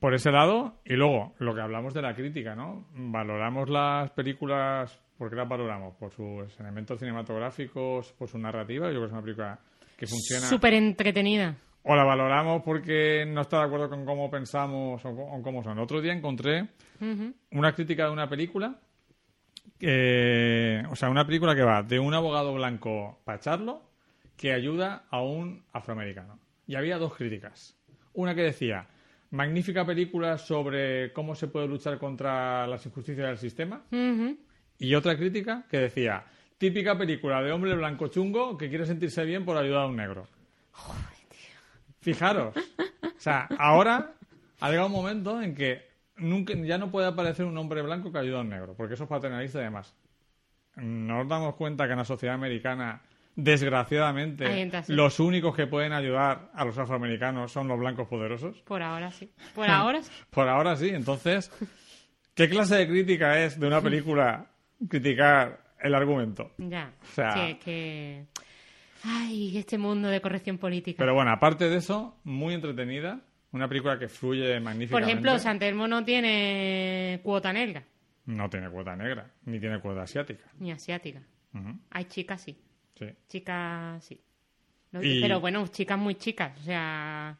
por 0.00 0.14
ese 0.14 0.30
lado, 0.30 0.80
y 0.86 0.94
luego 0.94 1.34
lo 1.38 1.54
que 1.54 1.60
hablamos 1.60 1.92
de 1.92 2.00
la 2.00 2.14
crítica, 2.14 2.54
¿no? 2.54 2.86
Valoramos 2.94 3.68
las 3.68 4.10
películas 4.12 5.03
¿Por 5.18 5.30
qué 5.30 5.36
la 5.36 5.44
valoramos? 5.44 5.94
¿Por 5.96 6.12
sus 6.12 6.58
elementos 6.58 6.98
cinematográficos? 6.98 8.12
¿Por 8.12 8.28
su 8.28 8.38
narrativa? 8.38 8.86
Yo 8.86 8.94
creo 8.94 9.02
que 9.02 9.06
es 9.06 9.12
una 9.12 9.22
película 9.22 9.58
que 9.96 10.06
funciona. 10.06 10.46
Súper 10.46 10.74
entretenida. 10.74 11.56
O 11.84 11.94
la 11.94 12.04
valoramos 12.04 12.62
porque 12.62 13.24
no 13.26 13.42
está 13.42 13.58
de 13.58 13.64
acuerdo 13.64 13.90
con 13.90 14.04
cómo 14.04 14.30
pensamos 14.30 15.04
o, 15.04 15.42
cómo 15.42 15.62
son. 15.62 15.74
El 15.74 15.84
otro 15.84 16.00
día 16.00 16.14
encontré 16.14 16.68
una 17.50 17.74
crítica 17.74 18.06
de 18.06 18.10
una 18.10 18.28
película. 18.28 18.80
o 19.80 20.96
sea, 20.96 21.10
una 21.10 21.26
película 21.26 21.54
que 21.54 21.62
va 21.62 21.82
de 21.82 21.98
un 21.98 22.14
abogado 22.14 22.54
blanco 22.54 23.20
pacharlo 23.24 23.82
que 24.36 24.52
ayuda 24.52 25.04
a 25.10 25.22
un 25.22 25.64
afroamericano. 25.72 26.38
Y 26.66 26.74
había 26.76 26.98
dos 26.98 27.14
críticas. 27.14 27.76
Una 28.14 28.34
que 28.34 28.42
decía, 28.42 28.88
magnífica 29.30 29.84
película 29.84 30.38
sobre 30.38 31.12
cómo 31.12 31.34
se 31.34 31.48
puede 31.48 31.68
luchar 31.68 31.98
contra 31.98 32.66
las 32.66 32.86
injusticias 32.86 33.26
del 33.26 33.38
sistema. 33.38 33.84
Y 34.78 34.94
otra 34.94 35.16
crítica 35.16 35.64
que 35.70 35.78
decía, 35.78 36.24
típica 36.58 36.96
película 36.96 37.42
de 37.42 37.52
hombre 37.52 37.74
blanco 37.74 38.08
chungo 38.08 38.56
que 38.56 38.68
quiere 38.68 38.86
sentirse 38.86 39.24
bien 39.24 39.44
por 39.44 39.56
ayudar 39.56 39.82
a 39.82 39.86
un 39.86 39.96
negro. 39.96 40.26
Joder, 40.72 41.04
tío. 41.28 41.58
Fijaros. 42.00 42.56
O 42.56 43.20
sea, 43.20 43.48
ahora 43.58 44.12
ha 44.60 44.70
llegado 44.70 44.86
un 44.86 44.92
momento 44.92 45.40
en 45.40 45.54
que 45.54 45.86
nunca, 46.16 46.54
ya 46.54 46.78
no 46.78 46.90
puede 46.90 47.06
aparecer 47.06 47.44
un 47.44 47.56
hombre 47.58 47.82
blanco 47.82 48.12
que 48.12 48.18
ayuda 48.18 48.38
a 48.38 48.42
un 48.42 48.48
negro, 48.48 48.74
porque 48.74 48.94
eso 48.94 49.04
es 49.04 49.10
paternalista 49.10 49.60
y 49.60 49.64
demás. 49.64 49.94
Nos 50.76 51.28
damos 51.28 51.54
cuenta 51.54 51.86
que 51.86 51.92
en 51.92 51.98
la 51.98 52.04
sociedad 52.04 52.34
americana, 52.34 53.02
desgraciadamente, 53.36 54.70
los 54.88 55.20
únicos 55.20 55.54
que 55.54 55.66
pueden 55.66 55.92
ayudar 55.92 56.50
a 56.52 56.64
los 56.64 56.76
afroamericanos 56.78 57.52
son 57.52 57.68
los 57.68 57.78
blancos 57.78 58.08
poderosos. 58.08 58.60
Por 58.62 58.82
ahora 58.82 59.12
sí. 59.12 59.30
Por 59.54 59.70
ahora 59.70 60.02
sí. 60.02 60.10
Por 60.30 60.48
ahora 60.48 60.76
sí. 60.76 60.88
Entonces, 60.88 61.50
¿qué 62.34 62.48
clase 62.48 62.76
de 62.76 62.88
crítica 62.88 63.38
es 63.40 63.58
de 63.58 63.66
una 63.66 63.80
película 63.80 64.46
criticar 64.88 65.64
el 65.80 65.94
argumento. 65.94 66.52
Ya. 66.58 66.92
O 67.02 67.06
sea, 67.06 67.58
que, 67.58 68.26
Ay, 69.04 69.58
este 69.58 69.76
mundo 69.76 70.08
de 70.08 70.20
corrección 70.20 70.58
política. 70.58 70.98
Pero 70.98 71.14
bueno, 71.14 71.30
aparte 71.30 71.68
de 71.68 71.76
eso, 71.76 72.16
muy 72.24 72.54
entretenida. 72.54 73.20
Una 73.52 73.68
película 73.68 73.98
que 73.98 74.08
fluye 74.08 74.58
magníficamente. 74.60 74.90
Por 74.90 75.02
ejemplo, 75.02 75.38
Santelmo 75.38 75.86
no 75.86 76.04
tiene 76.04 77.20
cuota 77.22 77.52
negra. 77.52 77.84
No 78.26 78.48
tiene 78.48 78.70
cuota 78.70 78.96
negra, 78.96 79.30
ni 79.44 79.60
tiene 79.60 79.78
cuota 79.80 80.02
asiática. 80.02 80.44
Ni 80.58 80.72
asiática. 80.72 81.22
Hay 81.90 82.06
chicas, 82.06 82.40
sí. 82.40 82.58
Sí. 82.98 83.06
Chicas, 83.28 84.02
sí. 84.04 84.20
Pero 84.90 85.40
bueno, 85.40 85.66
chicas 85.68 85.98
muy 85.98 86.14
chicas, 86.14 86.58
o 86.58 86.62
sea, 86.62 87.36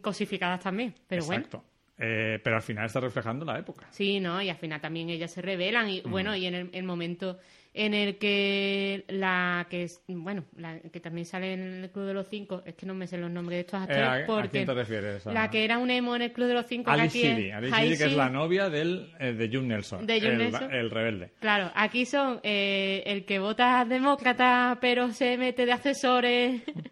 cosificadas 0.00 0.60
también, 0.60 0.94
pero 1.06 1.22
Exacto. 1.22 1.64
Eh, 2.00 2.38
pero 2.44 2.56
al 2.56 2.62
final 2.62 2.86
está 2.86 3.00
reflejando 3.00 3.44
la 3.44 3.58
época. 3.58 3.86
Sí, 3.90 4.20
¿no? 4.20 4.40
Y 4.40 4.48
al 4.48 4.56
final 4.56 4.80
también 4.80 5.10
ellas 5.10 5.32
se 5.32 5.42
revelan 5.42 5.88
y 5.90 6.00
bueno, 6.02 6.36
y 6.36 6.46
en 6.46 6.54
el, 6.54 6.70
el 6.72 6.84
momento 6.84 7.38
en 7.74 7.92
el 7.92 8.16
que 8.18 9.04
la 9.08 9.66
que 9.68 9.84
es, 9.84 10.02
bueno, 10.08 10.44
la 10.56 10.78
que 10.80 11.00
también 11.00 11.26
sale 11.26 11.52
en 11.52 11.84
el 11.84 11.90
Club 11.90 12.06
de 12.06 12.14
los 12.14 12.26
Cinco, 12.28 12.62
es 12.64 12.74
que 12.74 12.86
no 12.86 12.94
me 12.94 13.06
sé 13.06 13.18
los 13.18 13.30
nombres 13.30 13.56
de 13.56 13.60
estos 13.60 13.80
actores 13.82 14.02
Eh, 14.02 14.06
¿a- 14.06 14.22
a 14.22 14.26
porque 14.26 14.48
quién 14.50 14.66
te 14.66 14.74
refieres? 14.74 15.26
A- 15.26 15.32
la 15.32 15.50
que 15.50 15.64
era 15.64 15.78
un 15.78 15.90
emo 15.90 16.16
en 16.16 16.22
el 16.22 16.32
Club 16.32 16.48
de 16.48 16.54
los 16.54 16.66
Cinco, 16.66 16.90
Alice 16.90 17.06
aquí 17.18 17.26
es 17.26 17.36
Sheedy, 17.36 17.50
Alice 17.50 17.72
High 17.74 17.84
Sheedy, 17.84 17.98
que 17.98 18.04
es 18.06 18.12
la 18.16 18.30
novia 18.30 18.68
del, 18.70 19.12
eh, 19.20 19.32
de 19.32 19.48
June 19.48 19.68
Nelson, 19.68 20.06
De 20.06 20.20
June 20.20 20.32
el, 20.32 20.38
Nelson. 20.38 20.72
el 20.72 20.90
rebelde. 20.90 21.30
Claro, 21.40 21.70
aquí 21.74 22.06
son 22.06 22.40
eh, 22.42 23.02
el 23.06 23.24
que 23.24 23.38
vota 23.38 23.84
demócrata 23.84 24.78
pero 24.80 25.10
se 25.12 25.36
mete 25.36 25.66
de 25.66 25.72
asesores 25.72 26.62